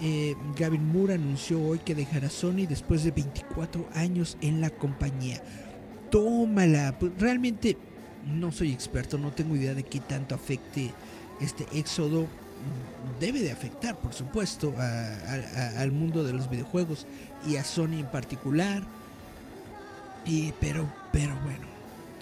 [0.00, 5.42] eh, Gavin Moore, anunció hoy que dejará Sony después de 24 años en la compañía.
[6.08, 7.76] Tómala, pues, realmente
[8.26, 10.92] no soy experto, no tengo idea de qué tanto afecte
[11.40, 12.26] este éxodo.
[13.18, 17.06] Debe de afectar, por supuesto, al mundo de los videojuegos
[17.48, 18.82] y a Sony en particular.
[20.26, 21.66] Y, pero, pero bueno,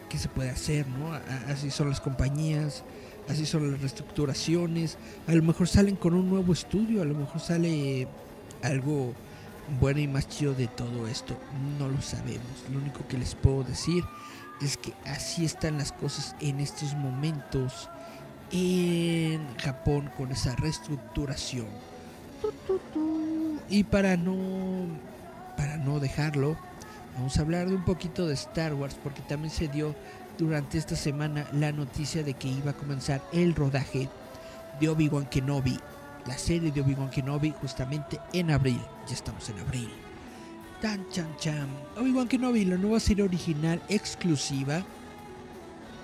[0.09, 0.87] ¿qué se puede hacer?
[0.87, 1.13] No?
[1.49, 2.85] Así son las compañías,
[3.29, 4.97] así son las reestructuraciones.
[5.27, 8.07] A lo mejor salen con un nuevo estudio, a lo mejor sale
[8.63, 9.15] algo
[9.81, 11.37] bueno y más chido de todo esto.
[11.79, 12.65] No lo sabemos.
[12.73, 14.05] Lo único que les puedo decir
[14.61, 17.89] es que así están las cosas en estos momentos
[18.51, 21.67] en Japón con esa reestructuración.
[23.69, 24.37] Y para no
[25.57, 26.57] para no dejarlo,
[27.17, 29.95] vamos a hablar de un poquito de Star Wars porque también se dio
[30.39, 34.09] durante esta semana la noticia de que iba a comenzar el rodaje
[34.81, 35.79] de Obi-Wan Kenobi,
[36.27, 38.81] la serie de Obi-Wan Kenobi justamente en abril.
[39.09, 40.08] Ya estamos en abril.
[40.81, 41.69] Tan chan chan.
[41.97, 44.85] Obi-Wan Kenobi, la nueva serie original exclusiva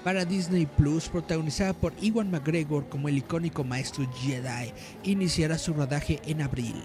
[0.02, 4.72] para Disney Plus, protagonizada por Iwan McGregor como el icónico maestro Jedi,
[5.04, 6.82] iniciará su rodaje en abril.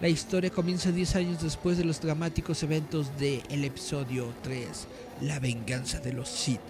[0.00, 4.88] La historia comienza 10 años después de los dramáticos eventos del el episodio 3,
[5.20, 6.60] La venganza de los Sith,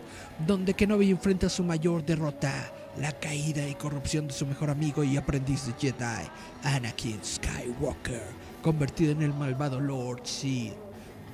[0.48, 5.16] donde Kenobi enfrenta su mayor derrota, la caída y corrupción de su mejor amigo y
[5.16, 6.28] aprendiz de Jedi,
[6.64, 10.74] Anakin Skywalker convertido en el malvado Lord Sith,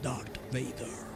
[0.02, 1.12] Darth Vader.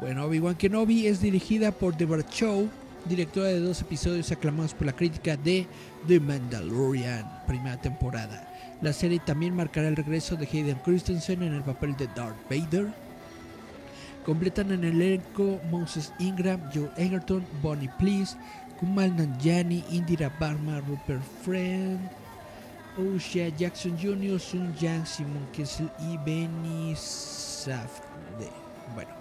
[0.00, 2.68] Bueno, Obi-Wan Kenobi es dirigida por Deborah Chow,
[3.04, 5.66] directora de dos episodios aclamados por la crítica de
[6.08, 8.48] The Mandalorian, primera temporada.
[8.80, 12.88] La serie también marcará el regreso de Hayden Christensen en el papel de Darth Vader.
[14.24, 18.36] Completan en el elenco Moses Ingram, Joe Egerton, Bonnie Please,
[18.82, 22.00] Kumal Nanjiani, Indira Barma, Rupert Friend,
[22.98, 28.50] O'Shea Jackson Jr., Sun Yang, Simon Kessel y Benny Safdie.
[28.96, 29.12] Bueno,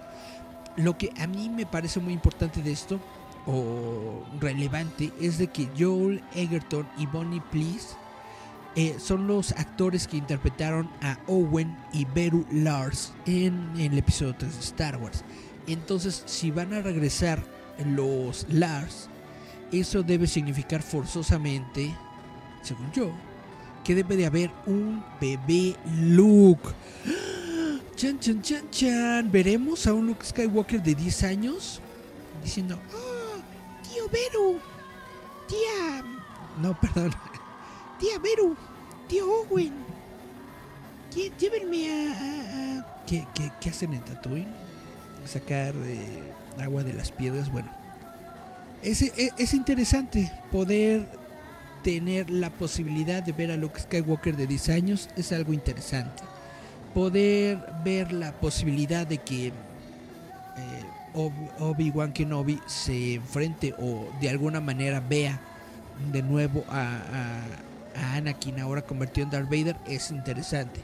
[0.77, 2.99] lo que a mí me parece muy importante de esto,
[3.45, 7.89] o relevante, es de que Joel Egerton y Bonnie Please
[8.75, 14.33] eh, son los actores que interpretaron a Owen y Beru Lars en, en el episodio
[14.39, 15.23] 3 de Star Wars.
[15.67, 17.43] Entonces, si van a regresar
[17.85, 19.10] los Lars,
[19.71, 21.95] eso debe significar forzosamente,
[22.61, 23.11] según yo,
[23.83, 26.69] que debe de haber un bebé Luke.
[27.95, 29.31] Chan, chan, chan, chan.
[29.31, 31.81] Veremos a un Luke Skywalker de 10 años
[32.43, 33.37] diciendo, oh,
[33.87, 34.59] tío Beru,
[35.47, 36.03] tía...
[36.59, 37.11] No, perdón.
[37.99, 38.55] Tía Beru,
[39.07, 39.73] tío Owen.
[41.13, 43.03] Llévenme a...
[43.05, 44.47] ¿Qué, hacen en Tatooine?
[45.25, 47.51] Sacar eh, agua de las piedras.
[47.51, 47.69] Bueno,
[48.83, 51.07] es, es, es interesante poder
[51.83, 56.23] tener la posibilidad de ver a Luke Skywalker de 10 años es algo interesante.
[56.93, 59.53] Poder ver la posibilidad de que eh,
[61.59, 65.39] Obi-Wan Kenobi se enfrente o de alguna manera vea
[66.11, 67.01] de nuevo a,
[67.95, 70.81] a, Anakin ahora convertido en Darth Vader es interesante.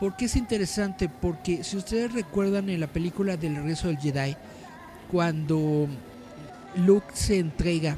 [0.00, 1.08] ¿Por qué es interesante?
[1.08, 4.36] Porque si ustedes recuerdan en la película del regreso del Jedi,
[5.10, 5.88] cuando
[6.76, 7.96] Luke se entrega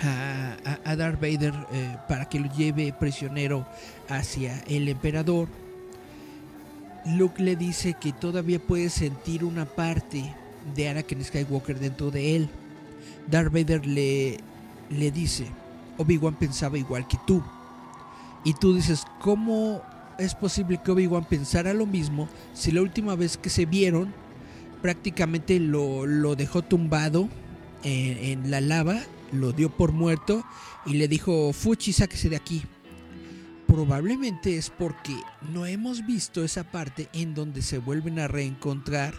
[0.00, 3.66] a, Darth Vader eh, para que lo lleve prisionero
[4.08, 5.48] hacia el emperador.
[7.06, 10.34] Luke le dice que todavía puede sentir una parte
[10.74, 12.48] de Anakin Skywalker dentro de él.
[13.26, 14.38] Darth Vader le,
[14.90, 15.46] le dice,
[15.98, 17.42] Obi-Wan pensaba igual que tú.
[18.42, 19.82] Y tú dices, ¿cómo
[20.18, 24.12] es posible que Obi-Wan pensara lo mismo si la última vez que se vieron
[24.82, 27.28] prácticamente lo, lo dejó tumbado
[27.84, 29.00] en, en la lava,
[29.32, 30.44] lo dio por muerto
[30.86, 32.62] y le dijo, Fuchi, sáquese de aquí.
[33.66, 35.16] Probablemente es porque
[35.52, 39.14] no hemos visto esa parte en donde se vuelven a reencontrar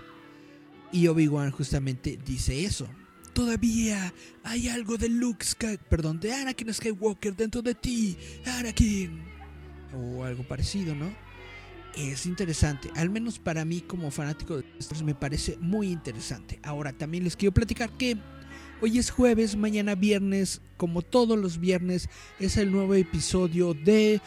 [0.92, 2.88] y Obi-Wan justamente dice eso.
[3.34, 4.14] Todavía
[4.44, 9.22] hay algo de Luke Sky, perdón, de Anakin Skywalker dentro de ti, Anakin.
[9.94, 11.14] O algo parecido, ¿no?
[11.98, 16.60] Es interesante, al menos para mí como fanático de Wars me parece muy interesante.
[16.64, 18.18] Ahora también les quiero platicar que
[18.82, 24.22] hoy es jueves, mañana viernes, como todos los viernes, es el nuevo episodio de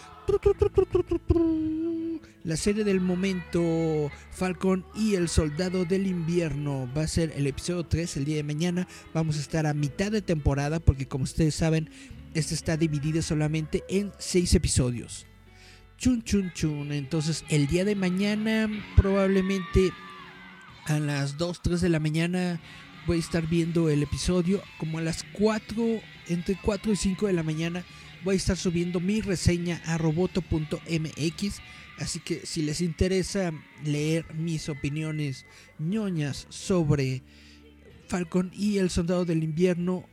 [2.44, 6.88] la serie del momento Falcon y el Soldado del Invierno.
[6.96, 8.88] Va a ser el episodio 3 el día de mañana.
[9.14, 11.90] Vamos a estar a mitad de temporada porque como ustedes saben,
[12.34, 15.26] este está dividido solamente en 6 episodios.
[15.98, 16.92] Chun chun chun.
[16.92, 19.92] Entonces el día de mañana probablemente
[20.86, 22.60] a las 2, 3 de la mañana
[23.08, 24.62] voy a estar viendo el episodio.
[24.76, 27.82] Como a las 4, entre 4 y 5 de la mañana
[28.22, 31.60] voy a estar subiendo mi reseña a roboto.mx.
[31.98, 33.50] Así que si les interesa
[33.82, 35.46] leer mis opiniones
[35.78, 37.22] ñoñas sobre
[38.08, 40.04] Falcon y el Soldado del Invierno,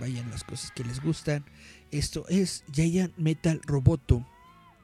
[0.00, 1.44] vayan las cosas que les gustan.
[1.90, 4.26] Esto es Giant Metal Roboto.